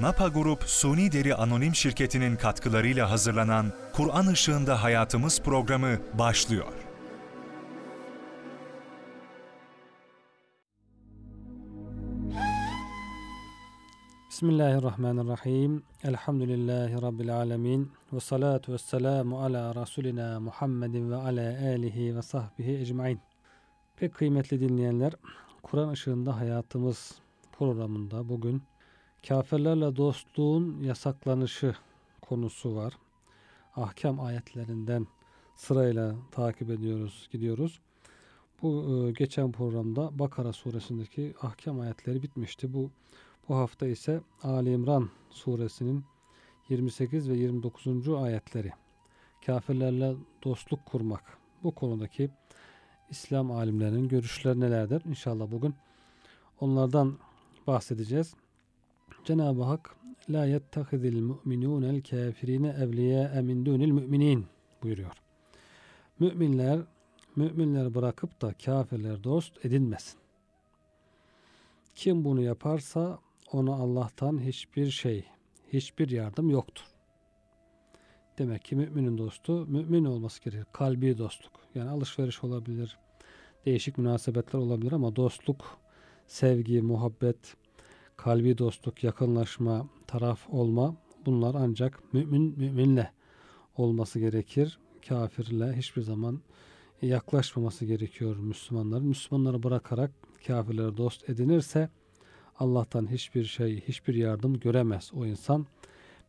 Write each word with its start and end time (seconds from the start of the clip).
Napa 0.00 0.28
Grup 0.28 0.62
Suni 0.62 1.12
Deri 1.12 1.34
Anonim 1.34 1.74
Şirketi'nin 1.74 2.36
katkılarıyla 2.36 3.10
hazırlanan 3.10 3.72
Kur'an 3.92 4.32
Işığında 4.32 4.82
Hayatımız 4.82 5.42
programı 5.42 5.98
başlıyor. 6.18 6.72
Bismillahirrahmanirrahim. 14.30 15.82
Elhamdülillahi 16.02 17.02
Rabbil 17.02 17.36
alemin. 17.36 17.92
Ve 18.12 18.20
salatu 18.20 18.72
ve 18.72 18.78
selamu 18.78 19.42
ala 19.42 19.74
Resulina 19.74 20.40
Muhammedin 20.40 21.10
ve 21.10 21.16
ala 21.16 21.58
alihi 21.74 22.16
ve 22.16 22.22
sahbihi 22.22 22.78
ecmain. 22.78 23.20
Pek 23.96 24.14
kıymetli 24.14 24.60
dinleyenler, 24.60 25.12
Kur'an 25.62 25.88
ışığında 25.88 26.36
hayatımız 26.36 27.14
programında 27.52 28.28
bugün 28.28 28.62
kafirlerle 29.26 29.96
dostluğun 29.96 30.82
yasaklanışı 30.82 31.74
konusu 32.20 32.76
var. 32.76 32.98
Ahkam 33.76 34.20
ayetlerinden 34.20 35.06
sırayla 35.56 36.14
takip 36.30 36.70
ediyoruz, 36.70 37.28
gidiyoruz. 37.32 37.80
Bu 38.62 38.84
e, 39.08 39.12
geçen 39.12 39.52
programda 39.52 40.18
Bakara 40.18 40.52
suresindeki 40.52 41.34
ahkam 41.42 41.80
ayetleri 41.80 42.22
bitmişti. 42.22 42.74
Bu 42.74 42.90
bu 43.48 43.56
hafta 43.56 43.86
ise 43.86 44.20
Ali 44.42 44.72
İmran 44.72 45.10
suresinin 45.30 46.04
28 46.68 47.30
ve 47.30 47.36
29. 47.36 48.08
ayetleri. 48.08 48.72
Kafirlerle 49.46 50.14
dostluk 50.44 50.86
kurmak. 50.86 51.38
Bu 51.62 51.74
konudaki 51.74 52.30
İslam 53.10 53.50
alimlerinin 53.50 54.08
görüşleri 54.08 54.60
nelerdir? 54.60 55.02
İnşallah 55.04 55.50
bugün 55.50 55.74
onlardan 56.60 57.18
bahsedeceğiz. 57.66 58.34
Cenab-ı 59.28 59.62
Hak 59.62 59.96
la 60.30 60.44
yettehidil 60.44 61.20
mu'minûnel 61.20 62.02
kafirine 62.02 62.68
evliya 62.68 63.42
min 63.42 63.66
dunil 63.66 63.90
müminin 63.90 64.46
buyuruyor. 64.82 65.12
Müminler 66.18 66.80
müminler 67.36 67.94
bırakıp 67.94 68.42
da 68.42 68.52
kafirler 68.64 69.24
dost 69.24 69.64
edinmesin. 69.64 70.18
Kim 71.94 72.24
bunu 72.24 72.42
yaparsa 72.42 73.18
ona 73.52 73.74
Allah'tan 73.74 74.44
hiçbir 74.44 74.90
şey, 74.90 75.24
hiçbir 75.72 76.10
yardım 76.10 76.50
yoktur. 76.50 76.84
Demek 78.38 78.64
ki 78.64 78.76
müminin 78.76 79.18
dostu 79.18 79.66
mümin 79.66 80.04
olması 80.04 80.42
gerekir. 80.42 80.66
Kalbi 80.72 81.18
dostluk. 81.18 81.52
Yani 81.74 81.90
alışveriş 81.90 82.44
olabilir, 82.44 82.98
değişik 83.66 83.98
münasebetler 83.98 84.58
olabilir 84.58 84.92
ama 84.92 85.16
dostluk, 85.16 85.78
sevgi, 86.26 86.82
muhabbet, 86.82 87.56
kalbi 88.18 88.58
dostluk, 88.58 89.04
yakınlaşma, 89.04 89.86
taraf 90.06 90.50
olma 90.50 90.96
bunlar 91.26 91.54
ancak 91.54 92.14
mümin 92.14 92.58
müminle 92.58 93.12
olması 93.76 94.18
gerekir. 94.18 94.78
Kafirle 95.08 95.76
hiçbir 95.76 96.02
zaman 96.02 96.40
yaklaşmaması 97.02 97.84
gerekiyor 97.84 98.36
Müslümanların. 98.36 99.06
Müslümanları 99.06 99.62
bırakarak 99.62 100.10
kafirleri 100.46 100.96
dost 100.96 101.30
edinirse 101.30 101.88
Allah'tan 102.58 103.10
hiçbir 103.10 103.44
şey, 103.44 103.80
hiçbir 103.80 104.14
yardım 104.14 104.60
göremez 104.60 105.10
o 105.14 105.26
insan. 105.26 105.66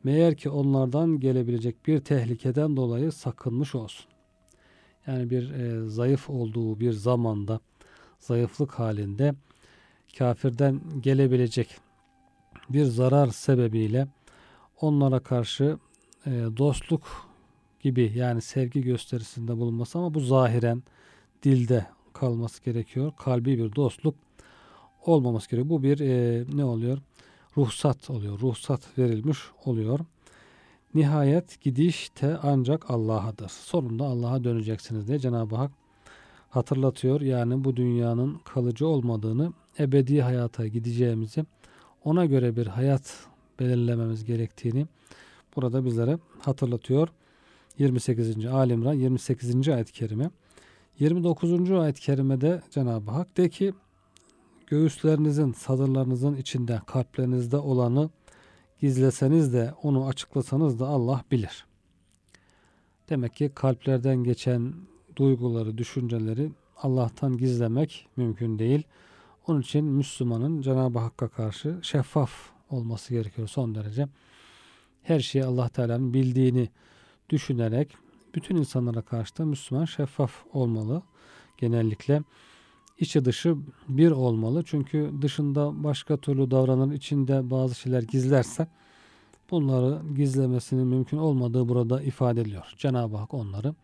Meğer 0.04 0.36
ki 0.38 0.50
onlardan 0.50 1.20
gelebilecek 1.20 1.88
bir 1.88 2.00
tehlikeden 2.00 2.78
dolayı 2.78 3.12
sakınmış 3.12 3.76
olsun. 3.76 4.06
Yani 5.08 5.30
bir 5.30 5.52
e, 5.52 5.90
zayıf 5.90 6.30
olduğu 6.30 6.80
bir 6.80 6.92
zamanda, 6.92 7.60
zayıflık 8.20 8.72
halinde 8.72 9.34
kafirden 10.18 10.82
gelebilecek 11.02 11.78
bir 12.70 12.86
zarar 12.86 13.28
sebebiyle 13.28 14.08
onlara 14.82 15.20
karşı 15.20 15.78
e, 16.26 16.30
dostluk 16.58 17.30
gibi 17.80 18.12
yani 18.16 18.42
sevgi 18.42 18.82
gösterisinde 18.82 19.58
bulunması 19.58 19.98
ama 19.98 20.14
bu 20.14 20.20
zahiren 20.20 20.84
dilde 21.44 21.86
kalması 22.14 22.64
gerekiyor. 22.64 23.12
Kalbi 23.18 23.58
bir 23.58 23.76
dostluk 23.76 24.16
olmaması 25.06 25.50
gerekiyor. 25.50 25.70
Bu 25.70 25.84
bir 25.84 26.00
e, 26.00 26.46
ne 26.54 26.66
oluyor? 26.66 26.98
Ruhsat 27.58 28.10
oluyor. 28.10 28.40
Ruhsat 28.40 28.98
verilmiş 28.98 29.40
oluyor. 29.66 30.00
Nihayet 30.94 31.62
gidiş 31.62 32.12
de 32.22 32.38
ancak 32.44 32.92
Allah'adır. 32.92 33.50
Sonunda 33.50 34.06
Allah'a 34.06 34.44
döneceksiniz 34.44 35.08
diye 35.08 35.20
Cenab-ı 35.20 35.56
Hak 35.56 35.72
hatırlatıyor. 36.50 37.22
Yani 37.22 37.64
bu 37.64 37.76
dünyanın 37.76 38.40
kalıcı 38.54 38.88
olmadığını, 38.88 39.54
ebedi 39.80 40.22
hayata 40.22 40.68
gideceğimizi, 40.68 41.46
ona 42.04 42.26
göre 42.26 42.56
bir 42.56 42.68
hayat 42.68 43.28
belirlememiz 43.60 44.26
gerektiğini 44.26 44.88
burada 45.56 45.86
bizlere 45.86 46.20
hatırlatıyor. 46.40 47.10
28. 47.80 48.46
Alimran 48.46 48.94
28. 48.94 49.70
ayet-i 49.70 49.94
kerime. 49.94 50.30
29. 51.00 51.72
ayet-i 51.72 52.02
kerimede 52.02 52.62
Cenab-ı 52.72 53.12
Hak 53.12 53.38
de 53.38 53.50
ki 53.50 53.74
göğüslerinizin, 54.68 55.54
sadırlarınızın 55.54 56.36
içinde, 56.36 56.82
kalplerinizde 56.88 57.58
olanı 57.58 58.10
gizleseniz 58.82 59.54
de 59.54 59.74
onu 59.84 60.08
açıklasanız 60.08 60.80
da 60.80 60.88
Allah 60.88 61.24
bilir. 61.32 61.66
Demek 63.10 63.36
ki 63.36 63.52
kalplerden 63.56 64.24
geçen 64.24 64.74
duyguları, 65.20 65.78
düşünceleri 65.78 66.52
Allah'tan 66.78 67.38
gizlemek 67.38 68.08
mümkün 68.18 68.60
değil. 68.60 68.84
Onun 69.48 69.62
için 69.62 69.86
Müslümanın 69.86 70.62
Cenab-ı 70.62 71.00
Hakk'a 71.00 71.28
karşı 71.28 71.80
şeffaf 71.82 72.32
olması 72.70 73.14
gerekiyor 73.14 73.48
son 73.48 73.76
derece. 73.76 74.08
Her 75.04 75.20
şeyi 75.20 75.46
Allah 75.46 75.70
Teala'nın 75.70 76.14
bildiğini 76.14 76.70
düşünerek 77.30 77.98
bütün 78.36 78.56
insanlara 78.56 79.02
karşı 79.02 79.38
da 79.38 79.46
Müslüman 79.46 79.86
şeffaf 79.86 80.32
olmalı. 80.54 81.02
Genellikle 81.58 82.22
içi 83.00 83.26
dışı 83.26 83.56
bir 83.90 84.12
olmalı. 84.12 84.64
Çünkü 84.66 85.12
dışında 85.22 85.84
başka 85.84 86.18
türlü 86.18 86.52
davranır, 86.52 86.94
içinde 86.94 87.50
bazı 87.50 87.76
şeyler 87.76 88.04
gizlerse 88.04 88.68
bunları 89.52 90.02
gizlemesinin 90.16 90.88
mümkün 90.88 91.18
olmadığı 91.18 91.70
burada 91.70 92.02
ifade 92.02 92.42
ediliyor. 92.42 92.74
Cenab-ı 92.78 93.18
Hak 93.18 93.34
onları 93.34 93.76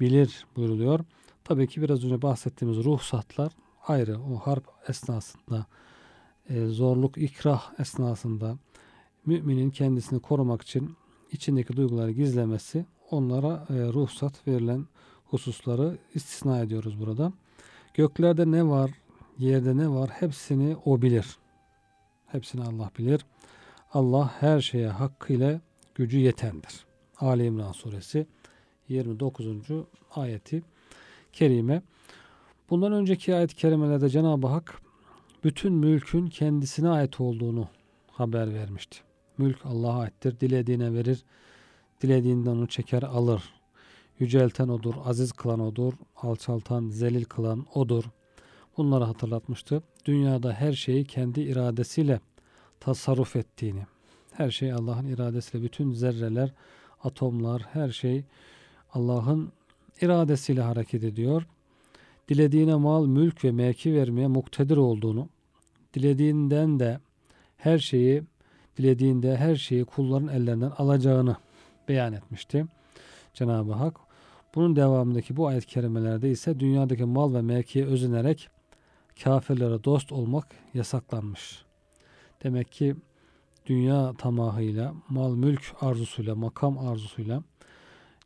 bilir 0.00 0.46
buyuruluyor. 0.56 1.00
Tabii 1.44 1.68
ki 1.68 1.82
biraz 1.82 2.04
önce 2.04 2.22
bahsettiğimiz 2.22 2.84
ruhsatlar 2.84 3.52
ayrı. 3.86 4.20
O 4.20 4.36
harp 4.36 4.64
esnasında, 4.88 5.66
e, 6.48 6.66
zorluk, 6.66 7.18
ikrah 7.18 7.80
esnasında 7.80 8.58
müminin 9.26 9.70
kendisini 9.70 10.20
korumak 10.20 10.62
için 10.62 10.96
içindeki 11.32 11.76
duyguları 11.76 12.10
gizlemesi 12.10 12.86
onlara 13.10 13.66
e, 13.70 13.74
ruhsat 13.74 14.46
verilen 14.46 14.86
hususları 15.24 15.98
istisna 16.14 16.58
ediyoruz 16.58 17.00
burada. 17.00 17.32
Göklerde 17.94 18.50
ne 18.50 18.66
var, 18.66 18.90
yerde 19.38 19.76
ne 19.76 19.88
var 19.88 20.10
hepsini 20.10 20.76
o 20.84 21.02
bilir. 21.02 21.38
Hepsini 22.26 22.62
Allah 22.62 22.90
bilir. 22.98 23.26
Allah 23.92 24.34
her 24.40 24.60
şeye 24.60 24.88
hakkıyla 24.88 25.60
gücü 25.94 26.18
yetendir. 26.18 26.86
Ali 27.20 27.46
İmran 27.46 27.72
suresi 27.72 28.26
29. 28.90 29.46
ayeti 30.14 30.62
kerime. 31.32 31.82
Bundan 32.70 32.92
önceki 32.92 33.34
ayet-i 33.34 33.56
kerimelerde 33.56 34.08
Cenab-ı 34.08 34.46
Hak 34.46 34.80
bütün 35.44 35.72
mülkün 35.72 36.26
kendisine 36.26 36.88
ait 36.88 37.20
olduğunu 37.20 37.68
haber 38.10 38.54
vermişti. 38.54 38.98
Mülk 39.38 39.66
Allah'a 39.66 40.00
aittir. 40.00 40.40
Dilediğine 40.40 40.94
verir. 40.94 41.24
Dilediğinden 42.02 42.50
onu 42.50 42.66
çeker 42.66 43.02
alır. 43.02 43.42
Yücelten 44.18 44.68
odur, 44.68 44.94
aziz 45.04 45.32
kılan 45.32 45.60
odur, 45.60 45.92
alçaltan, 46.16 46.88
zelil 46.88 47.24
kılan 47.24 47.66
odur. 47.74 48.04
Bunları 48.76 49.04
hatırlatmıştı. 49.04 49.82
Dünyada 50.04 50.52
her 50.52 50.72
şeyi 50.72 51.04
kendi 51.04 51.40
iradesiyle 51.40 52.20
tasarruf 52.80 53.36
ettiğini, 53.36 53.86
her 54.32 54.50
şey 54.50 54.72
Allah'ın 54.72 55.06
iradesiyle, 55.06 55.64
bütün 55.64 55.92
zerreler, 55.92 56.52
atomlar, 57.04 57.62
her 57.72 57.88
şey 57.88 58.24
Allah'ın 58.94 59.52
iradesiyle 60.00 60.62
hareket 60.62 61.04
ediyor. 61.04 61.46
Dilediğine 62.28 62.74
mal, 62.74 63.06
mülk 63.06 63.44
ve 63.44 63.52
mevki 63.52 63.94
vermeye 63.94 64.26
muktedir 64.26 64.76
olduğunu, 64.76 65.28
dilediğinden 65.94 66.80
de 66.80 67.00
her 67.56 67.78
şeyi, 67.78 68.22
dilediğinde 68.78 69.36
her 69.36 69.56
şeyi 69.56 69.84
kulların 69.84 70.28
ellerinden 70.28 70.72
alacağını 70.78 71.36
beyan 71.88 72.12
etmişti. 72.12 72.66
Cenab-ı 73.34 73.72
Hak 73.72 73.96
bunun 74.54 74.76
devamındaki 74.76 75.36
bu 75.36 75.46
ayet-i 75.46 75.66
kerimelerde 75.66 76.30
ise 76.30 76.60
dünyadaki 76.60 77.04
mal 77.04 77.34
ve 77.34 77.42
mevkiye 77.42 77.84
özenerek 77.84 78.48
kafirlere 79.24 79.84
dost 79.84 80.12
olmak 80.12 80.46
yasaklanmış. 80.74 81.64
Demek 82.42 82.72
ki 82.72 82.96
dünya 83.66 84.14
tamahıyla, 84.18 84.94
mal 85.08 85.34
mülk 85.34 85.74
arzusuyla, 85.80 86.34
makam 86.34 86.78
arzusuyla 86.78 87.42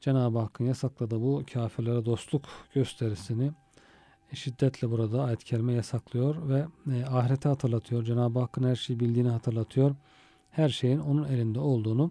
Cenab-ı 0.05 0.39
Hakk'ın 0.39 0.65
yasakladığı 0.65 1.21
bu 1.21 1.43
kafirlere 1.53 2.05
dostluk 2.05 2.43
gösterisini 2.75 3.53
şiddetle 4.33 4.91
burada 4.91 5.23
ayet-i 5.23 5.45
kerime 5.45 5.73
yasaklıyor 5.73 6.49
ve 6.49 6.67
e, 6.93 7.05
ahireti 7.05 7.49
hatırlatıyor. 7.49 8.05
Cenab-ı 8.05 8.39
Hakk'ın 8.39 8.69
her 8.69 8.77
şeyi 8.77 9.01
bildiğini 9.01 9.29
hatırlatıyor. 9.29 9.95
her 10.51 10.69
şeyin 10.69 10.99
onun 10.99 11.25
elinde 11.25 11.61
olduğunu 11.61 12.11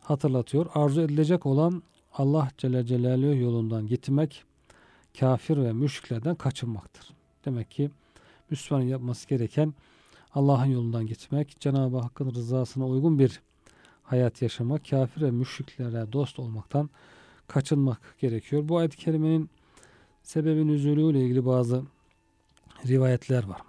hatırlatıyor. 0.00 0.66
Arzu 0.74 1.00
edilecek 1.00 1.46
olan 1.46 1.82
Allah 2.12 2.48
Celle 2.58 2.86
Celaluhu 2.86 3.36
yolundan 3.36 3.86
gitmek, 3.86 4.44
kafir 5.20 5.56
ve 5.56 5.72
müşriklerden 5.72 6.34
kaçınmaktır. 6.34 7.10
Demek 7.44 7.70
ki 7.70 7.90
Müslümanın 8.50 8.86
yapması 8.86 9.28
gereken 9.28 9.74
Allah'ın 10.34 10.66
yolundan 10.66 11.06
gitmek, 11.06 11.60
Cenab-ı 11.60 11.98
Hakk'ın 11.98 12.34
rızasına 12.34 12.86
uygun 12.86 13.18
bir 13.18 13.40
hayat 14.10 14.42
yaşamak, 14.42 14.90
kafir 14.90 15.22
ve 15.22 15.30
müşriklere 15.30 16.12
dost 16.12 16.38
olmaktan 16.38 16.90
kaçınmak 17.46 18.00
gerekiyor. 18.20 18.68
Bu 18.68 18.78
ayet-i 18.78 18.96
kerimenin 18.96 19.50
sebebin 20.22 20.68
üzülüyle 20.68 21.20
ilgili 21.20 21.46
bazı 21.46 21.82
rivayetler 22.86 23.44
var. 23.44 23.60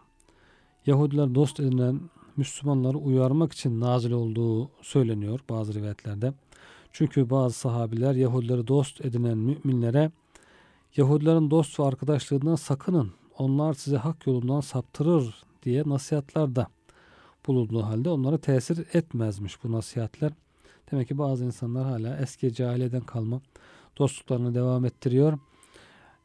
Yahudiler 0.85 1.35
dost 1.35 1.59
edinen 1.59 2.01
Müslümanları 2.37 2.97
uyarmak 2.97 3.53
için 3.53 3.79
nazil 3.79 4.11
olduğu 4.11 4.69
söyleniyor 4.81 5.39
bazı 5.49 5.73
rivayetlerde. 5.73 6.33
Çünkü 6.91 7.29
bazı 7.29 7.59
sahabiler 7.59 8.15
Yahudileri 8.15 8.67
dost 8.67 9.05
edinen 9.05 9.37
müminlere 9.37 10.11
Yahudilerin 10.97 11.51
dost 11.51 11.79
ve 11.79 11.83
arkadaşlığından 11.83 12.55
sakının. 12.55 13.11
Onlar 13.37 13.73
size 13.73 13.97
hak 13.97 14.27
yolundan 14.27 14.61
saptırır 14.61 15.43
diye 15.63 15.83
nasihatlarda 15.85 16.67
bulunduğu 17.49 17.83
halde 17.83 18.09
onlara 18.09 18.37
tesir 18.37 18.85
etmezmiş 18.93 19.63
bu 19.63 19.71
nasihatler. 19.71 20.31
Demek 20.91 21.07
ki 21.07 21.17
bazı 21.17 21.45
insanlar 21.45 21.85
hala 21.85 22.17
eski 22.17 22.53
cahiliyeden 22.53 23.01
kalma 23.01 23.41
dostluklarını 23.97 24.55
devam 24.55 24.85
ettiriyor. 24.85 25.39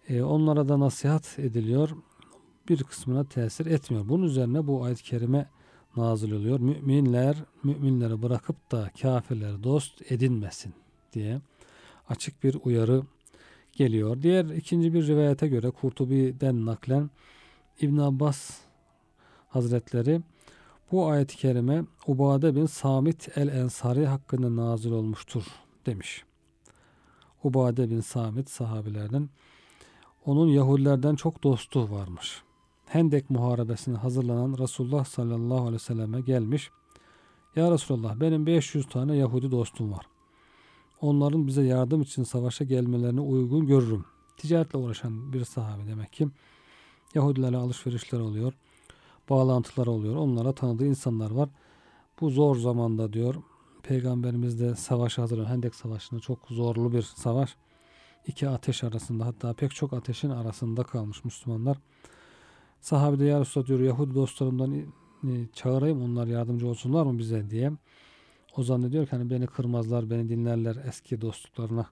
Ee, 0.09 0.23
onlara 0.23 0.69
da 0.69 0.81
nasihat 0.81 1.39
ediliyor. 1.39 1.91
Bir 2.69 2.85
kısmına 2.85 3.25
tesir 3.25 3.67
etmiyor. 3.67 4.09
Bunun 4.09 4.25
üzerine 4.25 4.67
bu 4.67 4.85
ayet-i 4.85 5.03
kerime 5.03 5.51
nazil 5.97 6.33
oluyor. 6.33 6.61
Müminler 6.61 7.37
müminleri 7.63 8.23
bırakıp 8.23 8.73
da 8.73 8.91
kafirleri 9.03 9.63
dost 9.63 10.13
edinmesin 10.13 10.75
diye 11.13 11.41
açık 12.09 12.45
bir 12.45 12.57
uyarı 12.65 13.03
geliyor. 13.73 14.23
Diğer 14.23 14.45
ikinci 14.45 14.95
bir 14.95 15.07
rivayete 15.07 15.49
göre 15.49 15.71
Kurtubi'den 15.71 16.67
naklen 16.67 17.11
İbn 17.81 17.99
Abbas 17.99 18.59
Hazretleri 19.49 20.21
bu 20.95 21.07
ayet-i 21.07 21.37
kerime 21.37 21.85
Ubade 22.07 22.57
bin 22.57 22.67
Samit 22.67 23.39
el-Ensari 23.39 24.07
hakkında 24.07 24.57
nazil 24.57 24.91
olmuştur 24.91 25.45
demiş. 25.87 26.25
Ubade 27.45 27.91
bin 27.91 28.01
Samit 28.01 28.51
sahabilerden 28.51 29.29
onun 30.27 30.49
Yahudilerden 30.49 31.15
çok 31.15 31.43
dostu 31.43 31.91
varmış. 31.91 32.43
Hendek 32.87 33.31
muharebesine 33.31 33.97
hazırlanan 33.97 34.59
Resulullah 34.59 35.05
sallallahu 35.05 35.61
aleyhi 35.61 35.75
ve 35.75 35.79
selleme 35.79 36.21
gelmiş. 36.21 36.71
Ya 37.57 37.71
Resulullah 37.71 38.21
benim 38.21 38.47
500 38.47 38.89
tane 38.89 39.17
Yahudi 39.17 39.51
dostum 39.51 39.93
var. 39.93 40.07
Onların 41.01 41.47
bize 41.47 41.63
yardım 41.63 42.03
için 42.03 42.25
savaşa 42.25 42.65
gelmelerine 42.65 43.21
uygun 43.21 43.67
görürüm. 43.67 44.05
Ticaretle 44.37 44.79
uğraşan 44.79 45.33
bir 45.33 45.45
sahabe 45.45 45.87
demek 45.87 46.13
ki. 46.13 46.29
Yahudilerle 47.15 47.57
alışverişler 47.57 48.21
oluyor. 48.21 48.53
Bağlantılar 49.31 49.87
oluyor. 49.87 50.17
Onlara 50.17 50.53
tanıdığı 50.53 50.87
insanlar 50.87 51.31
var. 51.31 51.49
Bu 52.21 52.31
zor 52.31 52.57
zamanda 52.57 53.13
diyor. 53.13 53.35
Peygamberimiz 53.83 54.61
de 54.61 54.75
savaşa 54.75 55.23
hazırlanıyor. 55.23 55.55
Hendek 55.55 55.75
Savaşı'nda 55.75 56.21
çok 56.21 56.39
zorlu 56.49 56.93
bir 56.93 57.03
savaş. 57.03 57.57
İki 58.27 58.49
ateş 58.49 58.85
arasında 58.85 59.27
hatta 59.27 59.53
pek 59.53 59.75
çok 59.75 59.93
ateşin 59.93 60.31
arasında 60.31 60.83
kalmış 60.83 61.25
Müslümanlar. 61.25 61.79
Sahabe 62.81 63.19
de 63.19 63.25
ya 63.25 63.45
diyor 63.67 63.81
Yahudi 63.81 64.15
dostlarımdan 64.15 64.75
e, 64.75 64.85
çağırayım 65.53 66.03
onlar 66.03 66.27
yardımcı 66.27 66.69
olsunlar 66.69 67.07
mı 67.07 67.19
bize 67.19 67.51
diye. 67.51 67.73
O 68.57 68.63
zannediyor 68.63 69.07
ki 69.07 69.11
hani 69.11 69.31
beni 69.31 69.47
kırmazlar, 69.47 70.11
beni 70.11 70.29
dinlerler 70.29 70.77
eski 70.89 71.21
dostluklarına 71.21 71.87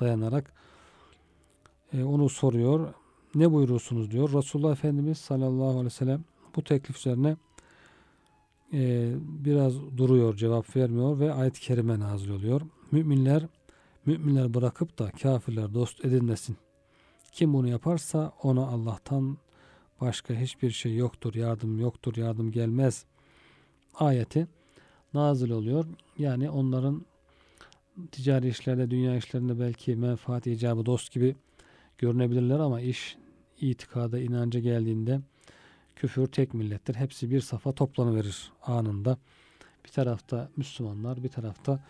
dayanarak. 0.00 0.52
E, 1.92 2.04
onu 2.04 2.28
soruyor. 2.28 2.94
Ne 3.34 3.52
buyurursunuz 3.52 4.10
diyor. 4.10 4.32
Resulullah 4.32 4.72
Efendimiz 4.72 5.18
sallallahu 5.18 5.68
aleyhi 5.68 5.84
ve 5.84 5.90
sellem 5.90 6.24
bu 6.56 6.64
teklif 6.64 6.96
üzerine 6.96 7.36
e, 8.72 9.12
biraz 9.20 9.74
duruyor, 9.96 10.36
cevap 10.36 10.76
vermiyor 10.76 11.18
ve 11.18 11.32
ayet-i 11.32 11.60
kerime 11.60 12.00
nazil 12.00 12.30
oluyor. 12.30 12.60
Müminler 12.92 13.46
müminler 14.06 14.54
bırakıp 14.54 14.98
da 14.98 15.10
kafirler 15.10 15.74
dost 15.74 16.04
edinmesin. 16.04 16.56
Kim 17.32 17.52
bunu 17.52 17.68
yaparsa 17.68 18.32
ona 18.42 18.66
Allah'tan 18.66 19.38
başka 20.00 20.34
hiçbir 20.34 20.70
şey 20.70 20.96
yoktur, 20.96 21.34
yardım 21.34 21.80
yoktur, 21.80 22.16
yardım 22.16 22.50
gelmez 22.50 23.04
ayeti 23.94 24.46
nazil 25.14 25.50
oluyor. 25.50 25.84
Yani 26.18 26.50
onların 26.50 27.06
ticari 28.12 28.48
işlerde, 28.48 28.90
dünya 28.90 29.16
işlerinde 29.16 29.60
belki 29.60 29.96
menfaat 29.96 30.46
icabı 30.46 30.86
dost 30.86 31.12
gibi 31.12 31.36
görünebilirler 31.98 32.58
ama 32.58 32.80
iş 32.80 33.16
itikada, 33.60 34.18
inanca 34.18 34.60
geldiğinde 34.60 35.20
küfür 35.96 36.26
tek 36.26 36.54
millettir. 36.54 36.94
Hepsi 36.94 37.30
bir 37.30 37.40
safa 37.40 37.72
toplanıverir 37.72 38.52
anında. 38.62 39.18
Bir 39.84 39.90
tarafta 39.90 40.50
Müslümanlar, 40.56 41.22
bir 41.22 41.28
tarafta 41.28 41.84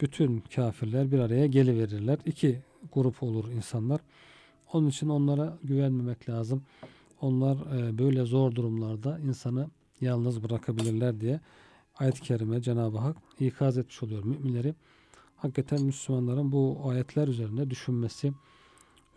bütün 0.00 0.40
kafirler 0.54 1.12
bir 1.12 1.18
araya 1.18 1.46
geliverirler. 1.46 2.18
İki 2.24 2.62
grup 2.92 3.22
olur 3.22 3.48
insanlar. 3.48 4.00
Onun 4.72 4.88
için 4.88 5.08
onlara 5.08 5.58
güvenmemek 5.62 6.28
lazım. 6.28 6.62
Onlar 7.20 7.56
e, 7.56 7.98
böyle 7.98 8.24
zor 8.24 8.54
durumlarda 8.54 9.18
insanı 9.18 9.70
yalnız 10.00 10.42
bırakabilirler 10.42 11.20
diye 11.20 11.40
ayet-i 11.96 12.20
kerime 12.20 12.62
Cenab-ı 12.62 12.98
Hak 12.98 13.16
ikaz 13.40 13.78
etmiş 13.78 14.02
oluyor 14.02 14.24
müminleri. 14.24 14.74
Hakikaten 15.36 15.82
Müslümanların 15.82 16.52
bu 16.52 16.80
ayetler 16.84 17.28
üzerinde 17.28 17.70
düşünmesi, 17.70 18.32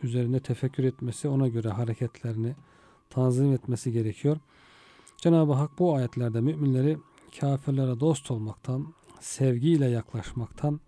üzerine 0.03 0.39
tefekkür 0.39 0.83
etmesi, 0.83 1.27
ona 1.27 1.47
göre 1.47 1.69
hareketlerini 1.69 2.56
tanzim 3.10 3.54
etmesi 3.54 3.92
gerekiyor. 3.92 4.38
Cenab-ı 5.18 5.54
Hak 5.54 5.80
bu 5.80 5.96
ayetlerde 5.96 6.42
müminleri 6.42 6.98
kafirlere 7.40 8.00
dost 8.00 8.32
olmaktan, 8.32 8.94
sevgiyle 9.20 9.86
yaklaşmaktan, 9.86 10.80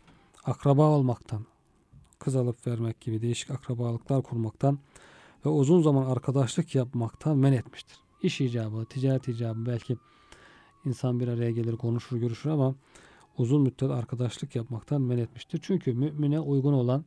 akraba 0.46 0.90
olmaktan, 0.90 1.46
kız 2.20 2.36
alıp 2.36 2.68
vermek 2.68 3.02
gibi 3.02 3.22
değişik 3.22 3.52
akrabalıklar 3.52 4.22
kurmaktan 4.22 4.80
ve 5.46 5.50
uzun 5.50 5.82
zaman 5.82 6.06
arkadaşlık 6.06 6.76
yapmaktan 6.76 7.38
men 7.38 7.54
etmiştir. 7.54 7.98
İş 8.24 8.42
icabı, 8.42 8.86
ticaret 8.86 9.28
icabı 9.28 9.66
belki 9.66 9.98
insan 10.86 11.20
bir 11.20 11.28
araya 11.28 11.52
gelir, 11.52 11.78
konuşur, 11.78 12.18
görüşür 12.18 12.50
ama 12.50 12.76
uzun 13.38 13.62
müddet 13.62 13.92
arkadaşlık 13.92 14.56
yapmaktan 14.56 15.02
men 15.02 15.18
etmiştir. 15.18 15.60
Çünkü 15.64 15.94
mümine 15.94 16.40
uygun 16.40 16.74
olan 16.74 17.06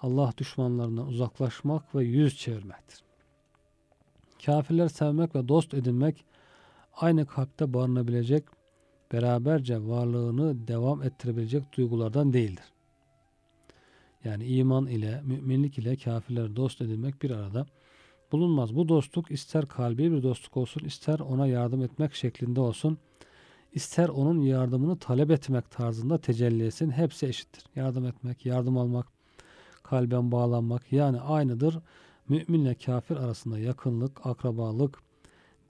Allah 0.00 0.32
düşmanlarından 0.38 1.06
uzaklaşmak 1.06 1.94
ve 1.94 2.04
yüz 2.04 2.36
çevirmektir. 2.36 3.11
Kafirler 4.46 4.88
sevmek 4.88 5.34
ve 5.34 5.48
dost 5.48 5.74
edinmek 5.74 6.24
aynı 6.94 7.26
kalpte 7.26 7.74
barınabilecek, 7.74 8.44
beraberce 9.12 9.86
varlığını 9.86 10.68
devam 10.68 11.02
ettirebilecek 11.02 11.76
duygulardan 11.76 12.32
değildir. 12.32 12.64
Yani 14.24 14.44
iman 14.44 14.86
ile, 14.86 15.20
müminlik 15.24 15.78
ile 15.78 15.96
kafirler 15.96 16.56
dost 16.56 16.80
edilmek 16.80 17.22
bir 17.22 17.30
arada 17.30 17.66
bulunmaz. 18.32 18.76
Bu 18.76 18.88
dostluk 18.88 19.30
ister 19.30 19.68
kalbi 19.68 20.12
bir 20.12 20.22
dostluk 20.22 20.56
olsun, 20.56 20.80
ister 20.84 21.18
ona 21.18 21.46
yardım 21.46 21.82
etmek 21.82 22.14
şeklinde 22.14 22.60
olsun, 22.60 22.98
ister 23.72 24.08
onun 24.08 24.40
yardımını 24.40 24.98
talep 24.98 25.30
etmek 25.30 25.70
tarzında 25.70 26.18
tecelli 26.18 26.66
etsin. 26.66 26.90
Hepsi 26.90 27.26
eşittir. 27.26 27.64
Yardım 27.76 28.06
etmek, 28.06 28.46
yardım 28.46 28.78
almak, 28.78 29.06
kalben 29.82 30.32
bağlanmak 30.32 30.92
yani 30.92 31.20
aynıdır. 31.20 31.78
Müminle 32.32 32.74
kafir 32.74 33.16
arasında 33.16 33.58
yakınlık, 33.58 34.26
akrabalık, 34.26 34.98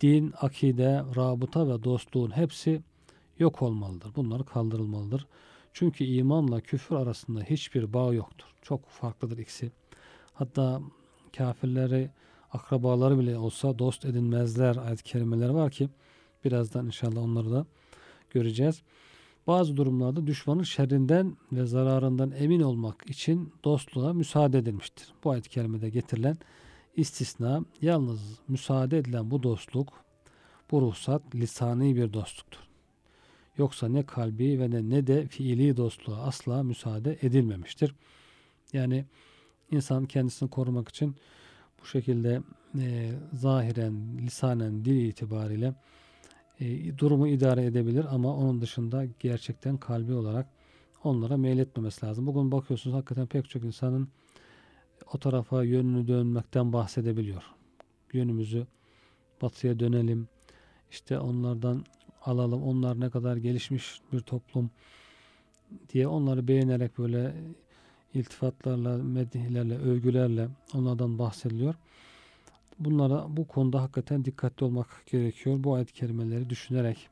din, 0.01 0.35
akide, 0.41 1.03
rabıta 1.17 1.69
ve 1.69 1.85
dostluğun 1.85 2.37
hepsi 2.37 2.83
yok 3.39 3.63
olmalıdır. 3.63 4.11
Bunlar 4.17 4.47
kaldırılmalıdır. 4.47 5.27
Çünkü 5.73 6.05
imanla 6.05 6.61
küfür 6.61 6.97
arasında 6.97 7.43
hiçbir 7.43 7.93
bağ 7.93 8.15
yoktur. 8.15 8.47
Çok 8.63 8.89
farklıdır 8.89 9.39
ikisi. 9.39 9.71
Hatta 10.35 10.81
kafirleri, 11.37 12.11
akrabaları 12.53 13.19
bile 13.19 13.39
olsa 13.39 13.79
dost 13.79 14.05
edinmezler 14.05 14.77
ayet 14.77 15.03
kelimeler 15.03 15.49
var 15.49 15.71
ki 15.71 15.89
birazdan 16.45 16.87
inşallah 16.87 17.23
onları 17.23 17.51
da 17.51 17.67
göreceğiz. 18.31 18.83
Bazı 19.47 19.77
durumlarda 19.77 20.27
düşmanın 20.27 20.63
şerrinden 20.63 21.37
ve 21.53 21.67
zararından 21.67 22.31
emin 22.31 22.61
olmak 22.61 23.11
için 23.11 23.53
dostluğa 23.65 24.13
müsaade 24.13 24.59
edilmiştir. 24.59 25.09
Bu 25.25 25.31
ayet-i 25.31 25.49
kerimede 25.49 25.91
getirilen 25.91 26.37
istisna 26.97 27.65
yalnız 27.81 28.21
müsaade 28.49 28.99
edilen 28.99 29.31
bu 29.31 29.43
dostluk, 29.43 29.89
bu 30.71 30.81
ruhsat 30.81 31.35
lisani 31.35 31.97
bir 31.97 32.13
dostluktur. 32.13 32.61
Yoksa 33.59 33.89
ne 33.89 34.03
kalbi 34.03 34.61
ve 34.61 34.71
ne, 34.71 34.91
ne 34.91 35.07
de 35.07 35.27
fiili 35.27 35.77
dostluğa 35.77 36.23
asla 36.23 36.63
müsaade 36.63 37.19
edilmemiştir. 37.23 37.95
Yani 38.73 39.05
insan 39.71 40.07
kendisini 40.07 40.51
korumak 40.51 40.89
için 40.89 41.17
bu 41.83 41.87
şekilde 41.87 42.43
e, 42.79 43.13
zahiren, 43.33 44.19
lisanen, 44.19 44.85
dil 44.85 45.09
itibariyle 45.09 45.75
e, 46.61 46.99
durumu 46.99 47.29
idare 47.29 47.65
edebilir 47.65 48.07
ama 48.11 48.37
onun 48.37 48.61
dışında 48.61 49.05
gerçekten 49.21 49.77
kalbi 49.77 50.13
olarak 50.13 50.47
onlara 51.05 51.37
meyletmemesi 51.37 52.07
lazım. 52.07 52.27
Bugün 52.27 52.53
bakıyorsunuz 52.53 52.97
hakikaten 52.97 53.27
pek 53.27 53.51
çok 53.51 53.65
insanın 53.65 54.09
o 55.13 55.19
tarafa 55.19 55.65
yönünü 55.65 56.09
dönmekten 56.09 56.73
bahsedebiliyor. 56.73 57.43
Yönümüzü 58.13 58.67
batıya 59.43 59.79
dönelim. 59.79 60.29
İşte 60.91 61.19
onlardan 61.19 61.85
alalım. 62.25 62.63
Onlar 62.63 63.01
ne 63.01 63.11
kadar 63.11 63.37
gelişmiş 63.37 64.01
bir 64.13 64.21
toplum 64.21 64.71
diye 65.93 66.09
onları 66.09 66.49
beğenerek 66.49 66.99
böyle 66.99 67.35
iltifatlarla, 68.15 68.97
medihlerle, 68.97 69.79
övgülerle 69.79 70.49
onlardan 70.75 71.19
bahsediliyor. 71.19 71.75
Bunlara 72.85 73.25
bu 73.29 73.47
konuda 73.47 73.83
hakikaten 73.83 74.25
dikkatli 74.25 74.65
olmak 74.65 74.89
gerekiyor. 75.07 75.57
Bu 75.59 75.75
ayet-i 75.75 75.93
kerimeleri 75.93 76.51
düşünerek 76.51 77.09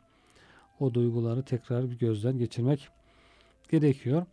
o 0.80 0.94
duyguları 0.94 1.42
tekrar 1.42 1.90
bir 1.90 1.98
gözden 1.98 2.38
geçirmek 2.38 2.88
gerekiyor. 3.70 4.26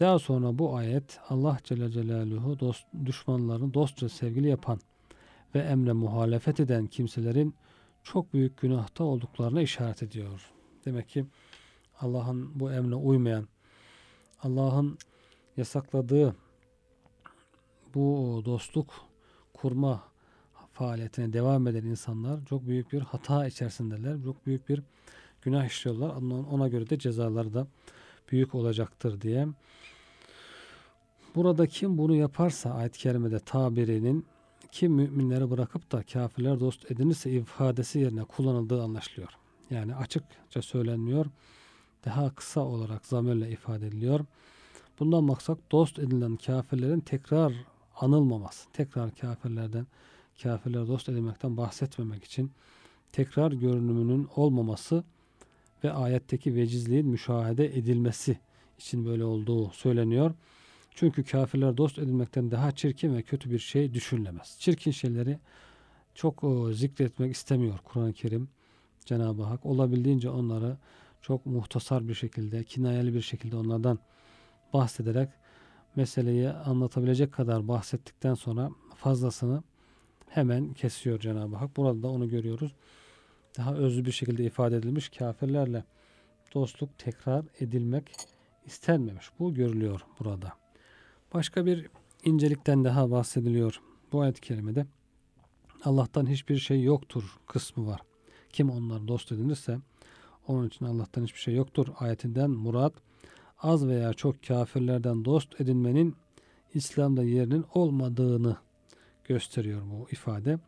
Daha 0.00 0.18
sonra 0.18 0.58
bu 0.58 0.76
ayet 0.76 1.20
Allah 1.28 1.58
Celle 1.64 1.90
Celaluhu 1.90 2.60
dost, 2.60 2.86
düşmanlarını 3.06 3.74
dostça 3.74 4.08
sevgili 4.08 4.48
yapan 4.48 4.80
ve 5.54 5.58
emre 5.58 5.92
muhalefet 5.92 6.60
eden 6.60 6.86
kimselerin 6.86 7.54
çok 8.02 8.34
büyük 8.34 8.58
günahta 8.58 9.04
olduklarına 9.04 9.62
işaret 9.62 10.02
ediyor. 10.02 10.50
Demek 10.84 11.08
ki 11.08 11.26
Allah'ın 12.00 12.60
bu 12.60 12.72
emre 12.72 12.94
uymayan, 12.94 13.48
Allah'ın 14.42 14.98
yasakladığı 15.56 16.36
bu 17.94 18.42
dostluk 18.44 18.94
kurma 19.54 20.02
faaliyetine 20.78 21.32
devam 21.32 21.66
eden 21.66 21.84
insanlar 21.84 22.46
çok 22.46 22.66
büyük 22.66 22.92
bir 22.92 23.00
hata 23.00 23.46
içerisindeler. 23.46 24.16
Çok 24.24 24.46
büyük 24.46 24.68
bir 24.68 24.82
günah 25.42 25.66
işliyorlar. 25.66 26.08
Ona 26.52 26.68
göre 26.68 26.90
de 26.90 26.98
cezaları 26.98 27.54
da 27.54 27.66
büyük 28.32 28.54
olacaktır 28.54 29.20
diye. 29.20 29.46
Burada 31.34 31.66
kim 31.66 31.98
bunu 31.98 32.14
yaparsa 32.14 32.74
ayet-i 32.74 32.98
kerimede 32.98 33.38
tabirinin 33.38 34.26
kim 34.72 34.92
müminleri 34.92 35.50
bırakıp 35.50 35.92
da 35.92 36.02
kafirler 36.02 36.60
dost 36.60 36.90
edinirse 36.90 37.30
ifadesi 37.30 37.98
yerine 37.98 38.24
kullanıldığı 38.24 38.82
anlaşılıyor. 38.82 39.32
Yani 39.70 39.94
açıkça 39.94 40.62
söylenmiyor. 40.62 41.26
Daha 42.04 42.34
kısa 42.34 42.60
olarak 42.60 43.06
zamirle 43.06 43.50
ifade 43.50 43.86
ediliyor. 43.86 44.20
Bundan 45.00 45.24
maksat 45.24 45.58
dost 45.72 45.98
edilen 45.98 46.36
kafirlerin 46.36 47.00
tekrar 47.00 47.52
anılmaması. 47.96 48.68
Tekrar 48.72 49.14
kafirlerden, 49.14 49.86
kafirler 50.42 50.88
dost 50.88 51.08
edilmekten 51.08 51.56
bahsetmemek 51.56 52.24
için 52.24 52.52
tekrar 53.12 53.52
görünümünün 53.52 54.28
olmaması 54.36 55.04
ve 55.84 55.92
ayetteki 55.92 56.54
vecizliğin 56.54 57.06
müşahede 57.06 57.78
edilmesi 57.78 58.38
için 58.78 59.06
böyle 59.06 59.24
olduğu 59.24 59.70
söyleniyor. 59.70 60.34
Çünkü 60.90 61.24
kafirler 61.24 61.76
dost 61.76 61.98
edilmekten 61.98 62.50
daha 62.50 62.72
çirkin 62.72 63.16
ve 63.16 63.22
kötü 63.22 63.50
bir 63.50 63.58
şey 63.58 63.94
düşünülemez. 63.94 64.56
Çirkin 64.58 64.90
şeyleri 64.90 65.38
çok 66.14 66.44
o, 66.44 66.72
zikretmek 66.72 67.34
istemiyor 67.34 67.78
Kur'an-ı 67.84 68.12
Kerim. 68.12 68.48
Cenab-ı 69.04 69.42
Hak 69.42 69.66
olabildiğince 69.66 70.30
onları 70.30 70.76
çok 71.22 71.46
muhtasar 71.46 72.08
bir 72.08 72.14
şekilde, 72.14 72.64
kinayeli 72.64 73.14
bir 73.14 73.22
şekilde 73.22 73.56
onlardan 73.56 73.98
bahsederek 74.72 75.28
meseleyi 75.96 76.50
anlatabilecek 76.50 77.32
kadar 77.32 77.68
bahsettikten 77.68 78.34
sonra 78.34 78.70
fazlasını 78.96 79.62
hemen 80.28 80.72
kesiyor 80.72 81.20
Cenab-ı 81.20 81.56
Hak. 81.56 81.76
Burada 81.76 82.02
da 82.02 82.08
onu 82.08 82.28
görüyoruz. 82.28 82.74
Daha 83.56 83.74
özlü 83.74 84.04
bir 84.04 84.12
şekilde 84.12 84.44
ifade 84.44 84.76
edilmiş 84.76 85.08
kafirlerle 85.08 85.84
dostluk 86.54 86.98
tekrar 86.98 87.44
edilmek 87.60 88.16
istenmemiş. 88.66 89.30
Bu 89.38 89.54
görülüyor 89.54 90.00
burada. 90.20 90.52
Başka 91.34 91.66
bir 91.66 91.88
incelikten 92.24 92.84
daha 92.84 93.10
bahsediliyor 93.10 93.80
bu 94.12 94.20
ayet-i 94.20 94.40
kerimede. 94.40 94.86
Allah'tan 95.84 96.26
hiçbir 96.26 96.58
şey 96.58 96.82
yoktur 96.82 97.36
kısmı 97.46 97.86
var. 97.86 98.00
Kim 98.52 98.70
onları 98.70 99.08
dost 99.08 99.32
edinirse 99.32 99.78
onun 100.48 100.68
için 100.68 100.84
Allah'tan 100.84 101.24
hiçbir 101.24 101.38
şey 101.38 101.54
yoktur 101.54 101.88
ayetinden 101.98 102.50
murat 102.50 102.92
az 103.58 103.86
veya 103.86 104.12
çok 104.12 104.42
kafirlerden 104.42 105.24
dost 105.24 105.60
edinmenin 105.60 106.16
İslam'da 106.74 107.24
yerinin 107.24 107.64
olmadığını 107.74 108.56
gösteriyor 109.28 109.82
bu 109.90 110.08
ifade. 110.10 110.58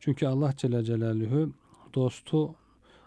Çünkü 0.00 0.26
Allah 0.26 0.54
Celle 0.56 0.84
Celaluhu 0.84 1.52
dostu 1.94 2.54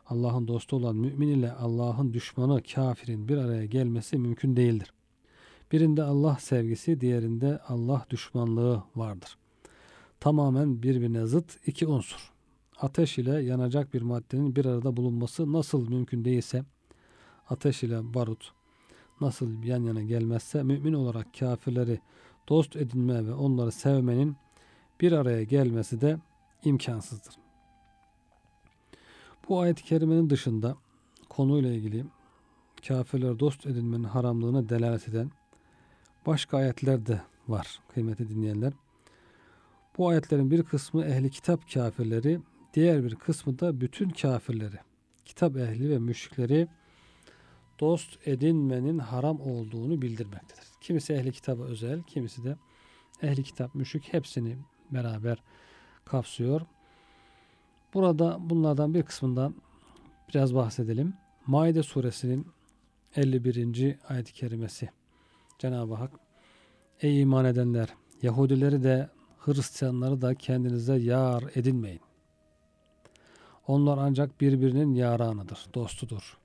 Allah'ın 0.10 0.48
dostu 0.48 0.76
olan 0.76 0.96
mümin 0.96 1.28
ile 1.28 1.52
Allah'ın 1.52 2.14
düşmanı 2.14 2.64
kafirin 2.64 3.28
bir 3.28 3.38
araya 3.38 3.66
gelmesi 3.66 4.18
mümkün 4.18 4.56
değildir. 4.56 4.94
Birinde 5.72 6.04
Allah 6.04 6.38
sevgisi, 6.40 7.02
diğerinde 7.02 7.60
Allah 7.68 8.06
düşmanlığı 8.10 8.84
vardır. 8.96 9.38
Tamamen 10.20 10.84
birbirine 10.84 11.26
zıt 11.26 11.68
iki 11.68 11.88
unsur. 11.88 12.32
Ateş 12.82 13.18
ile 13.18 13.42
yanacak 13.42 13.94
bir 13.94 14.02
maddenin 14.02 14.56
bir 14.56 14.66
arada 14.66 14.98
bulunması 14.98 15.54
nasıl 15.54 15.90
mümkün 15.90 16.26
değilse, 16.26 16.64
ateş 17.50 17.84
ile 17.84 18.14
barut 18.14 18.52
nasıl 19.22 19.64
yan 19.64 19.84
yana 19.84 20.02
gelmezse, 20.02 20.64
mümin 20.64 20.94
olarak 20.94 21.28
kafirleri 21.40 22.00
dost 22.50 22.76
edinme 22.76 23.26
ve 23.28 23.34
onları 23.34 23.72
sevmenin 23.72 24.36
bir 25.02 25.12
araya 25.12 25.44
gelmesi 25.44 26.02
de 26.02 26.18
imkansızdır. 26.64 27.36
Bu 29.50 29.60
ayet-i 29.60 29.84
kerimenin 29.84 30.30
dışında 30.30 30.76
konuyla 31.30 31.74
ilgili 31.74 32.06
kafirler 32.88 33.40
dost 33.40 33.66
edinmenin 33.66 34.04
haramlığına 34.04 34.70
delalet 34.70 35.10
eden 35.10 35.32
başka 36.26 36.58
ayetler 36.58 37.06
de 37.06 37.22
var 37.48 37.80
kıymetli 37.94 38.30
dinleyenler. 38.30 38.74
Bu 39.98 40.10
ayetlerin 40.10 40.52
bir 40.52 40.64
kısmı 40.64 41.06
ehli 41.06 41.30
kitap 41.30 41.74
kafirleri, 41.74 42.40
diğer 42.74 43.04
bir 43.04 43.16
kısmı 43.16 43.60
da 43.60 43.82
bütün 43.82 44.10
kafirleri, 44.10 44.78
kitap 45.26 45.58
ehli 45.58 45.90
ve 45.90 46.00
müşrikleri 46.00 46.68
dost 47.80 48.28
edinmenin 48.28 49.00
haram 49.00 49.42
olduğunu 49.42 50.02
bildirmektedir. 50.02 50.64
Kimisi 50.82 51.14
ehli 51.14 51.32
kitaba 51.32 51.64
özel, 51.64 52.04
kimisi 52.04 52.44
de 52.44 52.58
ehli 53.22 53.44
kitap, 53.44 53.76
müşrik 53.76 54.14
hepsini 54.14 54.58
beraber 54.92 55.44
kapsıyor. 56.06 56.62
Burada 57.94 58.38
bunlardan 58.40 58.94
bir 58.94 59.04
kısmından 59.04 59.56
biraz 60.30 60.56
bahsedelim. 60.56 61.14
Maide 61.48 61.84
suresinin 61.84 62.48
51. 63.16 63.98
ayet-i 64.10 64.34
kerimesi. 64.34 64.90
Cenab-ı 65.60 65.94
Hak 65.94 66.12
Ey 67.02 67.22
iman 67.22 67.46
edenler! 67.46 67.90
Yahudileri 68.22 68.84
de 68.84 69.10
Hristiyanları 69.40 70.22
da 70.22 70.36
kendinize 70.36 70.96
yar 70.96 71.44
edinmeyin. 71.56 72.02
Onlar 73.68 73.98
ancak 73.98 74.42
birbirinin 74.42 74.94
yaranıdır, 74.94 75.66
dostudur. 75.74 76.38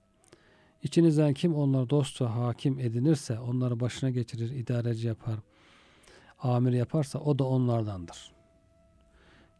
İçinizden 0.82 1.34
kim 1.34 1.54
onlar 1.54 1.90
dostu 1.90 2.26
hakim 2.26 2.78
edinirse, 2.78 3.40
onları 3.40 3.80
başına 3.80 4.10
geçirir, 4.10 4.50
idareci 4.50 5.06
yapar, 5.06 5.34
amir 6.38 6.72
yaparsa 6.72 7.18
o 7.18 7.38
da 7.38 7.44
onlardandır. 7.44 8.33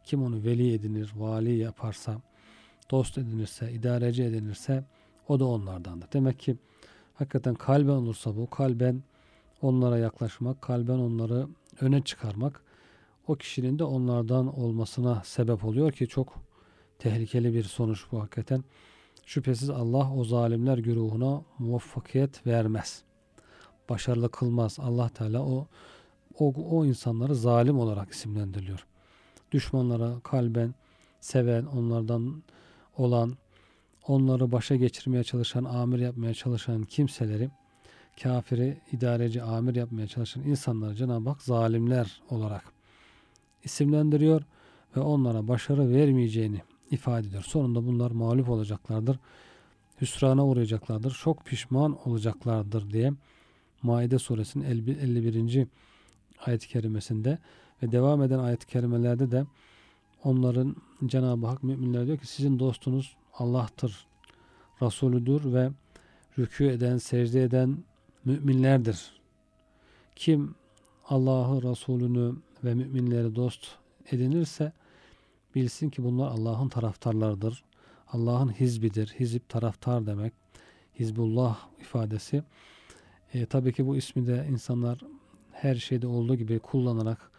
Kim 0.05 0.23
onu 0.23 0.45
veli 0.45 0.73
edinir, 0.73 1.13
vali 1.17 1.57
yaparsa, 1.57 2.21
dost 2.91 3.19
edinirse, 3.19 3.73
idareci 3.73 4.23
edinirse 4.23 4.85
o 5.29 5.41
da 5.41 5.45
onlardandır. 5.45 6.13
Demek 6.13 6.41
ki 6.41 6.57
hakikaten 7.15 7.55
kalben 7.55 7.93
olursa 7.93 8.37
bu, 8.37 8.51
kalben 8.51 9.03
onlara 9.63 9.99
yaklaşmak, 9.99 10.63
kalben 10.63 10.99
onları 10.99 11.49
öne 11.81 12.03
çıkarmak 12.03 12.63
o 13.27 13.35
kişinin 13.35 13.79
de 13.79 13.85
onlardan 13.85 14.61
olmasına 14.61 15.23
sebep 15.25 15.65
oluyor 15.65 15.93
ki 15.93 16.09
çok 16.09 16.35
tehlikeli 16.99 17.55
bir 17.55 17.63
sonuç 17.65 18.05
bu 18.13 18.21
hakikaten. 18.21 18.65
Şüphesiz 19.27 19.71
Allah 19.71 20.13
o 20.13 20.25
zalimler 20.25 20.79
güruhuna 20.79 21.43
muvaffakiyet 21.59 22.47
vermez. 22.47 23.03
Başarılı 23.89 24.31
kılmaz. 24.31 24.79
Allah 24.81 25.09
Teala 25.09 25.43
o 25.43 25.67
o, 26.39 26.55
o 26.71 26.85
insanları 26.85 27.35
zalim 27.35 27.79
olarak 27.79 28.11
isimlendiriliyor. 28.11 28.87
Düşmanlara 29.55 30.21
kalben 30.21 30.75
seven, 31.21 31.65
onlardan 31.65 32.43
olan, 32.97 33.37
onları 34.09 34.53
başa 34.53 34.77
geçirmeye 34.77 35.25
çalışan, 35.25 35.65
amir 35.65 35.99
yapmaya 35.99 36.35
çalışan 36.35 36.83
kimseleri, 36.83 37.51
kafiri 38.23 38.81
idareci, 38.93 39.43
amir 39.43 39.75
yapmaya 39.75 40.07
çalışan 40.07 40.43
insanları 40.43 40.95
Cenab-ı 40.95 41.29
Hak 41.29 41.43
zalimler 41.43 42.23
olarak 42.31 42.65
isimlendiriyor 43.65 44.43
ve 44.97 45.01
onlara 45.01 45.49
başarı 45.49 45.91
vermeyeceğini 45.91 46.63
ifade 46.91 47.29
ediyor. 47.29 47.43
Sonunda 47.43 47.87
bunlar 47.87 48.11
mağlup 48.11 48.49
olacaklardır. 48.49 49.19
Hüsrana 50.01 50.47
uğrayacaklardır. 50.47 51.19
Çok 51.23 51.45
pişman 51.45 52.09
olacaklardır 52.09 52.91
diye 52.91 53.13
Maide 53.83 54.19
suresinin 54.19 54.65
51. 54.65 55.67
ayet-i 56.47 56.69
kerimesinde 56.69 57.39
ve 57.85 57.93
devam 57.93 58.23
eden 58.23 58.38
ayet-i 58.38 58.67
kerimelerde 58.67 59.31
de 59.31 59.47
onların 60.25 60.76
Cenab-ı 61.07 61.47
Hak 61.47 61.62
müminler 61.62 62.07
diyor 62.07 62.19
ki 62.19 62.26
sizin 62.26 62.59
dostunuz 62.59 63.17
Allah'tır. 63.35 64.07
Resulüdür 64.83 65.53
ve 65.53 65.71
rükû 66.38 66.71
eden, 66.71 66.99
secde 66.99 67.43
eden 67.43 67.79
müminlerdir. 68.25 69.12
Kim 70.17 70.55
Allah'ı, 71.09 71.62
Resulünü 71.62 72.35
ve 72.64 72.75
müminleri 72.75 73.37
dost 73.37 73.67
edinirse 74.11 74.73
bilsin 75.55 75.91
ki 75.91 76.05
bunlar 76.05 76.29
Allah'ın 76.29 76.69
taraftarlarıdır. 76.69 77.64
Allah'ın 78.09 78.49
hizbidir. 78.49 79.14
Hizip 79.21 79.49
taraftar 79.49 80.07
demek. 80.07 80.33
Hizbullah 80.99 81.59
ifadesi. 81.81 82.43
E, 83.35 83.47
tabii 83.47 83.73
ki 83.73 83.87
bu 83.87 83.97
ismi 83.97 84.26
de 84.26 84.47
insanlar 84.50 84.99
her 85.53 85.75
şeyde 85.75 86.07
olduğu 86.07 86.35
gibi 86.35 86.59
kullanarak 86.59 87.34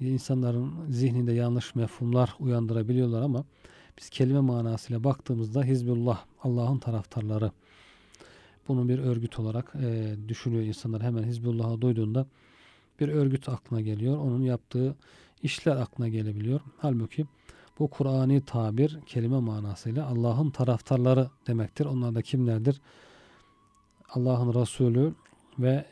insanların 0.00 0.72
zihninde 0.90 1.32
yanlış 1.32 1.74
mefhumlar 1.74 2.34
uyandırabiliyorlar 2.40 3.22
ama 3.22 3.44
biz 3.98 4.10
kelime 4.10 4.40
manasıyla 4.40 5.04
baktığımızda 5.04 5.62
Hizbullah, 5.62 6.24
Allah'ın 6.42 6.78
taraftarları 6.78 7.50
bunu 8.68 8.88
bir 8.88 8.98
örgüt 8.98 9.38
olarak 9.38 9.72
e, 9.82 10.16
düşünüyor 10.28 10.62
insanlar. 10.62 11.02
Hemen 11.02 11.22
Hizbullah'ı 11.22 11.80
duyduğunda 11.80 12.26
bir 13.00 13.08
örgüt 13.08 13.48
aklına 13.48 13.80
geliyor. 13.80 14.18
Onun 14.18 14.42
yaptığı 14.42 14.96
işler 15.42 15.76
aklına 15.76 16.08
gelebiliyor. 16.08 16.60
Halbuki 16.78 17.26
bu 17.78 17.88
Kur'ani 17.88 18.44
tabir 18.44 18.98
kelime 19.06 19.38
manasıyla 19.38 20.06
Allah'ın 20.06 20.50
taraftarları 20.50 21.30
demektir. 21.46 21.84
Onlar 21.86 22.14
da 22.14 22.22
kimlerdir? 22.22 22.80
Allah'ın 24.08 24.60
Resulü 24.60 25.14
ve 25.58 25.84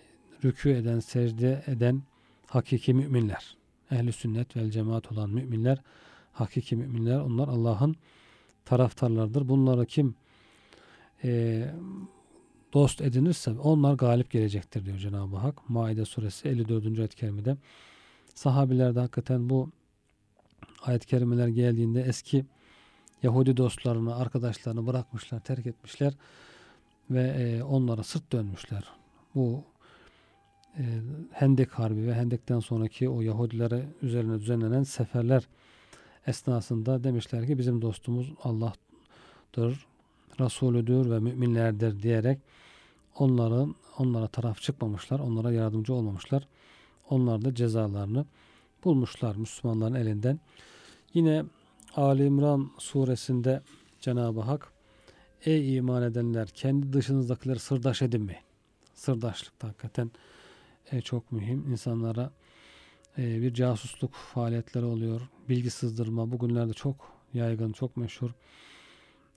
rükû 0.42 0.76
eden, 0.76 1.00
secde 1.00 1.64
eden 1.66 2.02
hakiki 2.46 2.94
müminler. 2.94 3.56
Ehli 3.90 4.12
sünnet 4.12 4.56
vel 4.56 4.70
cemaat 4.70 5.12
olan 5.12 5.30
müminler, 5.30 5.78
hakiki 6.32 6.76
müminler 6.76 7.18
onlar 7.18 7.48
Allah'ın 7.48 7.96
taraftarlarıdır. 8.64 9.48
Bunları 9.48 9.86
kim 9.86 10.14
e, 11.24 11.62
dost 12.72 13.00
edinirse 13.00 13.50
onlar 13.50 13.94
galip 13.94 14.30
gelecektir 14.30 14.84
diyor 14.84 14.98
Cenab-ı 14.98 15.36
Hak. 15.36 15.70
Maide 15.70 16.04
suresi 16.04 16.48
54. 16.48 16.98
ayet-i 16.98 17.16
kerimede. 17.16 17.56
Sahabiler 18.34 18.94
de 18.94 19.00
hakikaten 19.00 19.50
bu 19.50 19.70
ayet-i 20.82 21.06
kerimeler 21.06 21.48
geldiğinde 21.48 22.02
eski 22.02 22.46
Yahudi 23.22 23.56
dostlarını, 23.56 24.16
arkadaşlarını 24.16 24.86
bırakmışlar, 24.86 25.40
terk 25.40 25.66
etmişler 25.66 26.12
ve 27.10 27.22
e, 27.22 27.62
onlara 27.62 28.02
sırt 28.02 28.32
dönmüşler. 28.32 28.84
Bu 29.34 29.64
e, 30.78 30.84
Hendek 31.32 31.70
Harbi 31.70 32.06
ve 32.06 32.14
Hendek'ten 32.14 32.60
sonraki 32.60 33.08
o 33.08 33.20
Yahudilere 33.20 33.86
üzerine 34.02 34.40
düzenlenen 34.40 34.82
seferler 34.82 35.48
esnasında 36.26 37.04
demişler 37.04 37.46
ki 37.46 37.58
bizim 37.58 37.82
dostumuz 37.82 38.32
Allah'tır, 38.42 39.86
Resulüdür 40.40 41.10
ve 41.10 41.18
müminlerdir 41.18 42.02
diyerek 42.02 42.38
onların 43.18 43.74
onlara 43.98 44.26
taraf 44.26 44.60
çıkmamışlar, 44.60 45.20
onlara 45.20 45.52
yardımcı 45.52 45.94
olmamışlar. 45.94 46.48
Onlar 47.10 47.44
da 47.44 47.54
cezalarını 47.54 48.26
bulmuşlar 48.84 49.36
Müslümanların 49.36 49.94
elinden. 49.94 50.40
Yine 51.14 51.44
Ali 51.96 52.24
İmran 52.24 52.70
suresinde 52.78 53.62
Cenab-ı 54.00 54.40
Hak 54.40 54.72
Ey 55.44 55.76
iman 55.76 56.02
edenler 56.02 56.48
kendi 56.48 56.92
dışınızdakileri 56.92 57.58
sırdaş 57.58 58.02
edinmeyin. 58.02 58.42
Sırdaşlık 58.94 59.62
da 59.62 59.68
hakikaten 59.68 60.10
e, 60.92 61.00
çok 61.00 61.32
mühim. 61.32 61.70
İnsanlara 61.70 62.30
e, 63.18 63.42
bir 63.42 63.54
casusluk 63.54 64.14
faaliyetleri 64.14 64.84
oluyor. 64.84 65.20
Bilgi 65.48 65.70
sızdırma 65.70 66.32
bugünlerde 66.32 66.72
çok 66.72 67.12
yaygın, 67.34 67.72
çok 67.72 67.96
meşhur. 67.96 68.30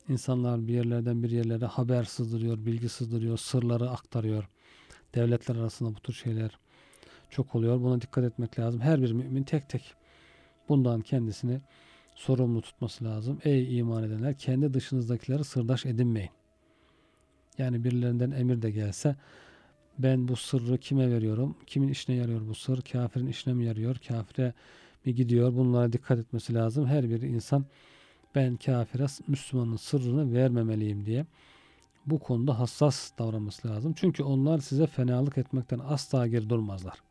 İnsanlar 0.09 0.67
bir 0.67 0.73
yerlerden 0.73 1.23
bir 1.23 1.31
yerlere 1.31 1.65
haber 1.65 2.03
sızdırıyor, 2.03 2.65
bilgi 2.65 2.89
sızdırıyor, 2.89 3.37
sırları 3.37 3.89
aktarıyor. 3.89 4.49
Devletler 5.15 5.55
arasında 5.55 5.95
bu 5.95 5.99
tür 5.99 6.13
şeyler 6.13 6.59
çok 7.29 7.55
oluyor. 7.55 7.81
Buna 7.81 8.01
dikkat 8.01 8.23
etmek 8.23 8.59
lazım. 8.59 8.81
Her 8.81 9.01
bir 9.01 9.11
mümin 9.11 9.43
tek 9.43 9.69
tek 9.69 9.93
bundan 10.69 11.01
kendisini 11.01 11.61
sorumlu 12.15 12.61
tutması 12.61 13.05
lazım. 13.05 13.39
Ey 13.43 13.77
iman 13.77 14.03
edenler 14.03 14.37
kendi 14.37 14.73
dışınızdakileri 14.73 15.43
sırdaş 15.43 15.85
edinmeyin. 15.85 16.31
Yani 17.57 17.83
birilerinden 17.83 18.31
emir 18.31 18.61
de 18.61 18.71
gelse 18.71 19.15
ben 19.99 20.27
bu 20.27 20.35
sırrı 20.35 20.77
kime 20.77 21.11
veriyorum? 21.11 21.55
Kimin 21.67 21.87
işine 21.87 22.15
yarıyor 22.15 22.47
bu 22.47 22.55
sır? 22.55 22.81
Kafirin 22.81 23.27
işine 23.27 23.53
mi 23.53 23.65
yarıyor? 23.65 23.95
Kafire 24.07 24.53
mi 25.05 25.15
gidiyor? 25.15 25.55
Bunlara 25.55 25.93
dikkat 25.93 26.19
etmesi 26.19 26.53
lazım. 26.53 26.85
Her 26.87 27.09
bir 27.09 27.21
insan 27.21 27.65
ben 28.35 28.57
kafire 28.57 29.05
Müslümanın 29.27 29.75
sırrını 29.75 30.33
vermemeliyim 30.33 31.05
diye 31.05 31.25
bu 32.05 32.19
konuda 32.19 32.59
hassas 32.59 33.11
davranması 33.19 33.67
lazım. 33.67 33.93
Çünkü 33.97 34.23
onlar 34.23 34.59
size 34.59 34.87
fenalık 34.87 35.37
etmekten 35.37 35.79
asla 35.79 36.27
geri 36.27 36.49
durmazlar. 36.49 37.01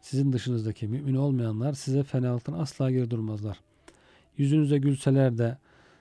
Sizin 0.00 0.32
dışınızdaki 0.32 0.88
mümin 0.88 1.14
olmayanlar 1.14 1.72
size 1.72 2.02
fenalıktan 2.02 2.52
asla 2.52 2.90
geri 2.90 3.10
durmazlar. 3.10 3.60
Yüzünüze 4.38 4.78
gülseler 4.78 5.38
de 5.38 5.58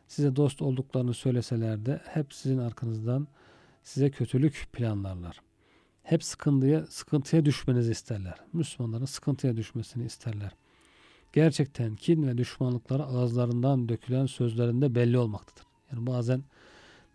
size 0.07 0.35
dost 0.35 0.61
olduklarını 0.61 1.13
söyleseler 1.13 1.85
de 1.85 2.01
hep 2.05 2.33
sizin 2.33 2.57
arkanızdan 2.57 3.27
size 3.85 4.09
kötülük 4.09 4.67
planlarlar. 4.73 5.41
Hep 6.03 6.23
sıkıntıya, 6.23 6.85
sıkıntıya 6.85 7.45
düşmenizi 7.45 7.91
isterler. 7.91 8.35
Müslümanların 8.53 9.05
sıkıntıya 9.05 9.57
düşmesini 9.57 10.05
isterler. 10.05 10.51
Gerçekten 11.33 11.95
kin 11.95 12.27
ve 12.27 12.37
düşmanlıkları 12.37 13.03
ağızlarından 13.03 13.89
dökülen 13.89 14.25
sözlerinde 14.25 14.95
belli 14.95 15.17
olmaktadır. 15.17 15.65
Yani 15.91 16.07
bazen 16.07 16.43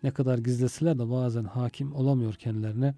ne 0.03 0.11
kadar 0.11 0.37
gizleseler 0.37 0.99
de 0.99 1.09
bazen 1.09 1.43
hakim 1.43 1.95
olamıyor 1.95 2.33
kendilerine. 2.33 2.95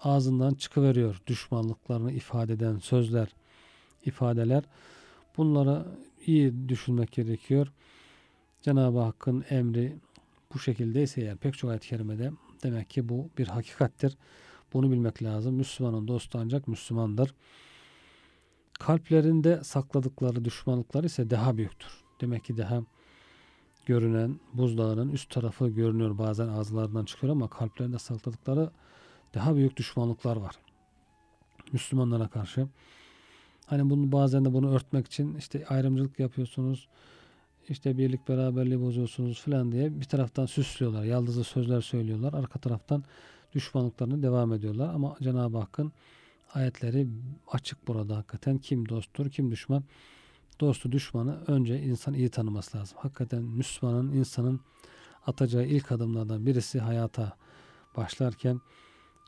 Ağzından 0.00 0.54
çıkıveriyor 0.54 1.20
düşmanlıklarını 1.26 2.12
ifade 2.12 2.52
eden 2.52 2.78
sözler, 2.78 3.28
ifadeler. 4.04 4.64
Bunları 5.36 5.84
iyi 6.26 6.68
düşünmek 6.68 7.12
gerekiyor. 7.12 7.72
Cenab-ı 8.62 8.98
Hakk'ın 8.98 9.44
emri 9.50 9.96
bu 10.54 10.58
şekildeyse 10.58 11.20
eğer 11.20 11.36
pek 11.36 11.58
çok 11.58 11.70
ayet-i 11.70 11.88
kerimede 11.88 12.30
demek 12.62 12.90
ki 12.90 13.08
bu 13.08 13.30
bir 13.38 13.48
hakikattir. 13.48 14.16
Bunu 14.72 14.90
bilmek 14.90 15.22
lazım. 15.22 15.54
Müslümanın 15.54 16.08
dostu 16.08 16.38
ancak 16.42 16.68
Müslümandır. 16.68 17.34
Kalplerinde 18.78 19.64
sakladıkları 19.64 20.44
düşmanlıklar 20.44 21.04
ise 21.04 21.30
daha 21.30 21.56
büyüktür. 21.56 22.04
Demek 22.20 22.44
ki 22.44 22.56
daha 22.56 22.82
görünen 23.86 24.40
buzdağının 24.52 25.08
üst 25.08 25.30
tarafı 25.30 25.68
görünüyor 25.68 26.18
bazen 26.18 26.48
ağızlarından 26.48 27.04
çıkıyor 27.04 27.32
ama 27.32 27.48
kalplerinde 27.48 27.98
sakladıkları 27.98 28.70
daha 29.34 29.56
büyük 29.56 29.76
düşmanlıklar 29.76 30.36
var. 30.36 30.58
Müslümanlara 31.72 32.28
karşı. 32.28 32.68
Hani 33.66 33.90
bunu 33.90 34.12
bazen 34.12 34.44
de 34.44 34.52
bunu 34.52 34.74
örtmek 34.74 35.06
için 35.06 35.34
işte 35.34 35.66
ayrımcılık 35.66 36.18
yapıyorsunuz. 36.18 36.88
İşte 37.70 37.98
birlik 37.98 38.28
beraberliği 38.28 38.80
bozuyorsunuz 38.80 39.40
falan 39.40 39.72
diye 39.72 40.00
bir 40.00 40.04
taraftan 40.04 40.46
süslüyorlar. 40.46 41.04
Yaldızlı 41.04 41.44
sözler 41.44 41.80
söylüyorlar. 41.80 42.32
Arka 42.32 42.58
taraftan 42.58 43.04
düşmanlıklarını 43.54 44.22
devam 44.22 44.52
ediyorlar. 44.52 44.94
Ama 44.94 45.16
Cenab-ı 45.22 45.58
Hakk'ın 45.58 45.92
ayetleri 46.54 47.08
açık 47.52 47.88
burada 47.88 48.16
hakikaten. 48.16 48.58
Kim 48.58 48.88
dosttur, 48.88 49.30
kim 49.30 49.50
düşman. 49.50 49.84
Dostu 50.60 50.92
düşmanı 50.92 51.38
önce 51.46 51.82
insan 51.82 52.14
iyi 52.14 52.28
tanıması 52.28 52.78
lazım. 52.78 52.98
Hakikaten 53.00 53.42
Müslümanın, 53.42 54.12
insanın 54.12 54.60
atacağı 55.26 55.66
ilk 55.66 55.92
adımlardan 55.92 56.46
birisi 56.46 56.80
hayata 56.80 57.36
başlarken 57.96 58.60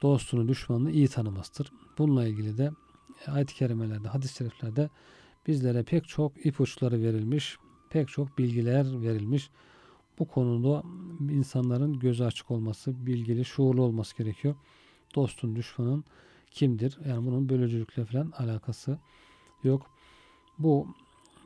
dostunu, 0.03 0.49
düşmanını 0.49 0.91
iyi 0.91 1.09
tanımasıdır. 1.09 1.73
Bununla 1.99 2.27
ilgili 2.27 2.59
de 2.59 2.71
ayet-i 3.27 3.55
kerimelerde, 3.55 4.09
hadis-i 4.09 4.37
şeriflerde 4.37 4.91
bizlere 5.47 5.83
pek 5.83 6.09
çok 6.09 6.47
ipuçları 6.47 7.03
verilmiş, 7.03 7.59
pek 7.91 8.09
çok 8.09 8.39
bilgiler 8.39 9.03
verilmiş. 9.03 9.51
Bu 10.19 10.29
konuda 10.29 10.83
insanların 11.31 11.99
gözü 11.99 12.25
açık 12.25 12.51
olması, 12.51 13.07
bilgili, 13.07 13.45
şuurlu 13.45 13.83
olması 13.83 14.17
gerekiyor. 14.17 14.55
Dostun, 15.15 15.57
düşmanın 15.57 16.05
kimdir? 16.51 16.99
Yani 17.09 17.27
bunun 17.27 17.49
bölücülükle 17.49 18.05
falan 18.05 18.33
alakası 18.39 18.99
yok. 19.65 19.87
Bu 20.59 20.87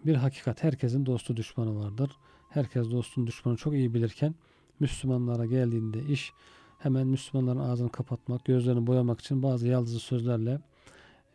bir 0.07 0.15
hakikat. 0.15 0.63
Herkesin 0.63 1.07
dostu 1.07 1.37
düşmanı 1.37 1.79
vardır. 1.79 2.11
Herkes 2.49 2.91
dostun 2.91 3.27
düşmanı 3.27 3.57
çok 3.57 3.75
iyi 3.75 3.95
bilirken 3.95 4.35
Müslümanlara 4.81 5.47
geldiğinde 5.47 6.03
iş 6.03 6.33
hemen 6.79 7.07
Müslümanların 7.07 7.59
ağzını 7.59 7.93
kapatmak, 7.93 8.45
gözlerini 8.45 8.87
boyamak 8.87 9.21
için 9.21 9.43
bazı 9.43 9.69
yaldızlı 9.69 10.01
sözlerle 10.01 10.61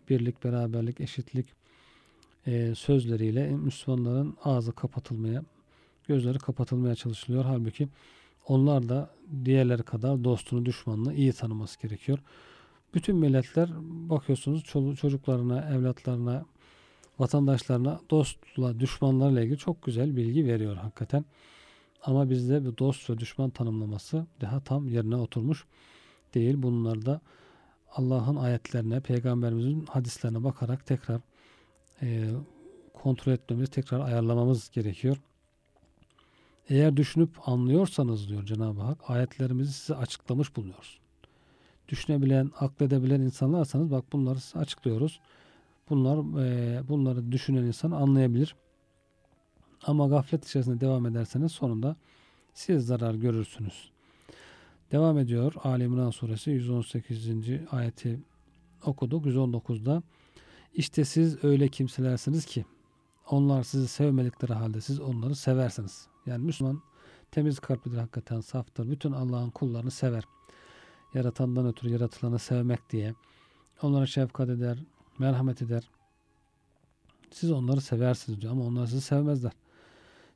birlik, 0.10 0.44
beraberlik, 0.44 1.02
eşitlik 1.02 1.59
e, 2.50 2.76
sözleriyle 2.76 3.50
Müslümanların 3.52 4.38
ağzı 4.44 4.72
kapatılmaya, 4.72 5.44
gözleri 6.08 6.40
kapatılmaya 6.40 6.96
çalışılıyor. 6.96 7.46
Halbuki 7.46 7.88
onlar 8.48 8.90
da 8.90 9.10
diğerleri 9.46 9.84
kadar 9.84 10.24
dostunu, 10.24 10.66
düşmanını 10.66 11.14
iyi 11.14 11.34
tanıması 11.34 11.82
gerekiyor. 11.82 12.20
Bütün 12.94 13.16
milletler 13.16 13.70
bakıyorsunuz 14.10 14.64
çocuklarına, 14.96 15.62
evlatlarına, 15.62 16.46
vatandaşlarına 17.20 18.00
dostla, 18.10 18.80
düşmanlarla 18.80 19.42
ilgili 19.42 19.58
çok 19.58 19.84
güzel 19.84 20.16
bilgi 20.16 20.46
veriyor 20.46 20.76
hakikaten. 20.76 21.26
Ama 22.04 22.30
bizde 22.30 22.66
bir 22.66 22.78
dost 22.78 23.10
ve 23.10 23.18
düşman 23.18 23.50
tanımlaması 23.50 24.26
daha 24.42 24.60
tam 24.60 24.88
yerine 24.88 25.16
oturmuş 25.16 25.66
değil. 26.34 26.56
Bunlar 26.58 27.06
da 27.06 27.22
Allah'ın 27.92 28.36
ayetlerine, 28.36 29.00
peygamberimizin 29.00 29.86
hadislerine 29.86 30.44
bakarak 30.44 30.86
tekrar 30.86 31.22
e, 32.02 32.30
kontrol 32.94 33.34
etmemiz, 33.34 33.70
tekrar 33.70 34.00
ayarlamamız 34.00 34.70
gerekiyor. 34.70 35.18
Eğer 36.70 36.98
düşünüp 36.98 37.50
anlıyorsanız 37.50 38.30
diyor 38.30 38.46
Cenab-ı 38.46 38.82
Hak, 38.82 39.10
ayetlerimizi 39.10 39.74
size 39.74 39.96
açıklamış 39.96 40.56
bulunuyoruz. 40.56 41.00
Düşünebilen, 41.88 42.52
akledebilen 42.60 43.22
insanlarsanız 43.22 43.92
bak 43.92 44.14
bunları 44.14 44.40
size 44.40 44.60
açıklıyoruz. 44.60 45.20
Bunlar 45.90 46.44
e, 46.46 46.88
bunları 46.88 47.32
düşünen 47.32 47.64
insan 47.64 47.92
anlayabilir. 47.92 48.56
Ama 49.84 50.08
gaflet 50.08 50.46
içerisinde 50.46 50.82
devam 50.82 51.06
ederseniz 51.06 51.52
sonunda 51.52 51.96
siz 52.54 52.86
zarar 52.86 53.14
görürsünüz. 53.14 53.92
Devam 54.92 55.18
ediyor 55.18 55.54
Ali 55.64 55.84
İmran 55.84 56.10
suresi 56.10 56.52
118. 56.52 57.30
ayeti 57.72 58.20
okuduk. 58.86 59.26
119'da 59.26 60.04
işte 60.74 61.06
siz 61.06 61.44
öyle 61.44 61.68
kimselersiniz 61.68 62.46
ki 62.46 62.66
onlar 63.30 63.64
sizi 63.64 63.88
sevmedikleri 63.88 64.54
halde 64.54 64.82
siz 64.82 65.00
onları 65.00 65.36
seversiniz. 65.36 66.08
Yani 66.26 66.46
Müslüman 66.46 66.82
temiz 67.32 67.60
kalplidir 67.60 67.98
hakikaten 67.98 68.42
saftır. 68.42 68.92
Bütün 68.92 69.12
Allah'ın 69.12 69.50
kullarını 69.50 69.92
sever. 69.92 70.24
Yaratandan 71.14 71.68
ötürü 71.68 71.92
yaratılanı 71.92 72.40
sevmek 72.40 72.90
diye. 72.90 73.14
Onlara 73.82 74.06
şefkat 74.06 74.50
eder, 74.50 74.78
merhamet 75.20 75.62
eder. 75.62 75.90
Siz 77.32 77.52
onları 77.52 77.82
seversiniz 77.82 78.42
diyor 78.42 78.54
ama 78.54 78.66
onlar 78.66 78.88
sizi 78.88 79.02
sevmezler. 79.02 79.52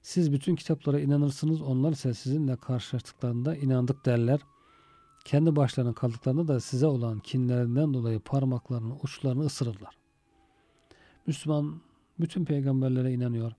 Siz 0.02 0.32
bütün 0.32 0.56
kitaplara 0.56 1.00
inanırsınız. 1.00 1.62
Onlar 1.62 1.92
ise 1.92 2.14
sizinle 2.14 2.56
karşılaştıklarında 2.56 3.56
inandık 3.56 4.06
derler. 4.06 4.40
Kendi 5.26 5.56
başlarına 5.56 5.94
kaldıklarında 5.94 6.48
da 6.48 6.60
size 6.60 6.86
olan 6.86 7.20
kinlerinden 7.20 7.94
dolayı 7.94 8.20
parmaklarının 8.20 9.00
uçlarını 9.04 9.46
ısırırlar. 9.46 10.03
Müslüman 11.28 11.82
bütün 12.20 12.46
peygamberlere 12.46 13.14
inanıyor. 13.14 13.52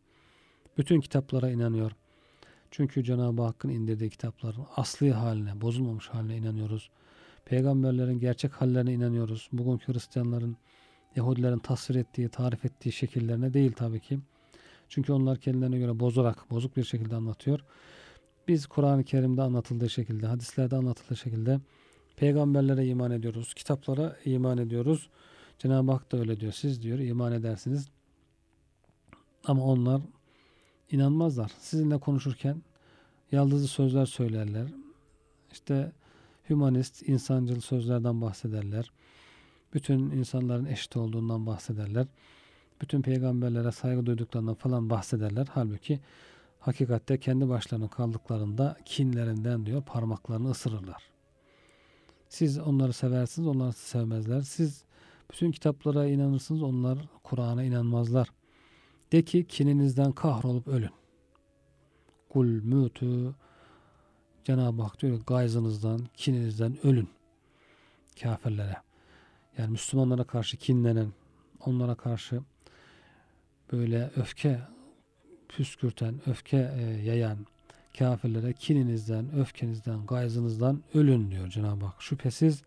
Bütün 0.79 1.00
kitaplara 1.00 1.50
inanıyor. 1.50 1.92
Çünkü 2.70 3.05
Cenab-ı 3.05 3.42
Hakk'ın 3.42 3.68
indirdiği 3.68 4.11
kitapların 4.11 4.66
asli 4.77 5.12
haline, 5.12 5.61
bozulmamış 5.61 6.09
haline 6.09 6.37
inanıyoruz. 6.37 6.90
Peygamberlerin 7.44 8.18
gerçek 8.18 8.53
hallerine 8.53 8.92
inanıyoruz. 8.92 9.48
Bugünkü 9.53 9.92
Hristiyanların, 9.92 10.57
Yahudilerin 11.16 11.59
tasvir 11.59 11.94
ettiği, 11.94 12.29
tarif 12.29 12.64
ettiği 12.64 12.92
şekillerine 12.92 13.55
değil 13.55 13.72
tabii 13.72 14.00
ki. 14.00 14.18
Çünkü 14.88 15.12
onlar 15.12 15.38
kendilerine 15.38 15.79
göre 15.79 16.00
bozarak, 16.00 16.50
bozuk 16.50 16.77
bir 16.77 16.85
şekilde 16.85 17.16
anlatıyor. 17.16 17.61
Biz 18.48 18.66
Kur'an-ı 18.66 19.05
Kerim'de 19.05 19.42
anlatıldığı 19.42 19.90
şekilde, 19.90 20.27
hadislerde 20.27 20.77
anlatıldığı 20.77 21.16
şekilde 21.16 21.61
peygamberlere 22.16 22.87
iman 22.87 23.11
ediyoruz, 23.11 23.55
kitaplara 23.55 24.16
iman 24.24 24.59
ediyoruz. 24.59 25.09
Cenab-ı 25.59 25.93
Hak 25.93 26.12
da 26.12 26.19
öyle 26.19 26.40
diyor. 26.40 26.53
Siz 26.53 26.83
diyor 26.83 26.99
iman 26.99 27.33
edersiniz. 27.33 27.88
Ama 29.45 29.64
onlar 29.64 30.03
inanmazlar. 30.90 31.53
Sizinle 31.61 31.99
konuşurken 31.99 32.62
yaldızlı 33.33 33.69
sözler 33.69 34.07
söylerler. 34.07 34.69
İşte 35.53 35.93
hümanist, 36.51 37.09
insancıl 37.09 37.61
sözlerden 37.61 38.21
bahsederler. 38.21 38.93
Bütün 39.75 39.99
insanların 40.11 40.64
eşit 40.64 40.97
olduğundan 40.97 41.47
bahsederler. 41.47 42.07
Bütün 42.81 43.03
peygamberlere 43.03 43.73
saygı 43.73 44.07
duyduklarından 44.07 44.55
falan 44.55 44.90
bahsederler. 44.90 45.47
Halbuki 45.51 46.01
hakikatte 46.61 47.19
kendi 47.19 47.49
başlarına 47.49 47.88
kaldıklarında 47.88 48.77
kinlerinden 48.85 49.67
diyor 49.67 49.83
parmaklarını 49.83 50.51
ısırırlar. 50.51 51.03
Siz 52.29 52.59
onları 52.59 52.93
seversiniz, 52.93 53.49
onlar 53.49 53.73
sevmezler. 53.73 54.40
Siz 54.40 54.85
bütün 55.31 55.51
kitaplara 55.51 56.07
inanırsınız, 56.07 56.63
onlar 56.63 56.99
Kur'an'a 57.23 57.63
inanmazlar. 57.63 58.29
De 59.13 59.23
ki 59.23 59.47
kininizden 59.47 60.13
kahrolup 60.13 60.69
ölün. 60.69 60.91
Kul 62.29 62.47
mütü 62.47 63.35
Cenab-ı 64.45 64.83
Hak 64.83 65.03
diyor 65.03 65.21
gayzınızdan, 65.27 66.01
kininizden 66.17 66.87
ölün. 66.87 67.09
Kafirlere. 68.23 68.77
Yani 69.59 69.71
Müslümanlara 69.71 70.25
karşı 70.25 70.57
kinlenen, 70.57 71.13
onlara 71.61 71.95
karşı 71.95 72.41
böyle 73.73 74.11
öfke 74.17 74.61
püskürten, 75.49 76.21
öfke 76.27 76.73
e, 76.79 76.83
yayan 76.83 77.47
kafirlere 77.99 78.53
kininizden, 78.53 79.35
öfkenizden, 79.39 80.07
gayzınızdan 80.07 80.83
ölün 80.95 81.31
diyor 81.31 81.49
Cenab-ı 81.49 81.85
Hak. 81.85 82.03
Şüphesiz 82.03 82.63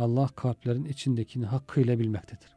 Allah 0.00 0.28
kalplerin 0.28 0.84
içindekini 0.84 1.46
hakkıyla 1.46 1.98
bilmektedir. 1.98 2.56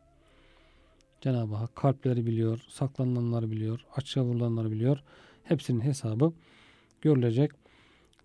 Cenab-ı 1.21 1.55
Hak 1.55 1.75
kalpleri 1.75 2.25
biliyor, 2.25 2.65
saklananları 2.69 3.51
biliyor, 3.51 3.85
açığa 3.95 4.23
vurulanları 4.23 4.71
biliyor. 4.71 5.03
Hepsinin 5.43 5.81
hesabı 5.81 6.33
görülecek. 7.01 7.51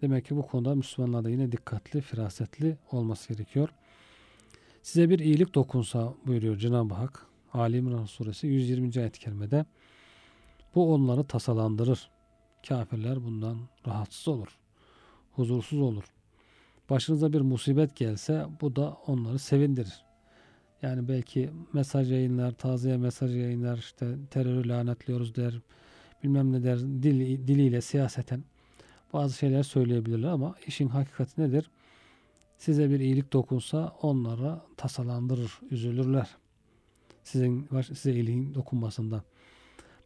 Demek 0.03 0.27
ki 0.27 0.37
bu 0.37 0.47
konuda 0.47 0.75
Müslümanlar 0.75 1.25
da 1.25 1.31
yine 1.31 1.53
dikkatli, 1.53 2.01
firasetli 2.01 2.77
olması 2.93 3.33
gerekiyor. 3.33 3.69
Size 4.83 5.11
bir 5.11 5.19
iyilik 5.19 5.55
dokunsa 5.55 6.15
buyuruyor 6.27 6.57
Cenab-ı 6.57 6.95
Hak. 6.95 7.27
Ali 7.53 7.77
İmran 7.77 8.05
suresi 8.05 8.47
120. 8.47 8.91
ayet-i 8.99 9.21
kerimede. 9.21 9.65
Bu 10.75 10.95
onları 10.95 11.25
tasalandırır. 11.25 12.11
Kafirler 12.69 13.25
bundan 13.25 13.59
rahatsız 13.87 14.29
olur. 14.29 14.59
Huzursuz 15.33 15.81
olur. 15.81 16.05
Başınıza 16.91 17.33
bir 17.33 17.41
musibet 17.41 17.97
gelse 17.97 18.47
bu 18.61 18.77
da 18.77 18.97
onları 19.07 19.39
sevindirir. 19.39 20.05
Yani 20.83 21.09
belki 21.09 21.51
mesaj 21.73 22.13
yayınlar, 22.13 22.53
taziye 22.53 22.97
mesaj 22.97 23.37
yayınlar, 23.37 23.79
işte 23.79 24.17
terörü 24.31 24.69
lanetliyoruz 24.69 25.35
der, 25.35 25.61
bilmem 26.23 26.53
ne 26.53 26.63
der, 26.63 26.79
dil, 26.79 27.47
diliyle 27.49 27.81
siyaseten 27.81 28.45
bazı 29.13 29.37
şeyler 29.37 29.63
söyleyebilirler 29.63 30.29
ama 30.29 30.55
işin 30.67 30.89
hakikati 30.89 31.41
nedir? 31.41 31.71
Size 32.59 32.91
bir 32.91 33.01
iyilik 33.01 33.33
dokunsa 33.33 33.97
onlara 34.03 34.63
tasalandırır, 34.77 35.61
üzülürler. 35.71 36.37
Sizin 37.25 37.69
size 37.83 38.13
iyiliğin 38.13 38.55
dokunmasından. 38.55 39.23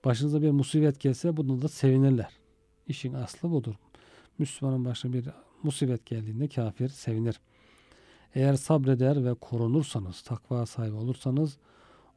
Başınıza 0.04 0.42
bir 0.42 0.50
musibet 0.50 1.00
gelse 1.00 1.36
bunu 1.36 1.62
da 1.62 1.68
sevinirler. 1.68 2.30
İşin 2.88 3.14
aslı 3.14 3.50
budur. 3.50 3.74
Müslümanın 4.38 4.84
başına 4.84 5.12
bir 5.12 5.28
musibet 5.64 6.06
geldiğinde 6.06 6.48
kafir 6.48 6.88
sevinir. 6.88 7.40
Eğer 8.34 8.54
sabreder 8.54 9.24
ve 9.24 9.34
korunursanız, 9.34 10.22
takva 10.22 10.66
sahibi 10.66 10.94
olursanız 10.94 11.56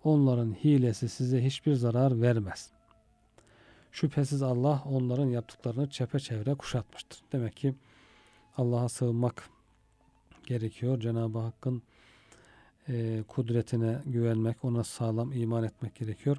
onların 0.04 0.54
hilesi 0.54 1.10
size 1.10 1.46
hiçbir 1.46 1.74
zarar 1.74 2.22
vermez. 2.22 2.70
Şüphesiz 3.92 4.42
Allah 4.42 4.84
onların 4.86 5.26
yaptıklarını 5.26 5.90
çepeçevre 5.90 6.56
kuşatmıştır. 6.56 7.20
Demek 7.32 7.56
ki 7.56 7.76
Allah'a 8.58 8.90
sığınmak 8.90 9.50
gerekiyor. 10.46 11.00
Cenab-ı 11.00 11.40
Hakk'ın 11.40 11.82
e, 12.90 13.24
kudretine 13.28 14.02
güvenmek, 14.06 14.66
ona 14.66 14.84
sağlam 14.84 15.32
iman 15.32 15.64
etmek 15.64 15.96
gerekiyor. 15.96 16.38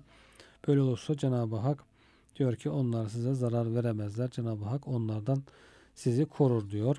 Böyle 0.68 0.80
olursa 0.80 1.16
Cenab-ı 1.16 1.56
Hak 1.56 1.84
diyor 2.36 2.56
ki 2.56 2.70
onlar 2.70 3.08
size 3.08 3.34
zarar 3.34 3.74
veremezler. 3.74 4.30
Cenab-ı 4.30 4.64
Hak 4.64 4.88
onlardan 4.88 5.42
sizi 5.96 6.24
korur 6.24 6.70
diyor. 6.70 6.96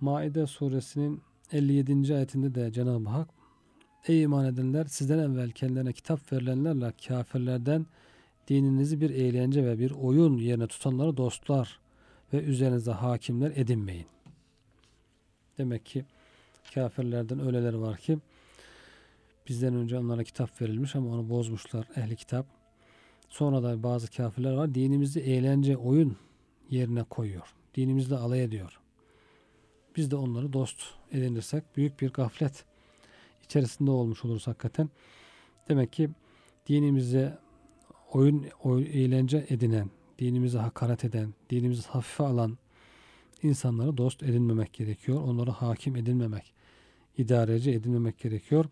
Maide 0.00 0.46
suresinin 0.46 1.20
57. 1.52 2.14
ayetinde 2.14 2.54
de 2.54 2.72
Cenab-ı 2.72 3.08
Hak 3.08 3.28
Ey 4.08 4.22
iman 4.22 4.46
edenler 4.46 4.84
sizden 4.84 5.18
evvel 5.18 5.50
kendilerine 5.50 5.92
kitap 5.92 6.32
verilenlerle 6.32 6.92
kafirlerden 7.06 7.86
dininizi 8.48 9.00
bir 9.00 9.10
eğlence 9.10 9.64
ve 9.64 9.78
bir 9.78 9.90
oyun 9.90 10.36
yerine 10.36 10.66
tutanları 10.66 11.16
dostlar 11.16 11.80
ve 12.32 12.42
üzerinize 12.42 12.90
hakimler 12.90 13.52
edinmeyin. 13.56 14.06
Demek 15.58 15.86
ki 15.86 16.04
kafirlerden 16.74 17.46
öyleleri 17.46 17.80
var 17.80 17.96
ki 17.96 18.18
bizden 19.48 19.74
önce 19.74 19.98
onlara 19.98 20.24
kitap 20.24 20.62
verilmiş 20.62 20.96
ama 20.96 21.10
onu 21.10 21.30
bozmuşlar 21.30 21.88
ehli 21.96 22.16
kitap. 22.16 22.46
Sonra 23.28 23.62
da 23.62 23.82
bazı 23.82 24.10
kafirler 24.10 24.52
var 24.52 24.74
dinimizi 24.74 25.20
eğlence, 25.20 25.76
oyun 25.76 26.16
yerine 26.70 27.02
koyuyor. 27.02 27.55
Dinimizle 27.76 28.16
alay 28.16 28.44
ediyor. 28.44 28.80
Biz 29.96 30.10
de 30.10 30.16
onları 30.16 30.52
dost 30.52 30.82
edinirsek 31.12 31.76
büyük 31.76 32.00
bir 32.00 32.10
gaflet 32.10 32.64
içerisinde 33.44 33.90
olmuş 33.90 34.24
oluruz 34.24 34.46
hakikaten. 34.46 34.90
Demek 35.68 35.92
ki 35.92 36.10
dinimize 36.68 37.38
oyun, 38.12 38.46
oyun 38.62 38.86
eğlence 38.86 39.46
edinen, 39.48 39.90
dinimize 40.18 40.58
hakaret 40.58 41.04
eden, 41.04 41.34
dinimizi 41.50 41.88
hafife 41.88 42.24
alan 42.24 42.58
insanları 43.42 43.96
dost 43.96 44.22
edinmemek 44.22 44.72
gerekiyor. 44.72 45.22
Onları 45.22 45.50
hakim 45.50 45.96
edinmemek, 45.96 46.52
idareci 47.18 47.70
edinmemek 47.70 48.18
gerekiyor. 48.18 48.64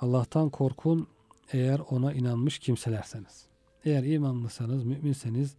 Allah'tan 0.00 0.50
korkun 0.50 1.06
eğer 1.52 1.78
ona 1.90 2.12
inanmış 2.12 2.58
kimselerseniz. 2.58 3.46
Eğer 3.84 4.04
imanlıysanız, 4.04 4.84
müminseniz 4.84 5.54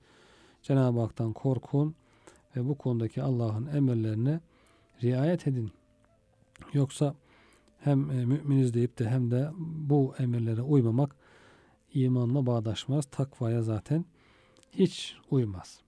Cenab-ı 0.64 1.00
Hak'tan 1.00 1.34
korkun. 1.34 1.96
Ve 2.58 2.68
bu 2.68 2.76
konudaki 2.76 3.24
Allah'ın 3.24 3.66
emirlerine 3.66 4.40
riayet 5.04 5.48
edin. 5.48 5.72
Yoksa 6.74 7.16
hem 7.80 8.12
e, 8.12 8.26
müminiz 8.26 8.74
deyip 8.74 9.00
de 9.00 9.10
hem 9.10 9.32
de 9.32 9.50
bu 9.60 10.16
emirlere 10.20 10.62
uymamak 10.62 11.16
imanla 11.94 12.46
bağdaşmaz. 12.46 13.06
Takvaya 13.06 13.62
zaten 13.62 14.06
hiç 14.72 15.16
uymaz. 15.32 15.82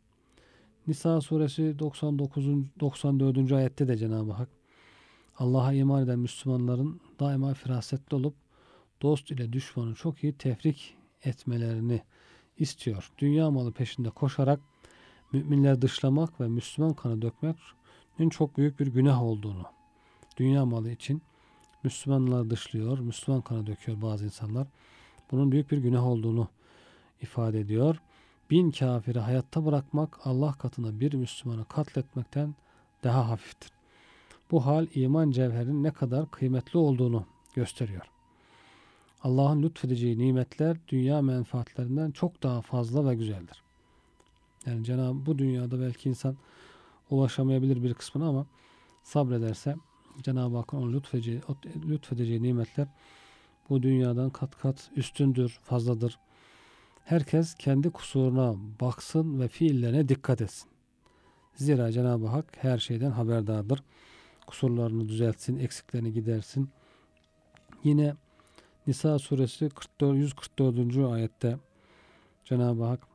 Nisa 0.88 1.22
suresi 1.22 1.80
99. 1.80 2.46
94. 2.80 3.52
ayette 3.52 3.88
de 3.88 3.98
Cenab-ı 3.98 4.32
Hak 4.32 4.50
Allah'a 5.38 5.74
iman 5.74 6.04
eden 6.04 6.20
Müslümanların 6.20 7.02
daima 7.20 7.54
firasetli 7.54 8.16
olup 8.16 8.36
dost 9.02 9.32
ile 9.32 9.54
düşmanı 9.54 9.96
çok 9.96 10.24
iyi 10.24 10.34
tefrik 10.34 10.98
etmelerini 11.24 12.02
istiyor. 12.58 13.12
Dünya 13.18 13.52
malı 13.52 13.72
peşinde 13.72 14.10
koşarak 14.10 14.60
müminler 15.34 15.82
dışlamak 15.82 16.42
ve 16.42 16.48
Müslüman 16.48 16.94
kanı 16.94 17.22
dökmenin 17.22 18.30
çok 18.30 18.58
büyük 18.58 18.80
bir 18.80 18.88
günah 18.88 19.24
olduğunu, 19.24 19.65
dünya 20.38 20.65
malı 20.65 20.92
için 20.92 21.22
Müslümanlar 21.84 22.50
dışlıyor, 22.50 23.00
Müslüman 23.00 23.42
kanı 23.42 23.68
döküyor 23.68 24.02
bazı 24.02 24.26
insanlar. 24.26 24.68
Bunun 25.32 25.52
büyük 25.52 25.72
bir 25.72 25.78
günah 25.78 26.08
olduğunu 26.08 26.48
ifade 27.22 27.60
ediyor. 27.60 28.02
Bin 28.50 28.72
kafiri 28.72 29.20
hayatta 29.20 29.65
bırakmak 29.65 30.20
Allah 30.24 30.54
katında 30.54 31.00
bir 31.00 31.13
Müslümanı 31.13 31.65
katletmekten 31.65 32.56
daha 33.04 33.30
hafiftir. 33.30 33.72
Bu 34.52 34.65
hal 34.65 34.88
iman 34.96 35.32
cevherinin 35.32 35.84
ne 35.84 35.92
kadar 35.92 36.32
kıymetli 36.32 36.80
olduğunu 36.80 37.26
gösteriyor. 37.54 38.10
Allah'ın 39.24 39.63
lütfedeceği 39.63 40.18
nimetler 40.18 40.78
dünya 40.88 41.22
menfaatlerinden 41.22 42.12
çok 42.12 42.44
daha 42.44 42.62
fazla 42.62 43.10
ve 43.10 43.15
güzeldir. 43.15 43.63
Yani 44.65 44.84
Cenab-ı 44.84 45.26
bu 45.26 45.38
dünyada 45.38 45.80
belki 45.80 46.10
insan 46.10 46.38
ulaşamayabilir 47.10 47.84
bir 47.84 47.93
kısmına 47.93 48.28
ama 48.28 48.45
sabrederse 49.04 49.76
Cenab-ı 50.22 50.58
Hakk'ın 50.58 50.78
onu 50.78 50.93
lütfedeceği, 50.93 51.41
lütfedeceği 51.88 52.43
nimetler 52.43 52.88
bu 53.69 53.84
dünyadan 53.84 54.30
kat 54.30 54.58
kat 54.58 54.91
üstündür, 54.95 55.60
fazladır. 55.63 56.19
Herkes 57.04 57.54
kendi 57.54 57.89
kusuruna 57.89 58.56
baksın 58.82 59.39
ve 59.39 59.48
fiillerine 59.48 60.10
dikkat 60.10 60.41
etsin. 60.41 60.69
Zira 61.56 61.91
Cenab-ı 61.91 62.28
Hak 62.28 62.45
her 62.58 62.78
şeyden 62.78 63.12
haberdardır. 63.12 63.84
Kusurlarını 64.48 65.10
düzeltsin, 65.10 65.60
eksiklerini 65.60 66.13
gidersin. 66.13 66.69
Yine 67.84 68.15
Nisa 68.88 69.19
suresi 69.19 69.69
44, 69.69 70.17
144. 70.17 70.98
ayette 70.98 71.58
Cenab-ı 72.45 72.84
Hak 72.84 73.08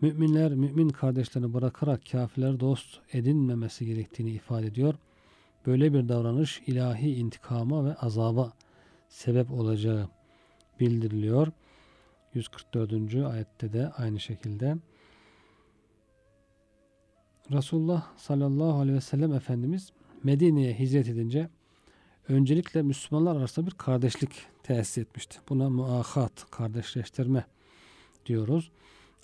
müminler 0.00 0.54
mümin 0.54 0.88
kardeşlerini 0.88 1.54
bırakarak 1.54 2.00
kafirler 2.12 2.60
dost 2.60 3.00
edinmemesi 3.12 3.86
gerektiğini 3.86 4.30
ifade 4.30 4.66
ediyor. 4.66 4.94
Böyle 5.66 5.92
bir 5.92 6.08
davranış 6.08 6.62
ilahi 6.66 7.14
intikama 7.14 7.84
ve 7.84 7.94
azaba 7.94 8.52
sebep 9.08 9.52
olacağı 9.52 10.08
bildiriliyor. 10.80 11.48
144. 12.34 13.14
ayette 13.14 13.72
de 13.72 13.88
aynı 13.88 14.20
şekilde. 14.20 14.76
Resulullah 17.52 18.16
sallallahu 18.16 18.80
aleyhi 18.80 18.96
ve 18.96 19.00
sellem 19.00 19.32
Efendimiz 19.32 19.92
Medine'ye 20.24 20.78
hicret 20.78 21.08
edince 21.08 21.48
öncelikle 22.28 22.82
Müslümanlar 22.82 23.36
arasında 23.36 23.66
bir 23.66 23.74
kardeşlik 23.74 24.30
tesis 24.62 24.98
etmişti. 24.98 25.38
Buna 25.48 25.70
muahat, 25.70 26.50
kardeşleştirme 26.50 27.44
diyoruz. 28.26 28.70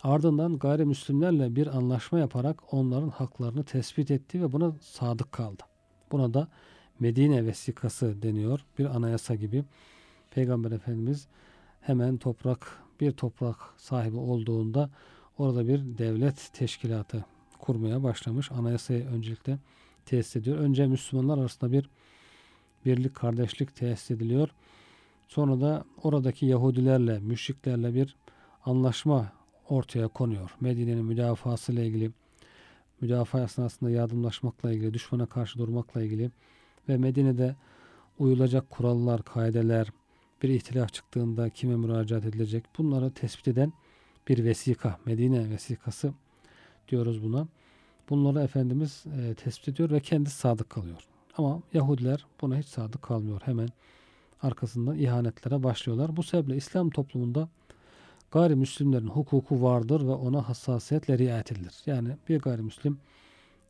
Ardından 0.02 0.58
gayrimüslimlerle 0.58 1.56
bir 1.56 1.66
anlaşma 1.66 2.18
yaparak 2.18 2.74
onların 2.74 3.08
haklarını 3.08 3.64
tespit 3.64 4.10
etti 4.10 4.42
ve 4.42 4.52
buna 4.52 4.72
sadık 4.80 5.32
kaldı. 5.32 5.62
Buna 6.12 6.34
da 6.34 6.48
Medine 7.00 7.46
vesikası 7.46 8.22
deniyor. 8.22 8.64
Bir 8.78 8.84
anayasa 8.84 9.34
gibi. 9.34 9.64
Peygamber 10.30 10.70
Efendimiz 10.70 11.28
hemen 11.80 12.16
toprak 12.16 12.82
bir 13.00 13.12
toprak 13.12 13.56
sahibi 13.76 14.16
olduğunda 14.16 14.90
orada 15.38 15.68
bir 15.68 15.98
devlet 15.98 16.50
teşkilatı 16.52 17.24
kurmaya 17.58 18.02
başlamış. 18.02 18.52
Anayasayı 18.52 19.06
öncelikle 19.06 19.58
tesis 20.06 20.36
ediyor. 20.36 20.58
Önce 20.58 20.86
Müslümanlar 20.86 21.38
arasında 21.38 21.72
bir 21.72 21.88
birlik, 22.84 23.14
kardeşlik 23.14 23.76
tesis 23.76 24.10
ediliyor. 24.10 24.48
Sonra 25.28 25.60
da 25.60 25.84
oradaki 26.02 26.46
Yahudilerle, 26.46 27.18
müşriklerle 27.18 27.94
bir 27.94 28.16
anlaşma 28.64 29.32
ortaya 29.68 30.08
konuyor. 30.08 30.56
Medine'nin 30.60 31.04
müdafası 31.04 31.72
ile 31.72 31.86
ilgili, 31.86 32.10
müdafaa 33.00 33.42
esnasında 33.42 33.90
yardımlaşmakla 33.90 34.72
ilgili, 34.72 34.94
düşmana 34.94 35.26
karşı 35.26 35.58
durmakla 35.58 36.02
ilgili 36.02 36.30
ve 36.88 36.96
Medine'de 36.96 37.56
uyulacak 38.18 38.70
kurallar, 38.70 39.22
kaideler, 39.22 39.88
bir 40.42 40.48
ihtilaf 40.48 40.92
çıktığında 40.92 41.50
kime 41.50 41.76
müracaat 41.76 42.24
edilecek 42.24 42.64
bunları 42.78 43.10
tespit 43.10 43.48
eden 43.48 43.72
bir 44.28 44.44
vesika, 44.44 44.98
Medine 45.06 45.50
vesikası 45.50 46.12
diyoruz 46.88 47.24
buna. 47.24 47.48
Bunları 48.10 48.40
Efendimiz 48.40 49.04
e, 49.20 49.34
tespit 49.34 49.68
ediyor 49.68 49.90
ve 49.90 50.00
kendisi 50.00 50.36
sadık 50.36 50.70
kalıyor. 50.70 51.06
Ama 51.36 51.62
Yahudiler 51.72 52.26
buna 52.40 52.58
hiç 52.58 52.66
sadık 52.66 53.02
kalmıyor. 53.02 53.40
Hemen 53.44 53.68
arkasından 54.42 54.98
ihanetlere 54.98 55.62
başlıyorlar. 55.62 56.16
Bu 56.16 56.22
sebeple 56.22 56.56
İslam 56.56 56.90
toplumunda 56.90 57.48
gayrimüslimlerin 58.34 59.06
hukuku 59.06 59.62
vardır 59.62 60.00
ve 60.00 60.10
ona 60.10 60.48
hassasiyetle 60.48 61.18
riayet 61.18 61.52
edilir. 61.52 61.74
Yani 61.86 62.16
bir 62.28 62.38
gayrimüslim 62.38 62.98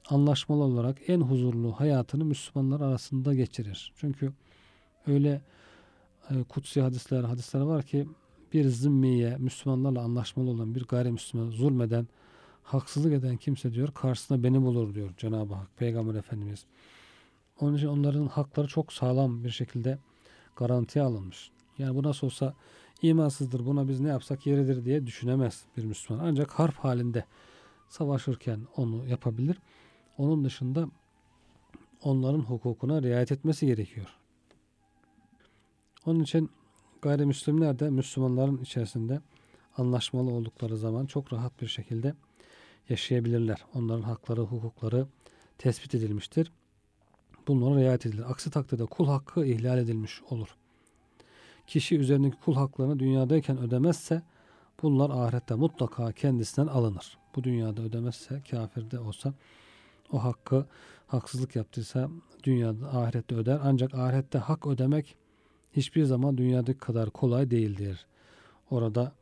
anlaşmalı 0.08 0.62
olarak 0.62 0.98
en 1.08 1.20
huzurlu 1.20 1.72
hayatını 1.72 2.24
Müslümanlar 2.24 2.80
arasında 2.80 3.34
geçirir. 3.34 3.92
Çünkü 3.96 4.32
öyle 5.06 5.40
e, 6.30 6.42
kutsi 6.42 6.80
hadisler, 6.80 7.24
hadisler 7.24 7.60
var 7.60 7.82
ki 7.82 8.08
bir 8.52 8.68
zimmiye, 8.68 9.36
Müslümanlarla 9.36 10.00
anlaşmalı 10.00 10.50
olan 10.50 10.74
bir 10.74 10.84
gayrimüslime 10.84 11.50
zulmeden, 11.50 12.08
haksızlık 12.62 13.12
eden 13.12 13.36
kimse 13.36 13.72
diyor 13.72 13.88
karşısına 13.94 14.42
beni 14.42 14.62
bulur 14.62 14.94
diyor 14.94 15.10
Cenab-ı 15.16 15.54
Hak, 15.54 15.76
Peygamber 15.76 16.14
Efendimiz. 16.14 16.64
Onun 17.60 17.76
için 17.76 17.86
onların 17.86 18.26
hakları 18.26 18.66
çok 18.66 18.92
sağlam 18.92 19.44
bir 19.44 19.50
şekilde 19.50 19.98
garantiye 20.56 21.04
alınmış. 21.04 21.50
Yani 21.78 21.94
bu 21.94 22.02
nasıl 22.02 22.26
olsa 22.26 22.54
imansızdır 23.02 23.66
buna 23.66 23.88
biz 23.88 24.00
ne 24.00 24.08
yapsak 24.08 24.46
yeridir 24.46 24.84
diye 24.84 25.06
düşünemez 25.06 25.64
bir 25.76 25.84
Müslüman. 25.84 26.24
Ancak 26.24 26.50
harp 26.50 26.74
halinde 26.74 27.24
savaşırken 27.88 28.60
onu 28.76 29.06
yapabilir. 29.08 29.58
Onun 30.18 30.44
dışında 30.44 30.88
onların 32.02 32.40
hukukuna 32.40 33.02
riayet 33.02 33.32
etmesi 33.32 33.66
gerekiyor. 33.66 34.06
Onun 36.06 36.20
için 36.20 36.50
gayrimüslimler 37.02 37.78
de 37.78 37.90
Müslümanların 37.90 38.58
içerisinde 38.58 39.20
anlaşmalı 39.76 40.30
oldukları 40.30 40.76
zaman 40.76 41.06
çok 41.06 41.32
rahat 41.32 41.62
bir 41.62 41.66
şekilde 41.66 42.14
yaşayabilirler. 42.88 43.64
Onların 43.74 44.02
hakları, 44.02 44.40
hukukları 44.40 45.06
tespit 45.58 45.94
edilmiştir. 45.94 46.52
Bunlara 47.48 47.80
riayet 47.80 48.06
edilir. 48.06 48.30
Aksi 48.30 48.50
takdirde 48.50 48.86
kul 48.86 49.06
hakkı 49.06 49.46
ihlal 49.46 49.78
edilmiş 49.78 50.22
olur. 50.22 50.56
Kişi 51.66 51.98
üzerindeki 51.98 52.36
kul 52.44 52.54
haklarını 52.54 52.98
dünyadayken 52.98 53.58
ödemezse 53.58 54.22
bunlar 54.82 55.10
ahirette 55.10 55.54
mutlaka 55.54 56.12
kendisinden 56.12 56.66
alınır. 56.66 57.18
Bu 57.36 57.44
dünyada 57.44 57.82
ödemezse 57.82 58.42
kafir 58.50 58.90
de 58.90 58.98
olsa 58.98 59.34
o 60.12 60.24
hakkı 60.24 60.66
haksızlık 61.06 61.56
yaptıysa 61.56 62.08
dünyada 62.44 62.88
ahirette 62.88 63.34
öder. 63.34 63.60
Ancak 63.62 63.94
ahirette 63.94 64.38
hak 64.38 64.66
ödemek 64.66 65.16
hiçbir 65.72 66.04
zaman 66.04 66.38
dünyadaki 66.38 66.78
kadar 66.78 67.10
kolay 67.10 67.50
değildir. 67.50 68.06
Orada 68.70 69.12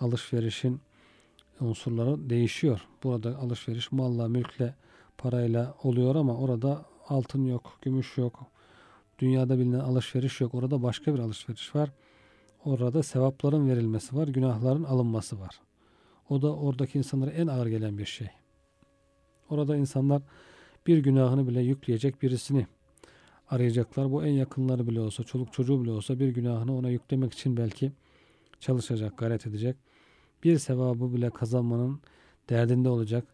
alışverişin 0.00 0.80
unsurları 1.60 2.30
değişiyor. 2.30 2.86
Burada 3.02 3.38
alışveriş 3.38 3.92
malla, 3.92 4.28
mülkle, 4.28 4.74
parayla 5.18 5.74
oluyor 5.82 6.14
ama 6.14 6.36
orada 6.36 6.84
altın 7.08 7.44
yok, 7.44 7.78
gümüş 7.82 8.18
yok. 8.18 8.46
Dünyada 9.22 9.58
bilinen 9.58 9.78
alışveriş 9.78 10.40
yok. 10.40 10.54
Orada 10.54 10.82
başka 10.82 11.14
bir 11.14 11.18
alışveriş 11.18 11.74
var. 11.74 11.90
Orada 12.64 13.02
sevapların 13.02 13.68
verilmesi 13.68 14.16
var, 14.16 14.28
günahların 14.28 14.84
alınması 14.84 15.40
var. 15.40 15.60
O 16.28 16.42
da 16.42 16.56
oradaki 16.56 16.98
insanlara 16.98 17.30
en 17.30 17.46
ağır 17.46 17.66
gelen 17.66 17.98
bir 17.98 18.04
şey. 18.04 18.26
Orada 19.50 19.76
insanlar 19.76 20.22
bir 20.86 20.98
günahını 20.98 21.48
bile 21.48 21.60
yükleyecek 21.60 22.22
birisini 22.22 22.66
arayacaklar. 23.50 24.12
Bu 24.12 24.24
en 24.24 24.32
yakınları 24.32 24.86
bile 24.86 25.00
olsa, 25.00 25.24
çoluk 25.24 25.52
çocuğu 25.52 25.82
bile 25.82 25.90
olsa 25.90 26.18
bir 26.18 26.28
günahını 26.28 26.76
ona 26.76 26.90
yüklemek 26.90 27.32
için 27.32 27.56
belki 27.56 27.92
çalışacak, 28.60 29.18
gayret 29.18 29.46
edecek. 29.46 29.76
Bir 30.44 30.58
sevabı 30.58 31.14
bile 31.14 31.30
kazanmanın 31.30 32.00
derdinde 32.48 32.88
olacak. 32.88 33.24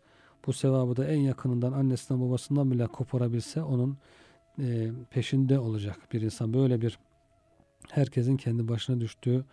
Bu 0.47 0.53
sevabı 0.53 0.97
da 0.97 1.07
en 1.07 1.21
yakınından, 1.21 1.73
annesinden, 1.73 2.29
babasından 2.29 2.71
bile 2.71 2.87
koparabilse 2.87 3.63
onun 3.63 3.99
e, 4.59 4.91
peşinde 5.11 5.59
olacak 5.59 6.09
bir 6.13 6.21
insan. 6.21 6.55
Böyle 6.55 6.81
bir 6.81 6.99
herkesin 7.91 8.37
kendi 8.37 8.69
başına 8.69 9.01
düştüğü 9.01 9.45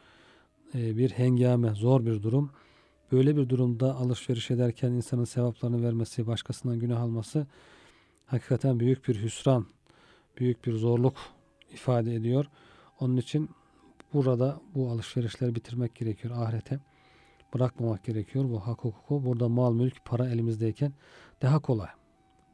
e, 0.75 0.97
bir 0.97 1.09
hengame, 1.09 1.69
zor 1.69 2.05
bir 2.05 2.23
durum. 2.23 2.51
Böyle 3.11 3.37
bir 3.37 3.49
durumda 3.49 3.95
alışveriş 3.95 4.51
ederken 4.51 4.91
insanın 4.91 5.25
sevaplarını 5.25 5.83
vermesi, 5.83 6.27
başkasından 6.27 6.79
günah 6.79 7.01
alması 7.01 7.47
hakikaten 8.25 8.79
büyük 8.79 9.07
bir 9.07 9.23
hüsran, 9.23 9.65
büyük 10.37 10.65
bir 10.65 10.73
zorluk 10.73 11.17
ifade 11.73 12.15
ediyor. 12.15 12.45
Onun 12.99 13.17
için 13.17 13.49
burada 14.13 14.61
bu 14.75 14.89
alışverişleri 14.89 15.55
bitirmek 15.55 15.95
gerekiyor 15.95 16.35
ahirete. 16.37 16.79
Bırakmamak 17.53 18.03
gerekiyor 18.03 18.49
bu 18.49 18.59
hak 18.59 18.83
hukuku. 18.83 19.25
Burada 19.25 19.49
mal 19.49 19.73
mülk 19.73 20.05
para 20.05 20.29
elimizdeyken 20.29 20.93
daha 21.41 21.59
kolay, 21.59 21.89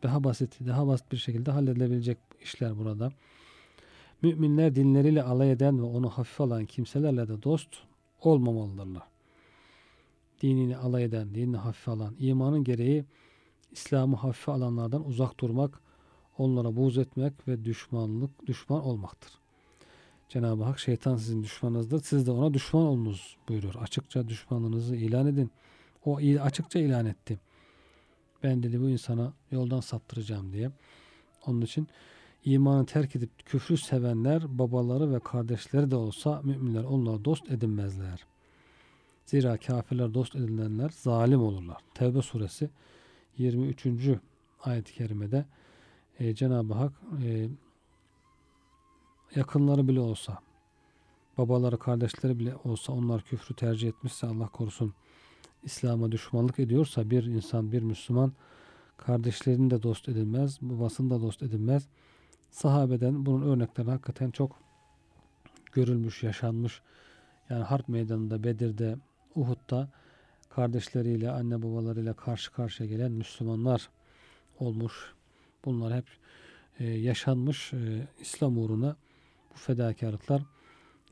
daha 0.04 0.24
basit, 0.24 0.60
daha 0.68 0.88
basit 0.88 1.12
bir 1.12 1.18
şekilde 1.18 1.52
halledilebilecek 1.52 2.18
işler 2.44 2.78
burada. 2.78 3.12
Müminler 4.22 4.76
dinleriyle 4.76 5.24
alay 5.24 5.52
eden 5.52 5.80
ve 5.80 5.84
onu 5.84 6.10
hafif 6.10 6.42
alan 6.42 6.66
kimselerle 6.66 7.28
de 7.28 7.44
dost 7.44 7.70
olmamalıdırlar. 8.22 9.04
Dinini 10.42 10.78
alay 10.78 11.04
eden, 11.04 11.36
dinini 11.36 11.58
hafife 11.58 11.92
alan, 11.92 12.16
imanın 12.20 12.64
gereği 12.64 13.06
İslam'ı 13.72 14.16
hafife 14.16 14.52
alanlardan 14.52 15.08
uzak 15.08 15.40
durmak, 15.40 15.80
onlara 16.38 16.76
buğz 16.76 16.98
etmek 16.98 17.48
ve 17.48 17.66
düşmanlık, 17.66 18.48
düşman 18.48 18.84
olmaktır. 18.84 19.32
Cenab-ı 20.30 20.64
Hak 20.64 20.80
şeytan 20.80 21.18
sizin 21.18 21.44
düşmanınızdır. 21.44 22.02
Siz 22.04 22.28
de 22.28 22.32
ona 22.32 22.54
düşman 22.54 22.84
olunuz 22.84 23.38
buyuruyor. 23.50 23.76
Açıkça 23.76 24.28
düşmanlığınızı 24.28 24.96
ilan 24.96 25.28
edin. 25.28 25.52
O 26.06 26.18
açıkça 26.18 26.80
ilan 26.80 27.06
etti. 27.06 27.40
Ben 28.44 28.64
dedi 28.64 28.82
bu 28.82 28.90
insana 28.90 29.34
yoldan 29.52 29.80
saptıracağım 29.80 30.54
diye. 30.54 30.72
Onun 31.46 31.62
için 31.62 31.88
imanı 32.46 32.86
terk 32.86 33.16
edip 33.16 33.46
küfrü 33.46 33.78
sevenler 33.78 34.60
babaları 34.60 35.14
ve 35.14 35.20
kardeşleri 35.20 35.92
de 35.92 35.96
olsa 35.96 36.42
müminler 36.44 36.84
onlara 36.84 37.26
dost 37.26 37.52
edinmezler. 37.52 38.26
Zira 39.26 39.58
kafirler 39.58 40.14
dost 40.14 40.36
edinilenler 40.36 40.90
zalim 40.90 41.42
olurlar. 41.42 41.78
Tevbe 41.94 42.22
suresi 42.22 42.70
23. 43.38 43.88
ayet-i 44.64 44.94
kerimede 44.94 45.46
e, 46.20 46.36
Cenab-ı 46.36 46.74
Hak 46.74 46.94
e, 47.24 47.50
yakınları 49.36 49.88
bile 49.88 50.00
olsa 50.00 50.40
babaları 51.38 51.80
kardeşleri 51.80 52.40
bile 52.40 52.56
olsa 52.64 52.94
onlar 52.94 53.22
küfrü 53.22 53.56
tercih 53.56 53.88
etmişse 53.88 54.28
Allah 54.28 54.48
korusun 54.48 54.94
İslam'a 55.64 56.12
düşmanlık 56.12 56.60
ediyorsa 56.60 57.10
bir 57.10 57.24
insan 57.24 57.72
bir 57.72 57.82
Müslüman 57.82 58.34
kardeşlerini 58.98 59.70
de 59.70 59.84
dost 59.84 60.10
edilmez, 60.10 60.58
babasını 60.62 61.10
da 61.10 61.22
dost 61.22 61.44
edilmez. 61.44 61.88
Sahabeden 62.52 63.26
bunun 63.26 63.42
örnekleri 63.42 63.90
hakikaten 63.90 64.32
çok 64.32 64.60
görülmüş, 65.72 66.24
yaşanmış. 66.24 66.82
Yani 67.50 67.64
harp 67.64 67.90
meydanında, 67.90 68.44
Bedir'de, 68.44 68.98
Uhud'da 69.36 69.90
kardeşleriyle, 70.50 71.32
anne 71.32 71.64
babalarıyla 71.64 72.14
karşı 72.14 72.52
karşıya 72.52 72.90
gelen 72.90 73.12
Müslümanlar 73.12 73.90
olmuş. 74.60 75.14
Bunlar 75.66 75.94
hep 75.94 76.06
e, 76.80 76.88
yaşanmış 76.88 77.74
e, 77.74 78.08
İslam 78.20 78.58
uğruna 78.58 78.96
bu 79.54 79.58
fedakarlıklar 79.58 80.42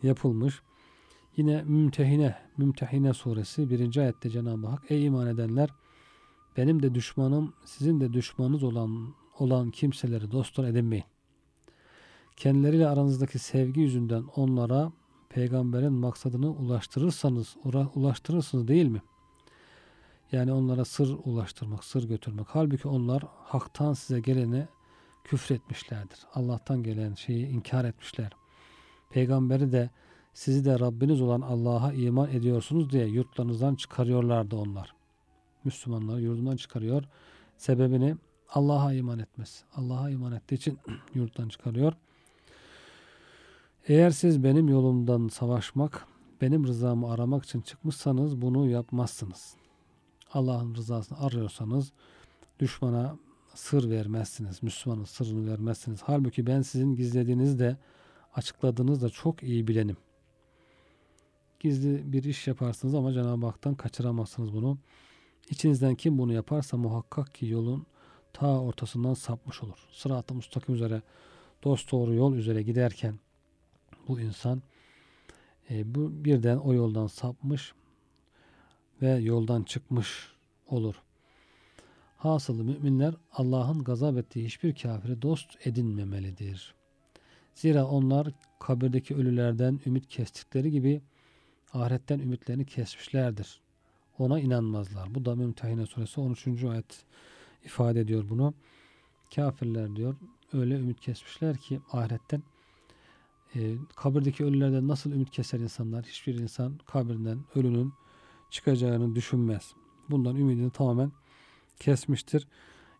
yapılmış. 0.03 0.61
Yine 1.37 1.63
Mümtehine, 1.63 2.37
Mümtehine 2.57 3.13
suresi 3.13 3.69
1. 3.69 3.97
ayette 3.97 4.29
Cenab-ı 4.29 4.67
Hak 4.67 4.91
Ey 4.91 5.05
iman 5.05 5.27
edenler 5.27 5.69
benim 6.57 6.83
de 6.83 6.95
düşmanım 6.95 7.53
sizin 7.65 8.01
de 8.01 8.13
düşmanınız 8.13 8.63
olan 8.63 9.13
olan 9.39 9.71
kimseleri 9.71 10.31
dostlar 10.31 10.67
edinmeyin. 10.67 11.05
Kendileriyle 12.39 12.87
aranızdaki 12.87 13.39
sevgi 13.39 13.81
yüzünden 13.81 14.23
onlara 14.35 14.91
peygamberin 15.29 15.93
maksadını 15.93 16.51
ulaştırırsanız 16.51 17.55
ulaştırırsınız 17.95 18.67
değil 18.67 18.85
mi? 18.85 19.01
Yani 20.31 20.53
onlara 20.53 20.85
sır 20.85 21.17
ulaştırmak, 21.25 21.83
sır 21.83 22.07
götürmek. 22.07 22.47
Halbuki 22.49 22.87
onlar 22.87 23.23
haktan 23.43 23.93
size 23.93 24.19
gelene 24.19 24.67
küfretmişlerdir. 25.23 26.19
Allah'tan 26.33 26.83
gelen 26.83 27.13
şeyi 27.13 27.47
inkar 27.47 27.85
etmişler. 27.85 28.31
Peygamberi 29.09 29.71
de 29.71 29.89
sizi 30.33 30.65
de 30.65 30.79
Rabbiniz 30.79 31.21
olan 31.21 31.41
Allah'a 31.41 31.93
iman 31.93 32.29
ediyorsunuz 32.29 32.89
diye 32.89 33.07
yurtlarınızdan 33.07 33.75
çıkarıyorlardı 33.75 34.55
onlar. 34.55 34.95
Müslümanlar 35.63 36.17
yurdundan 36.17 36.55
çıkarıyor. 36.55 37.03
Sebebini 37.57 38.15
Allah'a 38.49 38.93
iman 38.93 39.19
etmez. 39.19 39.63
Allah'a 39.75 40.09
iman 40.09 40.31
ettiği 40.31 40.55
için 40.55 40.79
yurttan 41.13 41.49
çıkarıyor. 41.49 41.93
Eğer 43.89 44.09
siz 44.09 44.43
benim 44.43 44.67
yolumdan 44.67 45.27
savaşmak, 45.27 46.07
benim 46.41 46.67
rızamı 46.67 47.11
aramak 47.11 47.45
için 47.45 47.61
çıkmışsanız 47.61 48.41
bunu 48.41 48.69
yapmazsınız. 48.69 49.55
Allah'ın 50.33 50.75
rızasını 50.75 51.19
arıyorsanız 51.19 51.91
düşmana 52.59 53.17
sır 53.55 53.89
vermezsiniz. 53.89 54.63
Müslümanın 54.63 55.03
sırrını 55.03 55.51
vermezsiniz. 55.51 55.99
Halbuki 56.03 56.47
ben 56.47 56.61
sizin 56.61 56.95
gizlediğinizi 56.95 57.59
de 57.59 57.77
açıkladığınızı 58.35 59.01
da 59.01 59.09
çok 59.09 59.43
iyi 59.43 59.67
bilenim. 59.67 59.97
Gizli 61.59 62.13
bir 62.13 62.23
iş 62.23 62.47
yaparsınız 62.47 62.95
ama 62.95 63.13
Cenab-ı 63.13 63.45
Hak'tan 63.45 63.75
kaçıramazsınız 63.75 64.53
bunu. 64.53 64.77
İçinizden 65.49 65.95
kim 65.95 66.17
bunu 66.17 66.33
yaparsa 66.33 66.77
muhakkak 66.77 67.35
ki 67.35 67.45
yolun 67.45 67.85
ta 68.33 68.61
ortasından 68.61 69.13
sapmış 69.13 69.63
olur. 69.63 69.87
Sırat-ı 69.91 70.33
mustakim 70.33 70.75
üzere 70.75 71.01
dost 71.63 71.91
doğru 71.91 72.13
yol 72.13 72.33
üzere 72.33 72.61
giderken 72.61 73.19
bu 74.09 74.19
insan 74.19 74.61
e, 75.69 75.95
bu 75.95 76.25
birden 76.25 76.57
o 76.57 76.73
yoldan 76.73 77.07
sapmış 77.07 77.73
ve 79.01 79.09
yoldan 79.09 79.63
çıkmış 79.63 80.33
olur. 80.67 80.95
Hasılı 82.17 82.63
müminler 82.63 83.15
Allah'ın 83.31 83.83
gazap 83.83 84.17
ettiği 84.17 84.45
hiçbir 84.45 84.75
kafiri 84.75 85.21
dost 85.21 85.67
edinmemelidir. 85.67 86.75
Zira 87.55 87.85
onlar 87.85 88.27
kabirdeki 88.59 89.15
ölülerden 89.15 89.79
ümit 89.85 90.07
kestikleri 90.07 90.71
gibi 90.71 91.01
ahiretten 91.73 92.19
ümitlerini 92.19 92.65
kesmişlerdir. 92.65 93.61
Ona 94.17 94.39
inanmazlar. 94.39 95.15
Bu 95.15 95.25
da 95.25 95.35
Mümtehine 95.35 95.85
suresi 95.85 96.21
13. 96.21 96.63
ayet 96.63 97.05
ifade 97.65 97.99
ediyor 97.99 98.29
bunu. 98.29 98.53
Kafirler 99.35 99.95
diyor 99.95 100.15
öyle 100.53 100.75
ümit 100.75 100.99
kesmişler 100.99 101.57
ki 101.57 101.79
ahiretten 101.91 102.43
e, 103.55 103.77
kabirdeki 103.95 104.45
ölülerden 104.45 104.87
nasıl 104.87 105.11
ümit 105.11 105.29
keser 105.29 105.59
insanlar? 105.59 106.05
Hiçbir 106.05 106.35
insan 106.35 106.79
kabirden 106.85 107.39
ölünün 107.55 107.93
çıkacağını 108.49 109.15
düşünmez. 109.15 109.73
Bundan 110.09 110.35
ümidini 110.35 110.71
tamamen 110.71 111.11
kesmiştir. 111.79 112.47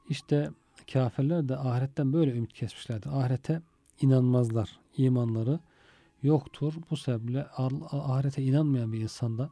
İşte 0.09 0.49
kafirler 0.93 1.49
de 1.49 1.57
ahiretten 1.57 2.13
böyle 2.13 2.31
ümit 2.31 2.53
kesmişlerdir. 2.53 3.09
Ahirete 3.09 3.61
inanmazlar. 4.01 4.79
İmanları 4.97 5.59
yoktur. 6.23 6.73
Bu 6.89 6.97
sebeple 6.97 7.47
ahirete 7.91 8.43
inanmayan 8.43 8.93
bir 8.93 9.01
insanda 9.01 9.49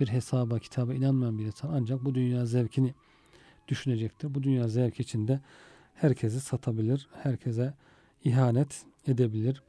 bir 0.00 0.08
hesaba, 0.08 0.58
kitaba 0.58 0.94
inanmayan 0.94 1.38
bir 1.38 1.46
insan 1.46 1.70
ancak 1.72 2.04
bu 2.04 2.14
dünya 2.14 2.46
zevkini 2.46 2.94
düşünecektir. 3.68 4.34
Bu 4.34 4.42
dünya 4.42 4.68
zevk 4.68 5.00
içinde 5.00 5.40
herkesi 5.94 6.40
satabilir, 6.40 7.08
herkese 7.22 7.74
ihanet 8.24 8.84
edebilir. 9.06 9.62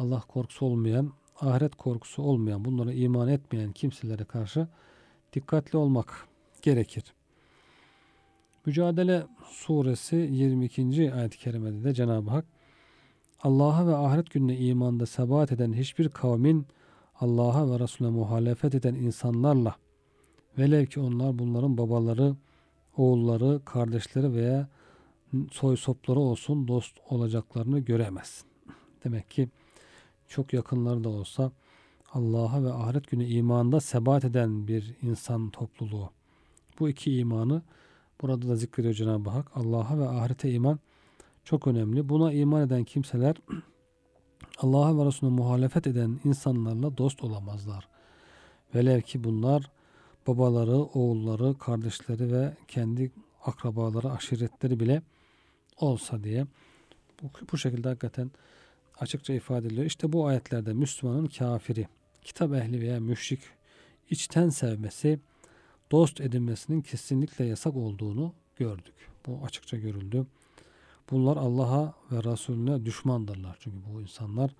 Allah 0.00 0.20
korkusu 0.20 0.66
olmayan, 0.66 1.12
ahiret 1.40 1.74
korkusu 1.74 2.22
olmayan, 2.22 2.64
bunlara 2.64 2.92
iman 2.92 3.28
etmeyen 3.28 3.72
kimselere 3.72 4.24
karşı 4.24 4.68
dikkatli 5.32 5.78
olmak 5.78 6.28
gerekir. 6.62 7.04
Mücadele 8.66 9.26
suresi 9.50 10.16
22. 10.16 11.14
ayet-i 11.14 11.38
kerimede 11.38 11.84
de 11.84 11.94
Cenab-ı 11.94 12.30
Hak 12.30 12.44
Allah'a 13.42 13.86
ve 13.86 13.96
ahiret 13.96 14.30
gününe 14.30 14.58
imanda 14.58 15.06
sebat 15.06 15.52
eden 15.52 15.72
hiçbir 15.72 16.08
kavmin 16.08 16.66
Allah'a 17.20 17.70
ve 17.70 17.78
Resulüne 17.78 18.12
muhalefet 18.12 18.74
eden 18.74 18.94
insanlarla 18.94 19.76
velev 20.58 20.86
ki 20.86 21.00
onlar 21.00 21.38
bunların 21.38 21.78
babaları, 21.78 22.36
oğulları, 22.96 23.64
kardeşleri 23.64 24.34
veya 24.34 24.68
soy 25.50 25.76
sopları 25.76 26.20
olsun 26.20 26.68
dost 26.68 26.96
olacaklarını 27.10 27.78
göremez. 27.78 28.44
Demek 29.04 29.30
ki 29.30 29.48
çok 30.30 30.52
yakınları 30.52 31.04
da 31.04 31.08
olsa 31.08 31.52
Allah'a 32.12 32.64
ve 32.64 32.72
ahiret 32.72 33.10
günü 33.10 33.24
imanda 33.24 33.80
sebat 33.80 34.24
eden 34.24 34.68
bir 34.68 34.94
insan 35.02 35.50
topluluğu. 35.50 36.10
Bu 36.80 36.88
iki 36.88 37.16
imanı 37.16 37.62
burada 38.22 38.48
da 38.48 38.56
zikrediyor 38.56 38.94
Cenab-ı 38.94 39.30
Hak. 39.30 39.50
Allah'a 39.54 39.98
ve 39.98 40.08
ahirete 40.08 40.52
iman 40.52 40.78
çok 41.44 41.66
önemli. 41.66 42.08
Buna 42.08 42.32
iman 42.32 42.62
eden 42.62 42.84
kimseler 42.84 43.36
Allah'a 44.58 44.98
ve 44.98 45.04
Resulüne 45.04 45.34
muhalefet 45.34 45.86
eden 45.86 46.20
insanlarla 46.24 46.98
dost 46.98 47.24
olamazlar. 47.24 47.88
Velev 48.74 49.00
ki 49.00 49.24
bunlar 49.24 49.70
babaları, 50.26 50.76
oğulları, 50.76 51.58
kardeşleri 51.58 52.32
ve 52.32 52.56
kendi 52.68 53.12
akrabaları, 53.44 54.10
aşiretleri 54.10 54.80
bile 54.80 55.02
olsa 55.76 56.24
diye 56.24 56.46
bu, 57.22 57.26
bu 57.52 57.58
şekilde 57.58 57.88
hakikaten 57.88 58.30
açıkça 59.00 59.32
ifade 59.32 59.66
ediliyor. 59.66 59.86
İşte 59.86 60.12
bu 60.12 60.26
ayetlerde 60.26 60.72
Müslümanın 60.72 61.26
kafiri, 61.26 61.88
kitap 62.24 62.54
ehli 62.54 62.80
veya 62.80 63.00
müşrik 63.00 63.40
içten 64.10 64.48
sevmesi, 64.48 65.20
dost 65.92 66.20
edinmesinin 66.20 66.80
kesinlikle 66.80 67.44
yasak 67.44 67.76
olduğunu 67.76 68.32
gördük. 68.56 68.94
Bu 69.26 69.44
açıkça 69.44 69.76
görüldü. 69.76 70.26
Bunlar 71.10 71.36
Allah'a 71.36 71.94
ve 72.12 72.32
Resulüne 72.32 72.84
düşmandırlar. 72.84 73.56
Çünkü 73.60 73.76
bu 73.94 74.00
insanlar 74.00 74.50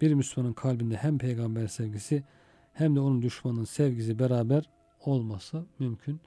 bir 0.00 0.14
Müslümanın 0.14 0.52
kalbinde 0.52 0.96
hem 0.96 1.18
peygamber 1.18 1.66
sevgisi 1.66 2.24
hem 2.72 2.96
de 2.96 3.00
onun 3.00 3.22
düşmanının 3.22 3.64
sevgisi 3.64 4.18
beraber 4.18 4.70
olması 5.04 5.64
mümkün 5.78 6.20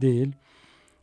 değil. 0.00 0.32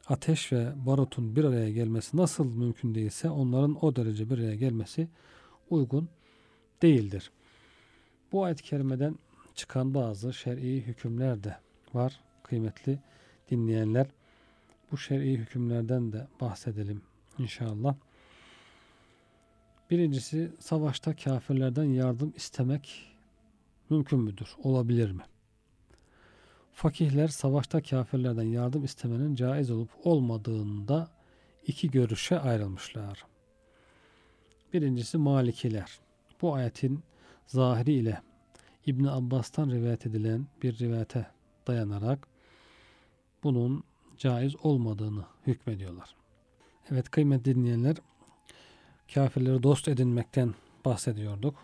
Ateş 0.08 0.52
ve 0.52 0.74
barutun 0.86 1.36
bir 1.36 1.44
araya 1.44 1.72
gelmesi 1.72 2.18
nasıl 2.18 2.46
mümkün 2.46 2.96
değilse 2.96 3.30
onların 3.30 3.86
o 3.86 3.96
derece 3.96 4.30
bir 4.30 4.38
araya 4.38 4.56
gelmesi 4.56 5.08
uygun 5.70 6.10
değildir. 6.82 7.32
Bu 8.32 8.44
ayet-i 8.44 8.64
kerimeden 8.64 9.16
çıkan 9.56 9.94
bazı 9.94 10.34
şer'i 10.34 10.82
hükümler 10.82 11.44
de 11.44 11.58
var 11.94 12.20
kıymetli 12.44 13.00
dinleyenler. 13.52 14.08
Bu 14.92 14.98
şer'i 14.98 15.38
hükümlerden 15.38 16.12
de 16.12 16.28
bahsedelim 16.42 17.02
inşallah. 17.38 17.96
Birincisi 19.90 20.52
savaşta 20.60 21.16
kafirlerden 21.16 21.84
yardım 21.84 22.34
istemek 22.36 23.16
mümkün 23.90 24.20
müdür? 24.20 24.56
Olabilir 24.64 25.12
mi? 25.12 25.24
Fakihler 26.74 27.28
savaşta 27.28 27.82
kafirlerden 27.82 28.44
yardım 28.44 28.86
istemenin 28.86 29.36
caiz 29.36 29.72
olup 29.72 29.90
olmadığında 30.04 31.12
iki 31.68 31.92
görüşe 31.92 32.40
ayrılmışlar. 32.40 33.26
Birincisi 34.74 35.18
Malikiler. 35.18 36.00
Bu 36.42 36.54
ayetin 36.54 37.04
zahiri 37.46 37.94
ile 37.94 38.22
İbn 38.86 39.04
Abbas'tan 39.06 39.70
rivayet 39.70 40.06
edilen 40.06 40.48
bir 40.64 40.80
rivayete 40.80 41.28
dayanarak 41.68 42.28
bunun 43.44 43.84
caiz 44.18 44.56
olmadığını 44.64 45.26
hükmediyorlar. 45.48 46.16
Evet 46.92 47.10
kıymetli 47.10 47.56
dinleyenler 47.56 47.96
kafirleri 49.14 49.64
dost 49.64 49.88
edinmekten 49.88 50.54
bahsediyorduk. 50.86 51.56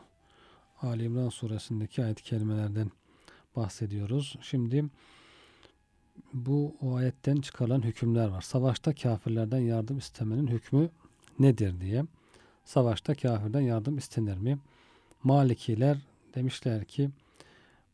Ali 0.81 1.03
İmran 1.03 1.29
suresindeki 1.29 2.03
ayet-i 2.03 2.23
kerimelerden 2.23 2.91
bahsediyoruz. 3.55 4.35
Şimdi 4.41 4.85
bu 6.33 6.75
o 6.81 6.95
ayetten 6.95 7.35
çıkarılan 7.35 7.81
hükümler 7.81 8.27
var. 8.27 8.41
Savaşta 8.41 8.95
kafirlerden 8.95 9.59
yardım 9.59 9.97
istemenin 9.97 10.47
hükmü 10.47 10.89
nedir 11.39 11.81
diye. 11.81 12.05
Savaşta 12.65 13.15
kafirden 13.15 13.61
yardım 13.61 13.97
istenir 13.97 14.37
mi? 14.37 14.59
Malikiler 15.23 15.97
demişler 16.35 16.85
ki 16.85 17.09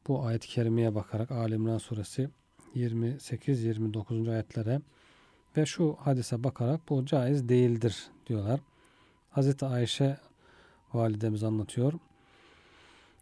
bu 0.08 0.24
ayet-i 0.26 0.48
kerimeye 0.48 0.96
bakarak 0.96 1.32
Ali 1.32 1.56
İmran 1.56 1.78
suresi 1.78 2.30
28-29. 2.76 4.32
ayetlere 4.32 4.82
ve 5.58 5.66
şu 5.66 5.98
hadise 6.00 6.44
bakarak 6.44 6.90
bu 6.90 7.06
caiz 7.06 7.50
değildir 7.50 8.08
diyorlar. 8.28 8.60
Hazreti 9.30 9.66
Ayşe 9.66 10.18
validemiz 10.94 11.44
anlatıyor. 11.44 11.94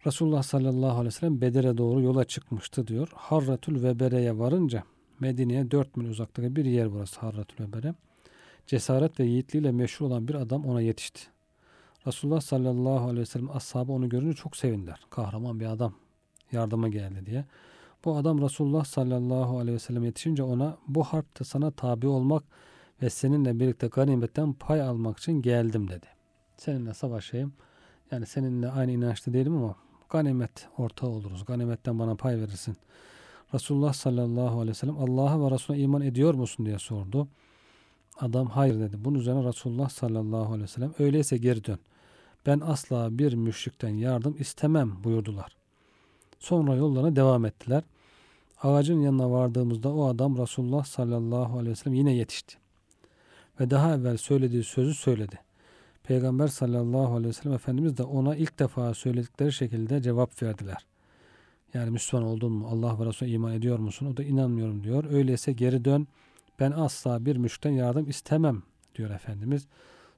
Resulullah 0.05 0.43
sallallahu 0.43 0.91
aleyhi 0.91 1.05
ve 1.05 1.11
sellem 1.11 1.41
Bedir'e 1.41 1.77
doğru 1.77 2.01
yola 2.01 2.23
çıkmıştı 2.23 2.87
diyor. 2.87 3.09
Harratul 3.15 3.83
Vebere'ye 3.83 4.37
varınca 4.37 4.83
Medine'ye 5.19 5.71
4 5.71 5.97
mil 5.97 6.09
uzaklıkta 6.09 6.55
bir 6.55 6.65
yer 6.65 6.91
burası 6.91 7.19
Harratul 7.19 7.63
Vebere. 7.63 7.93
Cesaret 8.67 9.19
ve 9.19 9.25
yiğitliğiyle 9.25 9.71
meşhur 9.71 10.05
olan 10.05 10.27
bir 10.27 10.35
adam 10.35 10.65
ona 10.65 10.81
yetişti. 10.81 11.34
Resulullah 12.07 12.41
sallallahu 12.41 13.03
aleyhi 13.03 13.19
ve 13.19 13.25
sellem 13.25 13.51
ashabı 13.51 13.91
onu 13.91 14.09
görünce 14.09 14.33
çok 14.35 14.57
sevindiler. 14.57 14.99
Kahraman 15.09 15.59
bir 15.59 15.65
adam 15.65 15.93
yardıma 16.51 16.87
geldi 16.87 17.25
diye. 17.25 17.45
Bu 18.05 18.17
adam 18.17 18.41
Resulullah 18.41 18.85
sallallahu 18.85 19.59
aleyhi 19.59 19.75
ve 19.75 19.79
sellem 19.79 20.03
yetişince 20.03 20.43
ona 20.43 20.77
bu 20.87 21.03
harpte 21.03 21.43
sana 21.43 21.71
tabi 21.71 22.07
olmak 22.07 22.43
ve 23.01 23.09
seninle 23.09 23.59
birlikte 23.59 23.87
ganimetten 23.87 24.53
pay 24.53 24.81
almak 24.81 25.17
için 25.17 25.41
geldim 25.41 25.87
dedi. 25.89 26.05
Seninle 26.57 26.93
savaşayım. 26.93 27.53
Yani 28.11 28.25
seninle 28.25 28.69
aynı 28.69 28.91
inançta 28.91 29.33
değilim 29.33 29.57
ama 29.57 29.75
ganimet 30.09 30.67
ortağı 30.77 31.09
oluruz. 31.09 31.45
Ganimetten 31.45 31.99
bana 31.99 32.15
pay 32.15 32.37
verirsin. 32.37 32.77
Resulullah 33.53 33.93
sallallahu 33.93 34.55
aleyhi 34.55 34.69
ve 34.69 34.73
sellem 34.73 34.97
Allah'a 34.97 35.45
ve 35.45 35.51
Resulüne 35.51 35.81
iman 35.81 36.01
ediyor 36.01 36.33
musun 36.33 36.65
diye 36.65 36.79
sordu. 36.79 37.27
Adam 38.19 38.47
hayır 38.47 38.79
dedi. 38.79 38.97
Bunun 39.05 39.19
üzerine 39.19 39.43
Resulullah 39.47 39.89
sallallahu 39.89 40.45
aleyhi 40.45 40.63
ve 40.63 40.67
sellem 40.67 40.93
öyleyse 40.99 41.37
geri 41.37 41.65
dön. 41.65 41.79
Ben 42.45 42.59
asla 42.59 43.19
bir 43.19 43.33
müşrikten 43.33 43.89
yardım 43.89 44.35
istemem 44.39 45.03
buyurdular. 45.03 45.55
Sonra 46.39 46.75
yollarına 46.75 47.15
devam 47.15 47.45
ettiler. 47.45 47.83
Ağacın 48.63 49.01
yanına 49.01 49.31
vardığımızda 49.31 49.93
o 49.93 50.07
adam 50.07 50.37
Resulullah 50.37 50.85
sallallahu 50.85 51.57
aleyhi 51.57 51.71
ve 51.71 51.75
sellem 51.75 51.93
yine 51.93 52.15
yetişti. 52.15 52.57
Ve 53.59 53.69
daha 53.69 53.95
evvel 53.95 54.17
söylediği 54.17 54.63
sözü 54.63 54.93
söyledi. 54.93 55.39
Peygamber 56.03 56.47
sallallahu 56.47 57.15
aleyhi 57.15 57.27
ve 57.27 57.33
sellem 57.33 57.55
Efendimiz 57.55 57.97
de 57.97 58.03
ona 58.03 58.35
ilk 58.35 58.59
defa 58.59 58.93
söyledikleri 58.93 59.53
şekilde 59.53 60.01
cevap 60.01 60.43
verdiler. 60.43 60.85
Yani 61.73 61.91
Müslüman 61.91 62.27
oldun 62.27 62.51
mu? 62.51 62.67
Allah 62.67 62.99
ve 62.99 63.05
Resulüne 63.05 63.33
iman 63.33 63.53
ediyor 63.53 63.79
musun? 63.79 64.05
O 64.13 64.17
da 64.17 64.23
inanmıyorum 64.23 64.83
diyor. 64.83 65.03
Öyleyse 65.11 65.51
geri 65.51 65.85
dön. 65.85 66.07
Ben 66.59 66.71
asla 66.71 67.25
bir 67.25 67.35
müşrikten 67.37 67.71
yardım 67.71 68.09
istemem 68.09 68.63
diyor 68.95 69.09
Efendimiz. 69.09 69.67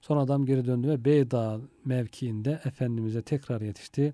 Sonra 0.02 0.20
adam 0.20 0.46
geri 0.46 0.66
döndü 0.66 0.88
ve 0.88 1.06
Beyda 1.06 1.60
mevkiinde 1.86 2.62
Efendimiz'e 2.66 3.22
tekrar 3.22 3.62
yetişti. 3.62 4.14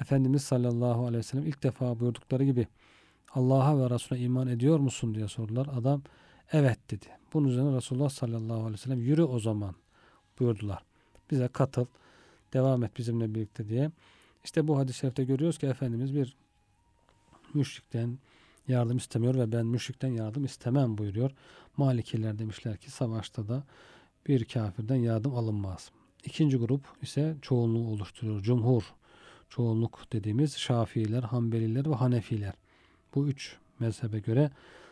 Efendimiz 0.00 0.42
sallallahu 0.42 1.00
aleyhi 1.00 1.18
ve 1.18 1.22
sellem 1.22 1.46
ilk 1.46 1.62
defa 1.62 2.00
buyurdukları 2.00 2.44
gibi 2.44 2.66
Allah'a 3.34 3.78
ve 3.78 3.94
Resulüne 3.94 4.22
iman 4.22 4.48
ediyor 4.48 4.78
musun 4.78 5.14
diye 5.14 5.28
sordular. 5.28 5.68
Adam 5.76 6.02
evet 6.52 6.78
dedi. 6.90 7.06
Bunun 7.32 7.48
üzerine 7.48 7.76
Resulullah 7.76 8.08
sallallahu 8.08 8.58
aleyhi 8.58 8.72
ve 8.72 8.76
sellem 8.76 9.00
yürü 9.00 9.22
o 9.22 9.38
zaman 9.38 9.74
buyurdular. 10.38 10.82
Bize 11.30 11.48
katıl, 11.48 11.86
devam 12.52 12.84
et 12.84 12.98
bizimle 12.98 13.34
birlikte 13.34 13.68
diye. 13.68 13.90
İşte 14.44 14.68
bu 14.68 14.78
hadis-i 14.78 14.98
şerifte 14.98 15.24
görüyoruz 15.24 15.58
ki 15.58 15.66
Efendimiz 15.66 16.14
bir 16.14 16.36
müşrikten 17.54 18.18
yardım 18.68 18.96
istemiyor 18.96 19.34
ve 19.34 19.52
ben 19.52 19.66
müşrikten 19.66 20.08
yardım 20.08 20.44
istemem 20.44 20.98
buyuruyor. 20.98 21.30
Malikiler 21.76 22.38
demişler 22.38 22.76
ki 22.76 22.90
savaşta 22.90 23.48
da 23.48 23.62
bir 24.28 24.44
kafirden 24.44 24.96
yardım 24.96 25.34
alınmaz. 25.34 25.90
İkinci 26.24 26.56
grup 26.56 26.84
ise 27.02 27.36
çoğunluğu 27.42 27.88
oluşturuyor. 27.88 28.42
Cumhur, 28.42 28.82
çoğunluk 29.48 30.12
dediğimiz 30.12 30.56
Şafiiler, 30.56 31.22
Hanbeliler 31.22 31.90
ve 31.90 31.94
Hanefiler. 31.94 32.54
Bu 33.14 33.28
üç 33.28 33.56
mezhebe 33.78 34.18
göre 34.18 34.50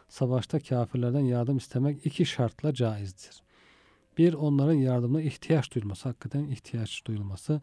savaşta 0.09 0.61
kafirlerden 0.61 1.21
yardım 1.25 1.57
istemek 1.57 2.07
iki 2.07 2.27
şartla 2.27 2.75
caizdir. 2.75 3.43
Bir, 4.19 4.35
onların 4.35 4.75
yardımına 4.75 5.23
ihtiyaç 5.23 5.75
duyulması, 5.75 6.09
hakikaten 6.09 6.45
ihtiyaç 6.45 7.07
duyulması. 7.07 7.61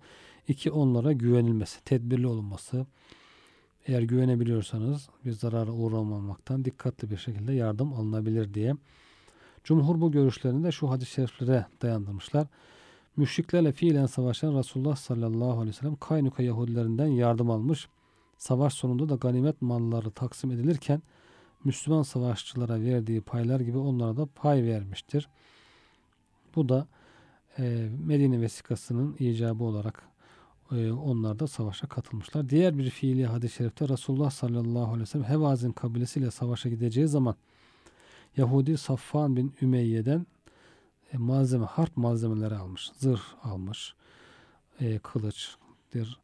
İki, 0.48 0.72
onlara 0.72 1.14
güvenilmesi, 1.14 1.84
tedbirli 1.84 2.28
olunması. 2.28 2.86
Eğer 3.88 4.02
güvenebiliyorsanız 4.02 5.10
bir 5.26 5.32
zarara 5.32 5.72
uğramamaktan 5.72 6.66
dikkatli 6.66 7.12
bir 7.12 7.18
şekilde 7.18 7.54
yardım 7.54 7.94
alınabilir 7.94 8.54
diye. 8.54 8.74
Cumhur 9.68 10.02
bu 10.02 10.12
görüşlerini 10.12 10.64
de 10.64 10.72
şu 10.72 10.90
hadis-i 10.90 11.12
şeriflere 11.12 11.66
dayandırmışlar. 11.82 12.48
Müşriklerle 13.18 13.72
fiilen 13.72 14.06
savaşan 14.06 14.58
Resulullah 14.58 14.96
sallallahu 14.96 15.52
aleyhi 15.52 15.68
ve 15.68 15.74
sellem 15.74 15.96
Kaynuka 15.96 16.44
Yahudilerinden 16.44 17.08
yardım 17.08 17.52
almış. 17.52 17.88
Savaş 18.38 18.74
sonunda 18.74 19.10
da 19.10 19.16
ganimet 19.16 19.62
malları 19.62 20.12
taksim 20.12 20.52
edilirken 20.52 21.02
Müslüman 21.64 22.04
savaşçılara 22.04 22.82
verdiği 22.82 23.22
paylar 23.22 23.60
gibi 23.60 23.78
onlara 23.78 24.18
da 24.18 24.26
pay 24.26 24.64
vermiştir. 24.64 25.30
Bu 26.56 26.70
da 26.70 26.88
e, 27.60 27.90
Medine 28.06 28.42
vesikasının 28.42 29.16
icabı 29.20 29.64
olarak 29.64 30.04
e, 30.72 30.92
onlar 30.92 31.40
da 31.40 31.48
savaşa 31.48 31.88
katılmışlar. 31.88 32.50
Diğer 32.50 32.78
bir 32.78 32.90
fiili 32.90 33.26
hadis-i 33.26 33.56
şerifte 33.56 33.90
Resulullah 33.90 34.30
sallallahu 34.30 34.88
aleyhi 34.88 35.02
ve 35.02 35.06
sellem 35.06 35.30
Hevazin 35.30 35.72
kabilesiyle 35.72 36.32
savaşa 36.32 36.70
gideceği 36.70 37.08
zaman 37.08 37.36
Yahudi 38.38 38.78
Safvan 38.78 39.36
bin 39.36 39.54
Ümeyye'den 39.62 40.26
e, 41.14 41.18
malzeme, 41.18 41.66
harp 41.66 41.98
malzemeleri 41.98 42.56
almış. 42.56 42.92
Zırh 42.98 43.22
almış. 43.44 43.94
E, 44.80 45.00
kılıçtır, 45.00 46.20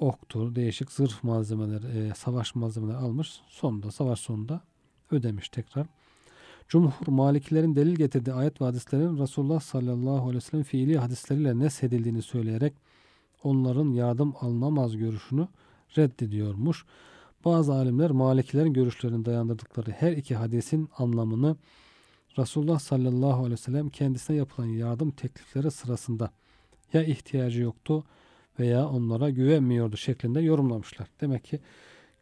oktur, 0.00 0.54
değişik 0.54 0.92
zırh 0.92 1.24
malzemeleri, 1.24 1.86
e, 1.98 2.14
savaş 2.14 2.54
malzemeleri 2.54 2.96
almış. 2.96 3.40
Sonunda, 3.48 3.90
savaş 3.90 4.20
sonunda 4.20 4.60
ödemiş 5.10 5.48
tekrar. 5.48 5.86
Cumhur 6.68 7.06
Malikilerin 7.06 7.76
delil 7.76 7.96
getirdiği 7.96 8.32
ayet 8.32 8.60
ve 8.60 8.64
hadislerin 8.64 9.18
Resulullah 9.18 9.60
sallallahu 9.60 10.22
aleyhi 10.22 10.36
ve 10.36 10.40
sellem 10.40 10.64
fiili 10.64 10.98
hadisleriyle 10.98 11.58
neshedildiğini 11.58 12.22
söyleyerek 12.22 12.74
onların 13.42 13.90
yardım 13.90 14.34
alınamaz 14.40 14.96
görüşünü 14.96 15.48
reddediyormuş. 15.96 16.84
Bazı 17.44 17.74
alimler 17.74 18.10
Malikilerin 18.10 18.72
görüşlerini 18.72 19.24
dayandırdıkları 19.24 19.90
her 19.90 20.12
iki 20.12 20.34
hadisin 20.34 20.88
anlamını 20.98 21.56
Resulullah 22.38 22.78
sallallahu 22.78 23.38
aleyhi 23.38 23.52
ve 23.52 23.56
sellem 23.56 23.88
kendisine 23.88 24.36
yapılan 24.36 24.66
yardım 24.66 25.10
teklifleri 25.10 25.70
sırasında 25.70 26.30
ya 26.92 27.04
ihtiyacı 27.04 27.62
yoktu 27.62 28.04
veya 28.58 28.88
onlara 28.88 29.30
güvenmiyordu 29.30 29.96
şeklinde 29.96 30.40
yorumlamışlar. 30.40 31.08
Demek 31.20 31.44
ki 31.44 31.60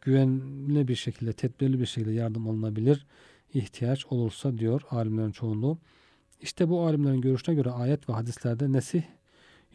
güvenli 0.01 0.87
bir 0.87 0.95
şekilde, 0.95 1.33
tedbirli 1.33 1.79
bir 1.79 1.85
şekilde 1.85 2.11
yardım 2.11 2.49
alınabilir 2.49 3.05
ihtiyaç 3.53 4.05
olursa 4.05 4.57
diyor 4.57 4.81
alimlerin 4.91 5.31
çoğunluğu. 5.31 5.77
İşte 6.41 6.69
bu 6.69 6.81
alimlerin 6.81 7.21
görüşüne 7.21 7.55
göre 7.55 7.69
ayet 7.71 8.09
ve 8.09 8.13
hadislerde 8.13 8.71
nesih 8.71 9.03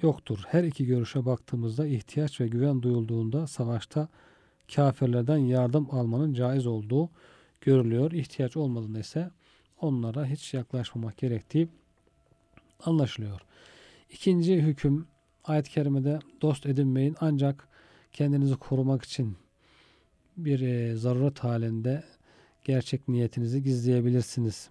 yoktur. 0.02 0.38
Her 0.48 0.64
iki 0.64 0.86
görüşe 0.86 1.24
baktığımızda 1.24 1.86
ihtiyaç 1.86 2.40
ve 2.40 2.48
güven 2.48 2.82
duyulduğunda 2.82 3.46
savaşta 3.46 4.08
kafirlerden 4.74 5.36
yardım 5.36 5.88
almanın 5.90 6.34
caiz 6.34 6.66
olduğu 6.66 7.10
görülüyor. 7.60 8.12
İhtiyaç 8.12 8.56
olmadığında 8.56 8.98
ise 8.98 9.30
onlara 9.80 10.26
hiç 10.26 10.54
yaklaşmamak 10.54 11.16
gerektiği 11.16 11.68
anlaşılıyor. 12.84 13.40
İkinci 14.10 14.62
hüküm 14.62 15.06
ayet-i 15.44 15.70
kerimede 15.70 16.18
dost 16.42 16.66
edinmeyin 16.66 17.16
ancak 17.20 17.68
kendinizi 18.12 18.56
korumak 18.56 19.04
için 19.04 19.36
bir 20.36 20.60
e, 20.60 20.96
zaruret 20.96 21.38
halinde 21.38 22.04
gerçek 22.64 23.08
niyetinizi 23.08 23.62
gizleyebilirsiniz. 23.62 24.68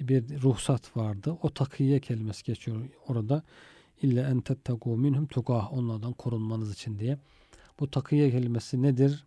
Bir 0.00 0.42
ruhsat 0.42 0.96
vardı. 0.96 1.38
O 1.42 1.50
takiye 1.50 2.00
kelimesi 2.00 2.44
geçiyor 2.44 2.88
orada. 3.08 3.42
İlle 4.02 4.20
en 4.20 4.40
tettegû 4.40 4.96
minhum 4.96 5.26
tukah 5.26 5.72
onlardan 5.72 6.12
korunmanız 6.12 6.72
için 6.72 6.98
diye. 6.98 7.18
Bu 7.80 7.90
takiye 7.90 8.30
kelimesi 8.30 8.82
nedir? 8.82 9.24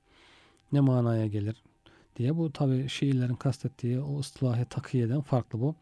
Ne 0.72 0.80
manaya 0.80 1.28
gelir? 1.28 1.64
diye. 2.16 2.38
Bu 2.38 2.51
tabi 2.51 2.89
Şiilerin 2.89 3.36
kastettiği 3.36 3.99
o 3.99 4.20
ıslahı 4.20 4.66
takiyeden 4.66 5.22
farklı 5.22 5.62
bu. 5.62 5.76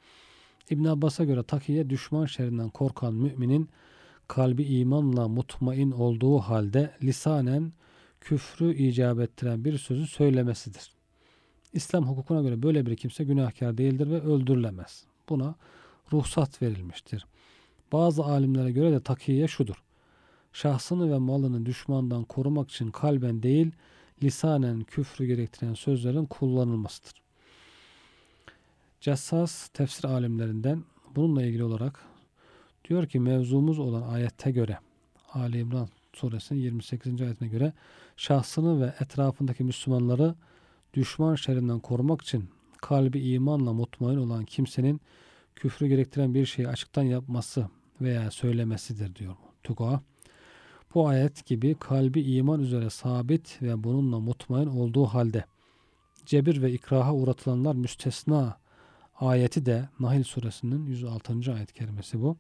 İbn 0.69 0.85
Abbas'a 0.85 1.23
göre 1.23 1.43
takiye 1.43 1.89
düşman 1.89 2.25
şerrinden 2.25 2.69
korkan 2.69 3.13
müminin 3.13 3.69
kalbi 4.27 4.63
imanla 4.63 5.27
mutmain 5.27 5.91
olduğu 5.91 6.39
halde 6.39 6.91
lisanen 7.03 7.73
küfrü 8.21 8.75
icap 8.75 9.19
ettiren 9.19 9.65
bir 9.65 9.77
sözü 9.77 10.07
söylemesidir. 10.07 10.91
İslam 11.73 12.07
hukukuna 12.07 12.41
göre 12.41 12.63
böyle 12.63 12.85
bir 12.85 12.95
kimse 12.95 13.23
günahkar 13.23 13.77
değildir 13.77 14.09
ve 14.09 14.21
öldürülemez. 14.21 15.03
Buna 15.29 15.55
ruhsat 16.13 16.61
verilmiştir. 16.61 17.25
Bazı 17.91 18.23
alimlere 18.23 18.71
göre 18.71 18.91
de 18.91 18.99
takiye 18.99 19.47
şudur. 19.47 19.83
Şahsını 20.53 21.11
ve 21.11 21.17
malını 21.17 21.65
düşmandan 21.65 22.23
korumak 22.23 22.71
için 22.71 22.91
kalben 22.91 23.43
değil, 23.43 23.71
lisanen 24.23 24.81
küfrü 24.81 25.25
gerektiren 25.25 25.73
sözlerin 25.73 26.25
kullanılmasıdır. 26.25 27.21
Cessas 29.01 29.67
tefsir 29.67 30.03
alimlerinden 30.03 30.83
bununla 31.15 31.43
ilgili 31.43 31.63
olarak 31.63 31.99
diyor 32.89 33.07
ki 33.07 33.19
mevzumuz 33.19 33.79
olan 33.79 34.01
ayette 34.01 34.51
göre 34.51 34.77
Ali 35.33 35.59
İmran 35.59 35.89
suresinin 36.13 36.59
28. 36.59 37.21
ayetine 37.21 37.47
göre 37.47 37.73
şahsını 38.17 38.81
ve 38.81 38.93
etrafındaki 38.99 39.63
Müslümanları 39.63 40.35
düşman 40.93 41.35
şerrinden 41.35 41.79
korumak 41.79 42.21
için 42.21 42.49
kalbi 42.81 43.19
imanla 43.19 43.73
mutmain 43.73 44.17
olan 44.17 44.45
kimsenin 44.45 45.01
küfrü 45.55 45.87
gerektiren 45.87 46.33
bir 46.33 46.45
şeyi 46.45 46.67
açıktan 46.67 47.03
yapması 47.03 47.67
veya 48.01 48.31
söylemesidir 48.31 49.15
diyor 49.15 49.35
Tuga. 49.63 50.01
Bu 50.95 51.07
ayet 51.07 51.45
gibi 51.45 51.75
kalbi 51.79 52.21
iman 52.21 52.59
üzere 52.59 52.89
sabit 52.89 53.61
ve 53.61 53.83
bununla 53.83 54.19
mutmain 54.19 54.67
olduğu 54.67 55.05
halde 55.05 55.45
cebir 56.25 56.61
ve 56.61 56.71
ikraha 56.71 57.13
uğratılanlar 57.13 57.75
müstesna 57.75 58.57
ayeti 59.19 59.65
de 59.65 59.89
Nahil 59.99 60.23
suresinin 60.23 60.85
106. 60.85 61.53
ayet 61.53 61.73
kerimesi 61.73 62.21
bu. 62.21 62.37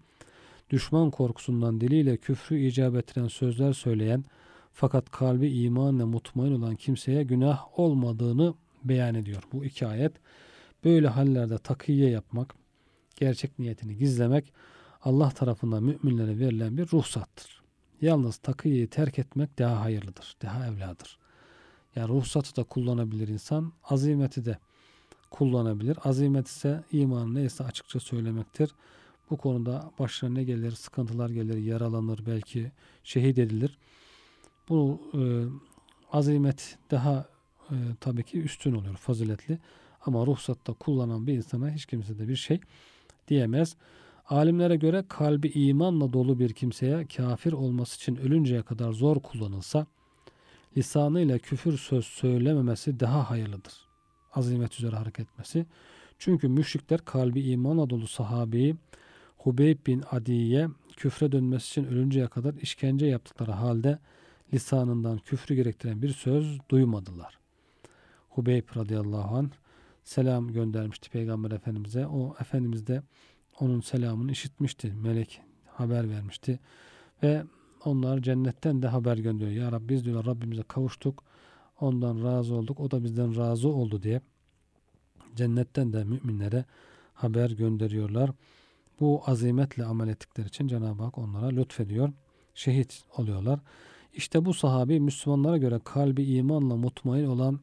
Düşman 0.69 1.11
korkusundan 1.11 1.81
diliyle 1.81 2.17
küfrü 2.17 2.59
icap 2.59 2.95
ettiren 2.95 3.27
sözler 3.27 3.73
söyleyen 3.73 4.25
fakat 4.73 5.11
kalbi 5.11 5.49
imanla 5.49 6.05
mutmain 6.05 6.51
olan 6.51 6.75
kimseye 6.75 7.23
günah 7.23 7.79
olmadığını 7.79 8.53
beyan 8.83 9.15
ediyor. 9.15 9.43
Bu 9.53 9.65
iki 9.65 9.87
ayet 9.87 10.13
böyle 10.83 11.07
hallerde 11.07 11.57
takiye 11.57 12.09
yapmak, 12.09 12.55
gerçek 13.15 13.59
niyetini 13.59 13.97
gizlemek 13.97 14.53
Allah 15.01 15.29
tarafından 15.29 15.83
müminlere 15.83 16.39
verilen 16.39 16.77
bir 16.77 16.91
ruhsattır. 16.91 17.60
Yalnız 18.01 18.37
takiyeyi 18.37 18.87
terk 18.87 19.19
etmek 19.19 19.59
daha 19.59 19.81
hayırlıdır, 19.81 20.35
daha 20.41 20.67
evladır. 20.67 21.17
Yani 21.95 22.09
ruhsatı 22.09 22.55
da 22.55 22.63
kullanabilir 22.63 23.27
insan, 23.27 23.73
azimeti 23.83 24.45
de 24.45 24.57
kullanabilir. 25.31 25.97
Azimet 26.03 26.47
ise 26.47 26.83
iman 26.91 27.35
neyse 27.35 27.63
açıkça 27.63 27.99
söylemektir. 27.99 28.71
Bu 29.29 29.37
konuda 29.37 29.91
başına 29.99 30.29
ne 30.29 30.43
gelir, 30.43 30.71
sıkıntılar 30.71 31.29
gelir, 31.29 31.57
yaralanır, 31.57 32.19
belki 32.25 32.71
şehit 33.03 33.39
edilir. 33.39 33.77
Bu 34.69 35.01
e, 35.13 35.21
azimet 36.11 36.77
daha 36.91 37.29
e, 37.69 37.75
tabii 37.99 38.23
ki 38.23 38.41
üstün 38.41 38.73
oluyor, 38.73 38.95
faziletli. 38.95 39.59
Ama 40.05 40.25
ruhsatta 40.25 40.73
kullanan 40.73 41.27
bir 41.27 41.33
insana 41.33 41.71
hiç 41.71 41.85
kimse 41.85 42.19
de 42.19 42.27
bir 42.27 42.35
şey 42.35 42.59
diyemez. 43.27 43.75
Alimlere 44.31 44.75
göre 44.75 45.03
kalbi 45.09 45.47
imanla 45.47 46.13
dolu 46.13 46.39
bir 46.39 46.53
kimseye 46.53 47.05
kafir 47.05 47.53
olması 47.53 47.95
için 47.95 48.15
ölünceye 48.15 48.61
kadar 48.61 48.91
zor 48.91 49.19
kullanılsa 49.19 49.87
lisanıyla 50.77 51.37
küfür 51.37 51.77
söz 51.77 52.05
söylememesi 52.05 52.99
daha 52.99 53.29
hayırlıdır. 53.29 53.73
Azimet 54.33 54.73
üzere 54.73 54.95
hareket 54.95 55.29
etmesi. 55.29 55.65
Çünkü 56.19 56.47
müşrikler 56.47 57.05
kalbi 57.05 57.41
imanla 57.41 57.89
dolu 57.89 58.07
sahabeyi 58.07 58.75
Hubeyb 59.37 59.87
bin 59.87 60.03
Adi'ye 60.11 60.67
küfre 60.97 61.31
dönmesi 61.31 61.67
için 61.67 61.91
ölünceye 61.91 62.27
kadar 62.27 62.53
işkence 62.53 63.05
yaptıkları 63.05 63.51
halde 63.51 63.99
lisanından 64.53 65.17
küfrü 65.17 65.55
gerektiren 65.55 66.01
bir 66.01 66.09
söz 66.09 66.59
duymadılar. 66.69 67.39
Hubeyb 68.29 68.65
radıyallahu 68.75 69.35
anh 69.35 69.49
selam 70.03 70.53
göndermişti 70.53 71.09
Peygamber 71.09 71.51
Efendimiz'e. 71.51 72.07
O 72.07 72.35
Efendimiz 72.39 72.87
de 72.87 73.03
onun 73.61 73.81
selamını 73.81 74.31
işitmişti. 74.31 74.93
Melek 74.93 75.41
haber 75.65 76.09
vermişti. 76.09 76.59
Ve 77.23 77.43
onlar 77.85 78.19
cennetten 78.21 78.81
de 78.81 78.87
haber 78.87 79.17
gönderiyor. 79.17 79.65
Ya 79.65 79.71
Rabbi 79.71 79.89
biz 79.89 80.05
diyorlar 80.05 80.25
Rabbimize 80.25 80.63
kavuştuk. 80.63 81.23
Ondan 81.79 82.23
razı 82.23 82.55
olduk. 82.55 82.79
O 82.79 82.91
da 82.91 83.03
bizden 83.03 83.37
razı 83.37 83.69
oldu 83.69 84.03
diye 84.03 84.21
cennetten 85.35 85.93
de 85.93 86.03
müminlere 86.03 86.65
haber 87.13 87.49
gönderiyorlar. 87.49 88.31
Bu 88.99 89.21
azimetle 89.25 89.85
amel 89.85 90.07
ettikleri 90.07 90.47
için 90.47 90.67
Cenab-ı 90.67 91.03
Hak 91.03 91.17
onlara 91.17 91.47
lütfediyor. 91.47 92.13
Şehit 92.55 93.03
oluyorlar. 93.17 93.59
İşte 94.13 94.45
bu 94.45 94.53
sahabi 94.53 94.99
Müslümanlara 94.99 95.57
göre 95.57 95.79
kalbi 95.83 96.23
imanla 96.23 96.75
mutmain 96.75 97.25
olan 97.25 97.59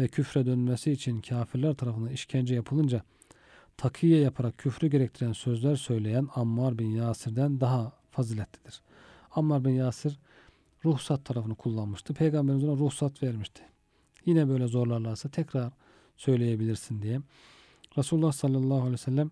ve 0.00 0.08
küfre 0.08 0.46
dönmesi 0.46 0.92
için 0.92 1.20
kafirler 1.20 1.74
tarafından 1.74 2.10
işkence 2.10 2.54
yapılınca 2.54 3.02
takiye 3.76 4.20
yaparak 4.20 4.58
küfrü 4.58 4.88
gerektiren 4.88 5.32
sözler 5.32 5.76
söyleyen 5.76 6.28
Ammar 6.34 6.78
bin 6.78 6.90
Yasir'den 6.90 7.60
daha 7.60 7.92
faziletlidir. 8.10 8.80
Ammar 9.34 9.64
bin 9.64 9.70
Yasir 9.70 10.18
ruhsat 10.84 11.24
tarafını 11.24 11.54
kullanmıştı. 11.54 12.14
Peygamberimiz 12.14 12.64
ona 12.64 12.76
ruhsat 12.76 13.22
vermişti. 13.22 13.62
Yine 14.26 14.48
böyle 14.48 14.66
zorlarlarsa 14.66 15.28
tekrar 15.28 15.72
söyleyebilirsin 16.16 17.02
diye. 17.02 17.20
Resulullah 17.98 18.32
sallallahu 18.32 18.78
aleyhi 18.78 18.92
ve 18.92 18.96
sellem 18.96 19.30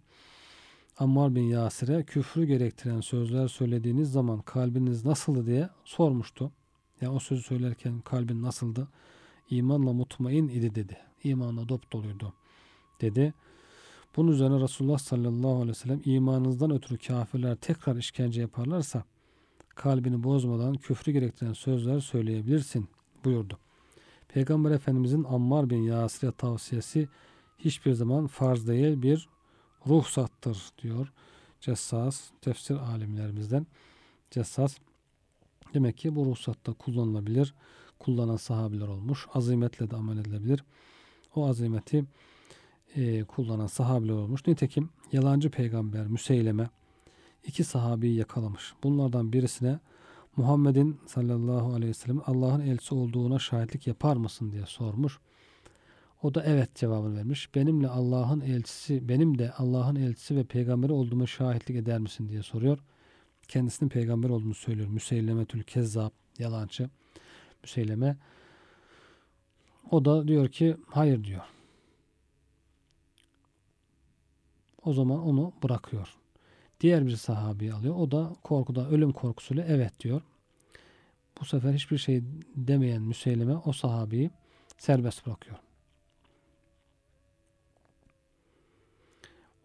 Ammar 0.98 1.34
bin 1.34 1.42
Yasir'e 1.42 2.02
küfrü 2.02 2.44
gerektiren 2.44 3.00
sözler 3.00 3.48
söylediğiniz 3.48 4.12
zaman 4.12 4.40
kalbiniz 4.40 5.04
nasıldı 5.04 5.46
diye 5.46 5.68
sormuştu. 5.84 6.52
Ya 7.00 7.12
o 7.12 7.18
sözü 7.18 7.42
söylerken 7.42 8.00
kalbin 8.00 8.42
nasıldı? 8.42 8.88
İmanla 9.50 9.92
mutmain 9.92 10.48
idi 10.48 10.74
dedi. 10.74 10.98
İmanla 11.24 11.68
dop 11.68 11.92
doluydu 11.92 12.32
dedi. 13.00 13.34
Bunun 14.16 14.32
üzerine 14.32 14.60
Resulullah 14.60 14.98
sallallahu 14.98 15.54
aleyhi 15.54 15.68
ve 15.68 15.74
sellem 15.74 16.00
imanınızdan 16.04 16.70
ötürü 16.70 16.98
kafirler 16.98 17.56
tekrar 17.56 17.96
işkence 17.96 18.40
yaparlarsa 18.40 19.04
kalbini 19.68 20.22
bozmadan 20.22 20.74
küfrü 20.74 21.12
gerektiren 21.12 21.52
sözler 21.52 22.00
söyleyebilirsin 22.00 22.88
buyurdu. 23.24 23.58
Peygamber 24.28 24.70
Efendimizin 24.70 25.24
Ammar 25.24 25.70
bin 25.70 25.82
Yasir'e 25.82 26.32
tavsiyesi 26.32 27.08
hiçbir 27.58 27.92
zaman 27.92 28.26
farz 28.26 28.68
değil 28.68 29.02
bir 29.02 29.28
ruhsattır 29.86 30.58
diyor 30.82 31.12
Cessas 31.60 32.30
tefsir 32.40 32.76
alimlerimizden. 32.76 33.66
Cessas 34.30 34.76
demek 35.74 35.98
ki 35.98 36.16
bu 36.16 36.26
ruhsatta 36.26 36.72
kullanılabilir. 36.72 37.54
Kullanan 37.98 38.36
sahabiler 38.36 38.88
olmuş. 38.88 39.26
Azimetle 39.34 39.90
de 39.90 39.96
amel 39.96 40.18
edilebilir. 40.18 40.64
O 41.34 41.48
azimeti 41.48 42.04
e, 42.96 43.24
kullanan 43.24 43.66
sahabiler 43.66 44.12
olmuş. 44.12 44.46
Nitekim 44.46 44.90
yalancı 45.12 45.50
peygamber 45.50 46.06
Müseyleme 46.06 46.70
iki 47.44 47.64
sahabeyi 47.64 48.16
yakalamış. 48.16 48.72
Bunlardan 48.82 49.32
birisine 49.32 49.78
Muhammed'in 50.36 51.00
sallallahu 51.06 51.72
aleyhi 51.72 51.90
ve 51.90 51.94
sellem 51.94 52.20
Allah'ın 52.26 52.60
elçisi 52.60 52.94
olduğuna 52.94 53.38
şahitlik 53.38 53.86
yapar 53.86 54.16
mısın 54.16 54.52
diye 54.52 54.66
sormuş. 54.66 55.18
O 56.22 56.34
da 56.34 56.44
evet 56.44 56.74
cevabını 56.74 57.16
vermiş. 57.16 57.54
Benimle 57.54 57.88
Allah'ın 57.88 58.40
elçisi, 58.40 59.08
benim 59.08 59.38
de 59.38 59.52
Allah'ın 59.52 59.96
elçisi 59.96 60.36
ve 60.36 60.44
peygamberi 60.44 60.92
olduğumu 60.92 61.26
şahitlik 61.26 61.76
eder 61.76 61.98
misin 61.98 62.28
diye 62.28 62.42
soruyor. 62.42 62.78
Kendisinin 63.48 63.90
peygamber 63.90 64.28
olduğunu 64.28 64.54
söylüyor. 64.54 64.88
Müseylemetül 64.88 65.62
Kezzab, 65.62 66.10
yalancı. 66.38 66.90
Müseyleme 67.62 68.16
O 69.90 70.04
da 70.04 70.28
diyor 70.28 70.48
ki 70.48 70.76
hayır 70.86 71.24
diyor. 71.24 71.42
O 74.84 74.92
zaman 74.92 75.26
onu 75.26 75.52
bırakıyor. 75.62 76.16
Diğer 76.80 77.06
bir 77.06 77.16
sahabi 77.16 77.72
alıyor. 77.72 77.94
O 77.96 78.10
da 78.10 78.32
korkuda 78.42 78.88
ölüm 78.88 79.12
korkusuyla 79.12 79.64
evet 79.68 80.00
diyor. 80.00 80.22
Bu 81.40 81.44
sefer 81.44 81.72
hiçbir 81.72 81.98
şey 81.98 82.22
demeyen 82.56 83.02
Müseyleme 83.02 83.56
o 83.56 83.72
sahabeyi 83.72 84.30
serbest 84.78 85.26
bırakıyor. 85.26 85.56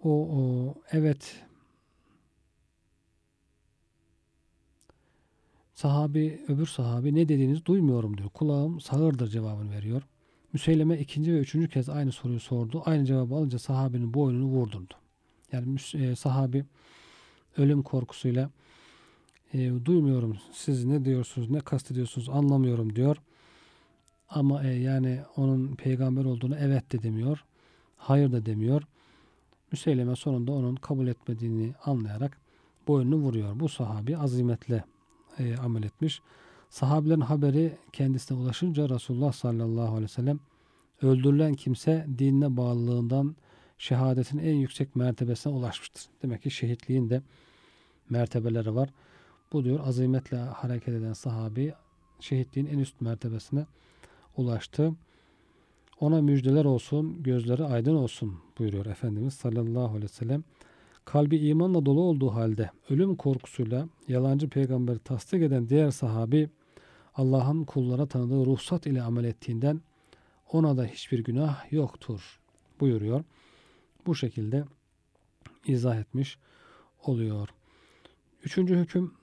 O, 0.03 0.09
o 0.09 0.74
evet 0.91 1.43
sahabi 5.74 6.41
öbür 6.47 6.65
sahabi 6.65 7.15
ne 7.15 7.30
dediğinizi 7.30 7.65
duymuyorum 7.65 8.17
diyor. 8.17 8.30
Kulağım 8.30 8.80
sağırdır 8.82 9.28
cevabını 9.28 9.72
veriyor. 9.72 10.01
Müseyleme 10.53 10.99
ikinci 10.99 11.34
ve 11.34 11.39
üçüncü 11.39 11.70
kez 11.70 11.89
aynı 11.89 12.11
soruyu 12.11 12.39
sordu. 12.39 12.84
Aynı 12.86 13.05
cevabı 13.05 13.36
alınca 13.36 13.59
sahabinin 13.59 14.13
boynunu 14.13 14.45
vurdurdu. 14.45 14.93
Yani 15.51 15.75
e, 15.93 16.15
sahabi 16.15 16.65
ölüm 17.57 17.83
korkusuyla 17.83 18.49
e, 19.53 19.85
duymuyorum 19.85 20.37
siz 20.53 20.85
ne 20.85 21.05
diyorsunuz 21.05 21.49
ne 21.49 21.59
kastediyorsunuz 21.59 22.29
anlamıyorum 22.29 22.95
diyor. 22.95 23.17
Ama 24.29 24.63
e, 24.63 24.67
yani 24.67 25.19
onun 25.37 25.75
peygamber 25.75 26.25
olduğunu 26.25 26.55
evet 26.55 26.91
de 26.91 27.03
demiyor. 27.03 27.45
Hayır 27.97 28.31
da 28.31 28.45
demiyor. 28.45 28.83
Müseyleme 29.71 30.15
sonunda 30.15 30.51
onun 30.51 30.75
kabul 30.75 31.07
etmediğini 31.07 31.73
anlayarak 31.85 32.37
boynunu 32.87 33.15
vuruyor. 33.15 33.59
Bu 33.59 33.69
sahabi 33.69 34.17
azimetle 34.17 34.83
e, 35.39 35.57
amel 35.57 35.83
etmiş. 35.83 36.21
Sahabilerin 36.69 37.21
haberi 37.21 37.77
kendisine 37.93 38.37
ulaşınca 38.37 38.89
Resulullah 38.89 39.31
sallallahu 39.31 39.89
aleyhi 39.89 40.03
ve 40.03 40.07
sellem 40.07 40.39
öldürülen 41.01 41.53
kimse 41.53 42.07
dinine 42.17 42.57
bağlılığından 42.57 43.35
şehadetin 43.80 44.38
en 44.38 44.55
yüksek 44.55 44.95
mertebesine 44.95 45.53
ulaşmıştır. 45.53 46.03
Demek 46.21 46.41
ki 46.41 46.51
şehitliğin 46.51 47.09
de 47.09 47.21
mertebeleri 48.09 48.75
var. 48.75 48.89
Bu 49.53 49.63
diyor 49.63 49.80
azimetle 49.88 50.38
hareket 50.38 50.89
eden 50.89 51.13
sahabi 51.13 51.73
şehitliğin 52.19 52.67
en 52.67 52.80
üst 52.80 53.01
mertebesine 53.01 53.65
ulaştı. 54.38 54.93
Ona 55.99 56.21
müjdeler 56.21 56.65
olsun, 56.65 57.23
gözleri 57.23 57.63
aydın 57.63 57.95
olsun 57.95 58.39
buyuruyor 58.59 58.86
Efendimiz 58.86 59.34
sallallahu 59.34 59.88
aleyhi 59.88 60.03
ve 60.03 60.07
sellem. 60.07 60.43
Kalbi 61.05 61.38
imanla 61.38 61.86
dolu 61.86 62.01
olduğu 62.01 62.30
halde 62.30 62.69
ölüm 62.89 63.15
korkusuyla 63.15 63.88
yalancı 64.07 64.49
peygamberi 64.49 64.99
tasdik 64.99 65.43
eden 65.43 65.69
diğer 65.69 65.91
sahabi 65.91 66.49
Allah'ın 67.15 67.63
kullara 67.63 68.05
tanıdığı 68.05 68.45
ruhsat 68.45 68.88
ile 68.88 69.01
amel 69.01 69.23
ettiğinden 69.23 69.82
ona 70.51 70.77
da 70.77 70.86
hiçbir 70.86 71.23
günah 71.23 71.71
yoktur 71.71 72.39
buyuruyor. 72.80 73.23
Bu 74.10 74.16
şekilde 74.16 74.64
izah 75.66 75.99
etmiş 75.99 76.38
oluyor. 77.05 77.49
Üçüncü 78.43 78.76
hüküm 78.76 79.14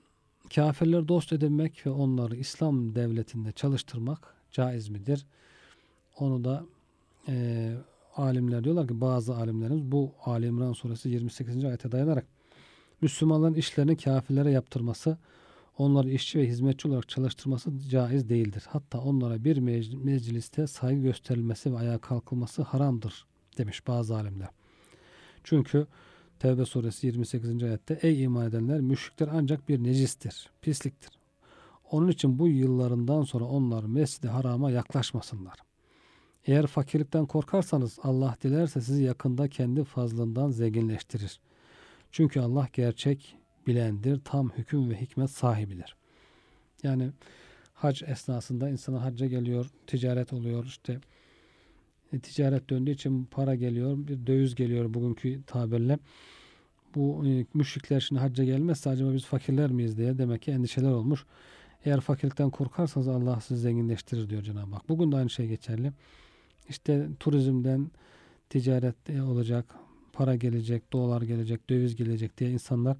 kafirler 0.55 1.07
dost 1.07 1.33
edinmek 1.33 1.85
ve 1.85 1.89
onları 1.89 2.35
İslam 2.35 2.95
devletinde 2.95 3.51
çalıştırmak 3.51 4.35
caiz 4.51 4.89
midir? 4.89 5.25
Onu 6.17 6.43
da 6.43 6.65
e, 7.27 7.73
alimler 8.15 8.63
diyorlar 8.63 8.87
ki 8.87 9.01
bazı 9.01 9.35
alimlerimiz 9.35 9.83
bu 9.83 10.11
Ali 10.25 10.45
İmran 10.45 10.73
suresi 10.73 11.09
28. 11.09 11.65
ayete 11.65 11.91
dayanarak 11.91 12.25
Müslümanların 13.01 13.53
işlerini 13.53 13.97
kafirlere 13.97 14.51
yaptırması, 14.51 15.17
onları 15.77 16.09
işçi 16.09 16.39
ve 16.39 16.47
hizmetçi 16.47 16.87
olarak 16.87 17.09
çalıştırması 17.09 17.79
caiz 17.89 18.29
değildir. 18.29 18.63
Hatta 18.67 18.99
onlara 18.99 19.43
bir 19.43 19.57
mecliste 20.03 20.67
saygı 20.67 21.01
gösterilmesi 21.01 21.73
ve 21.73 21.77
ayağa 21.77 21.97
kalkılması 21.97 22.61
haramdır 22.61 23.25
demiş 23.57 23.87
bazı 23.87 24.15
alimler. 24.15 24.49
Çünkü 25.49 25.87
Tevbe 26.39 26.65
suresi 26.65 27.07
28. 27.07 27.63
ayette 27.63 27.99
Ey 28.01 28.23
iman 28.23 28.45
edenler 28.45 28.79
müşrikler 28.79 29.29
ancak 29.33 29.69
bir 29.69 29.83
necistir, 29.83 30.49
pisliktir. 30.61 31.11
Onun 31.91 32.07
için 32.07 32.39
bu 32.39 32.47
yıllarından 32.47 33.23
sonra 33.23 33.45
onlar 33.45 33.83
mescidi 33.83 34.27
harama 34.27 34.71
yaklaşmasınlar. 34.71 35.59
Eğer 36.45 36.67
fakirlikten 36.67 37.25
korkarsanız 37.25 37.99
Allah 38.03 38.35
dilerse 38.43 38.81
sizi 38.81 39.03
yakında 39.03 39.47
kendi 39.47 39.83
fazlından 39.83 40.49
zenginleştirir. 40.49 41.39
Çünkü 42.11 42.39
Allah 42.39 42.67
gerçek 42.73 43.35
bilendir, 43.67 44.21
tam 44.25 44.49
hüküm 44.49 44.89
ve 44.89 45.01
hikmet 45.01 45.31
sahibidir. 45.31 45.95
Yani 46.83 47.11
hac 47.73 48.03
esnasında 48.03 48.69
insana 48.69 49.03
hacca 49.03 49.27
geliyor, 49.27 49.71
ticaret 49.87 50.33
oluyor, 50.33 50.65
işte 50.65 50.99
e, 52.13 52.19
ticaret 52.19 52.69
döndüğü 52.69 52.91
için 52.91 53.25
para 53.25 53.55
geliyor, 53.55 53.97
bir 53.97 54.27
döviz 54.27 54.55
geliyor 54.55 54.93
bugünkü 54.93 55.43
tabirle. 55.43 55.99
Bu 56.95 57.27
e, 57.27 57.45
müşrikler 57.53 57.99
şimdi 57.99 58.21
hacca 58.21 58.43
gelmezse 58.43 58.89
acaba 58.89 59.13
biz 59.13 59.25
fakirler 59.25 59.71
miyiz 59.71 59.97
diye 59.97 60.17
demek 60.17 60.41
ki 60.41 60.51
endişeler 60.51 60.91
olmuş. 60.91 61.25
Eğer 61.85 62.01
fakirlikten 62.01 62.49
korkarsanız 62.49 63.07
Allah 63.07 63.41
sizi 63.41 63.61
zenginleştirir 63.61 64.29
diyor 64.29 64.41
Cenab-ı 64.41 64.75
Hak. 64.75 64.89
Bugün 64.89 65.11
de 65.11 65.15
aynı 65.15 65.29
şey 65.29 65.47
geçerli. 65.47 65.91
İşte 66.69 67.07
turizmden 67.19 67.91
ticaret 68.49 69.09
olacak, 69.09 69.75
para 70.13 70.35
gelecek, 70.35 70.93
dolar 70.93 71.21
gelecek, 71.21 71.69
döviz 71.69 71.95
gelecek 71.95 72.37
diye 72.37 72.49
insanlar 72.49 72.97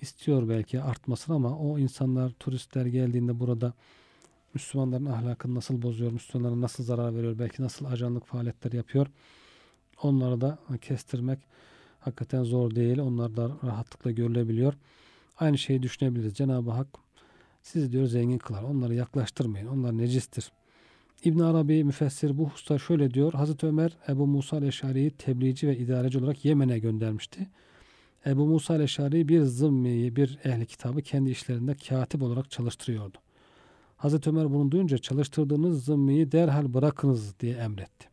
istiyor 0.00 0.48
belki 0.48 0.80
artmasın 0.80 1.32
ama 1.32 1.58
o 1.58 1.78
insanlar 1.78 2.30
turistler 2.30 2.86
geldiğinde 2.86 3.40
burada 3.40 3.74
Müslümanların 4.54 5.06
ahlakını 5.06 5.54
nasıl 5.54 5.82
bozuyor, 5.82 6.12
Müslümanlara 6.12 6.60
nasıl 6.60 6.84
zarar 6.84 7.16
veriyor, 7.16 7.38
belki 7.38 7.62
nasıl 7.62 7.84
ajanlık 7.84 8.26
faaliyetler 8.26 8.72
yapıyor. 8.72 9.06
Onları 10.02 10.40
da 10.40 10.58
kestirmek 10.80 11.38
hakikaten 12.00 12.42
zor 12.42 12.74
değil. 12.74 12.98
Onlar 12.98 13.36
da 13.36 13.50
rahatlıkla 13.64 14.10
görülebiliyor. 14.10 14.74
Aynı 15.38 15.58
şeyi 15.58 15.82
düşünebiliriz. 15.82 16.34
Cenab-ı 16.34 16.70
Hak 16.70 16.86
sizi 17.62 17.92
diyor 17.92 18.06
zengin 18.06 18.38
kılar. 18.38 18.62
Onları 18.62 18.94
yaklaştırmayın. 18.94 19.66
Onlar 19.66 19.98
necistir. 19.98 20.52
İbn 21.24 21.40
Arabi 21.40 21.84
müfessir 21.84 22.38
bu 22.38 22.48
hususta 22.48 22.78
şöyle 22.78 23.14
diyor. 23.14 23.32
Hazreti 23.32 23.66
Ömer 23.66 23.96
Ebu 24.08 24.26
Musa 24.26 24.64
Eşari'yi 24.64 25.10
tebliğci 25.10 25.68
ve 25.68 25.78
idareci 25.78 26.18
olarak 26.18 26.44
Yemen'e 26.44 26.78
göndermişti. 26.78 27.48
Ebu 28.26 28.46
Musa 28.46 28.82
Eşari 28.82 29.28
bir 29.28 29.42
zımmiyi, 29.42 30.16
bir 30.16 30.38
ehli 30.44 30.66
kitabı 30.66 31.02
kendi 31.02 31.30
işlerinde 31.30 31.74
katip 31.74 32.22
olarak 32.22 32.50
çalıştırıyordu. 32.50 33.18
Hazreti 34.00 34.30
Ömer 34.30 34.52
bunu 34.52 34.70
duyunca 34.70 34.98
çalıştırdığınız 34.98 35.84
zımmiyi 35.84 36.32
derhal 36.32 36.74
bırakınız 36.74 37.40
diye 37.40 37.56
emretti. 37.56 38.08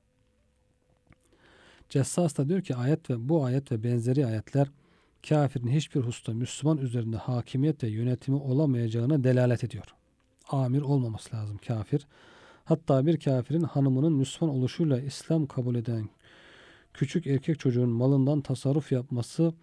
Cessas 1.90 2.38
da 2.38 2.50
diyor 2.50 2.62
ki 2.62 2.76
ayet 2.76 3.10
ve 3.10 3.30
bu 3.30 3.46
ayet 3.46 3.72
ve 3.72 3.84
benzeri 3.84 4.26
ayetler 4.26 4.68
kafirin 5.30 5.68
hiçbir 5.68 6.00
hususta 6.00 6.34
Müslüman 6.34 6.78
üzerinde 6.78 7.18
hakimiyet 7.18 7.84
ve 7.84 7.88
yönetimi 7.88 8.38
olamayacağına 8.38 9.24
delalet 9.24 9.64
ediyor. 9.64 9.96
Amir 10.50 10.82
olmaması 10.82 11.36
lazım 11.36 11.58
kafir. 11.68 12.08
Hatta 12.66 13.06
bir 13.06 13.20
kafirin 13.20 13.64
hanımının 13.64 14.14
Müslüman 14.14 14.56
oluşuyla 14.56 15.02
İslam 15.02 15.46
kabul 15.46 15.76
eden 15.76 16.10
küçük 16.94 17.28
erkek 17.28 17.60
çocuğun 17.60 17.90
malından 17.90 18.42
tasarruf 18.42 18.92
yapması 18.92 19.54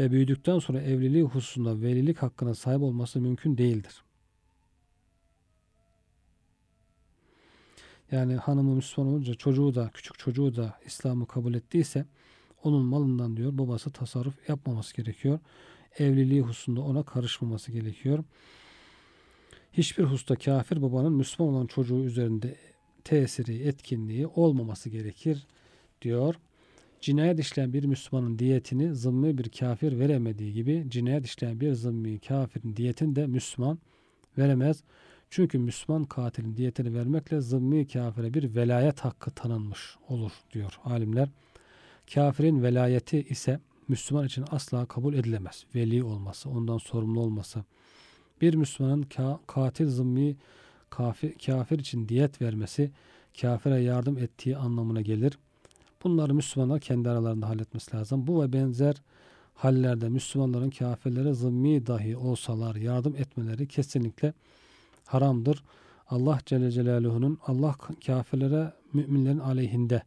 ve 0.00 0.10
büyüdükten 0.10 0.58
sonra 0.58 0.80
evliliği 0.80 1.22
hususunda 1.22 1.80
velilik 1.80 2.18
hakkına 2.18 2.54
sahip 2.54 2.82
olması 2.82 3.20
mümkün 3.20 3.58
değildir. 3.58 4.04
Yani 8.14 8.36
hanımı 8.36 8.74
Müslüman 8.74 9.12
olunca 9.12 9.34
çocuğu 9.34 9.74
da 9.74 9.90
küçük 9.94 10.18
çocuğu 10.18 10.56
da 10.56 10.78
İslam'ı 10.86 11.26
kabul 11.26 11.54
ettiyse 11.54 12.06
onun 12.64 12.84
malından 12.84 13.36
diyor 13.36 13.58
babası 13.58 13.90
tasarruf 13.90 14.48
yapmaması 14.48 14.96
gerekiyor. 14.96 15.38
Evliliği 15.98 16.40
hususunda 16.40 16.80
ona 16.80 17.02
karışmaması 17.02 17.72
gerekiyor. 17.72 18.24
Hiçbir 19.72 20.04
hususta 20.04 20.36
kafir 20.36 20.82
babanın 20.82 21.12
Müslüman 21.12 21.54
olan 21.54 21.66
çocuğu 21.66 22.04
üzerinde 22.04 22.56
tesiri, 23.04 23.62
etkinliği 23.62 24.26
olmaması 24.26 24.90
gerekir 24.90 25.46
diyor. 26.02 26.34
Cinayet 27.00 27.38
işleyen 27.38 27.72
bir 27.72 27.84
Müslümanın 27.84 28.38
diyetini 28.38 28.94
zımmi 28.94 29.38
bir 29.38 29.48
kafir 29.48 29.98
veremediği 29.98 30.52
gibi 30.52 30.84
cinayet 30.88 31.26
işleyen 31.26 31.60
bir 31.60 31.72
zımmi 31.72 32.18
kafirin 32.18 32.76
diyetini 32.76 33.16
de 33.16 33.26
Müslüman 33.26 33.78
veremez. 34.38 34.82
Çünkü 35.34 35.58
Müslüman 35.58 36.04
katilin 36.04 36.56
diyetini 36.56 36.94
vermekle 36.94 37.40
zımmi 37.40 37.86
kafire 37.86 38.34
bir 38.34 38.54
velayet 38.54 39.00
hakkı 39.00 39.30
tanınmış 39.30 39.96
olur 40.08 40.32
diyor 40.52 40.78
alimler. 40.84 41.28
Kafirin 42.14 42.62
velayeti 42.62 43.22
ise 43.22 43.60
Müslüman 43.88 44.26
için 44.26 44.44
asla 44.50 44.86
kabul 44.86 45.14
edilemez. 45.14 45.64
Veli 45.74 46.04
olması, 46.04 46.50
ondan 46.50 46.78
sorumlu 46.78 47.20
olması. 47.20 47.64
Bir 48.40 48.54
Müslümanın 48.54 49.02
ka 49.02 49.40
katil 49.46 49.88
zımmi 49.88 50.36
kafir, 50.90 51.34
kafir 51.46 51.78
için 51.78 52.08
diyet 52.08 52.42
vermesi 52.42 52.90
kafire 53.40 53.80
yardım 53.80 54.18
ettiği 54.18 54.56
anlamına 54.56 55.00
gelir. 55.00 55.38
Bunları 56.04 56.34
Müslümanlar 56.34 56.80
kendi 56.80 57.10
aralarında 57.10 57.48
halletmesi 57.48 57.96
lazım. 57.96 58.26
Bu 58.26 58.42
ve 58.42 58.52
benzer 58.52 59.02
hallerde 59.54 60.08
Müslümanların 60.08 60.70
kafirlere 60.70 61.32
zımmi 61.32 61.86
dahi 61.86 62.16
olsalar 62.16 62.74
yardım 62.74 63.16
etmeleri 63.16 63.68
kesinlikle 63.68 64.32
haramdır. 65.06 65.64
Allah 66.06 66.38
Celle 66.46 66.70
Celaluhu'nun 66.70 67.38
Allah 67.46 67.76
kafirlere 68.06 68.72
müminlerin 68.92 69.38
aleyhinde 69.38 70.02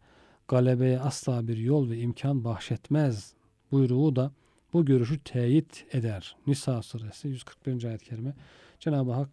galebeye 0.48 1.00
asla 1.00 1.48
bir 1.48 1.58
yol 1.58 1.90
ve 1.90 1.98
imkan 2.00 2.44
bahşetmez 2.44 3.34
buyruğu 3.72 4.16
da 4.16 4.32
bu 4.74 4.86
görüşü 4.86 5.20
teyit 5.20 5.86
eder. 5.92 6.36
Nisa 6.48 6.82
suresi 6.82 7.28
141. 7.28 7.84
ayet-i 7.84 8.06
kerime. 8.06 8.34
Cenab-ı 8.80 9.12
Hak 9.12 9.30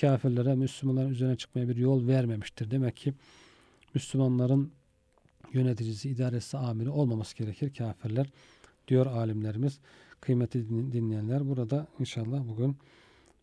kafirlere 0.00 0.54
Müslümanların 0.54 1.10
üzerine 1.10 1.36
çıkmaya 1.36 1.68
bir 1.68 1.76
yol 1.76 2.06
vermemiştir. 2.06 2.70
Demek 2.70 2.96
ki 2.96 3.14
Müslümanların 3.94 4.72
yöneticisi, 5.52 6.10
idaresi, 6.10 6.58
amiri 6.58 6.90
olmaması 6.90 7.36
gerekir 7.36 7.74
kafirler 7.74 8.26
diyor 8.88 9.06
alimlerimiz. 9.06 9.78
Kıymetli 10.20 10.68
din- 10.68 10.92
dinleyenler 10.92 11.48
burada 11.48 11.86
inşallah 11.98 12.48
bugün 12.48 12.76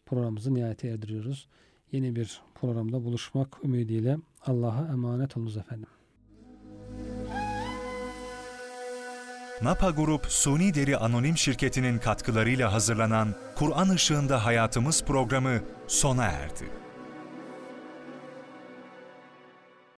programımızı 0.07 0.53
nihayete 0.53 0.87
erdiriyoruz. 0.87 1.47
Yeni 1.91 2.15
bir 2.15 2.41
programda 2.55 3.03
buluşmak 3.03 3.57
ümidiyle 3.63 4.17
Allah'a 4.45 4.87
emanet 4.87 5.37
olunuz 5.37 5.57
efendim. 5.57 5.87
Napa 9.61 9.89
Grup 9.89 10.25
Suni 10.25 10.73
Deri 10.73 10.97
Anonim 10.97 11.37
Şirketi'nin 11.37 11.97
katkılarıyla 11.97 12.73
hazırlanan 12.73 13.35
Kur'an 13.55 13.95
Işığında 13.95 14.45
Hayatımız 14.45 15.03
programı 15.03 15.59
sona 15.87 16.25
erdi. 16.25 16.86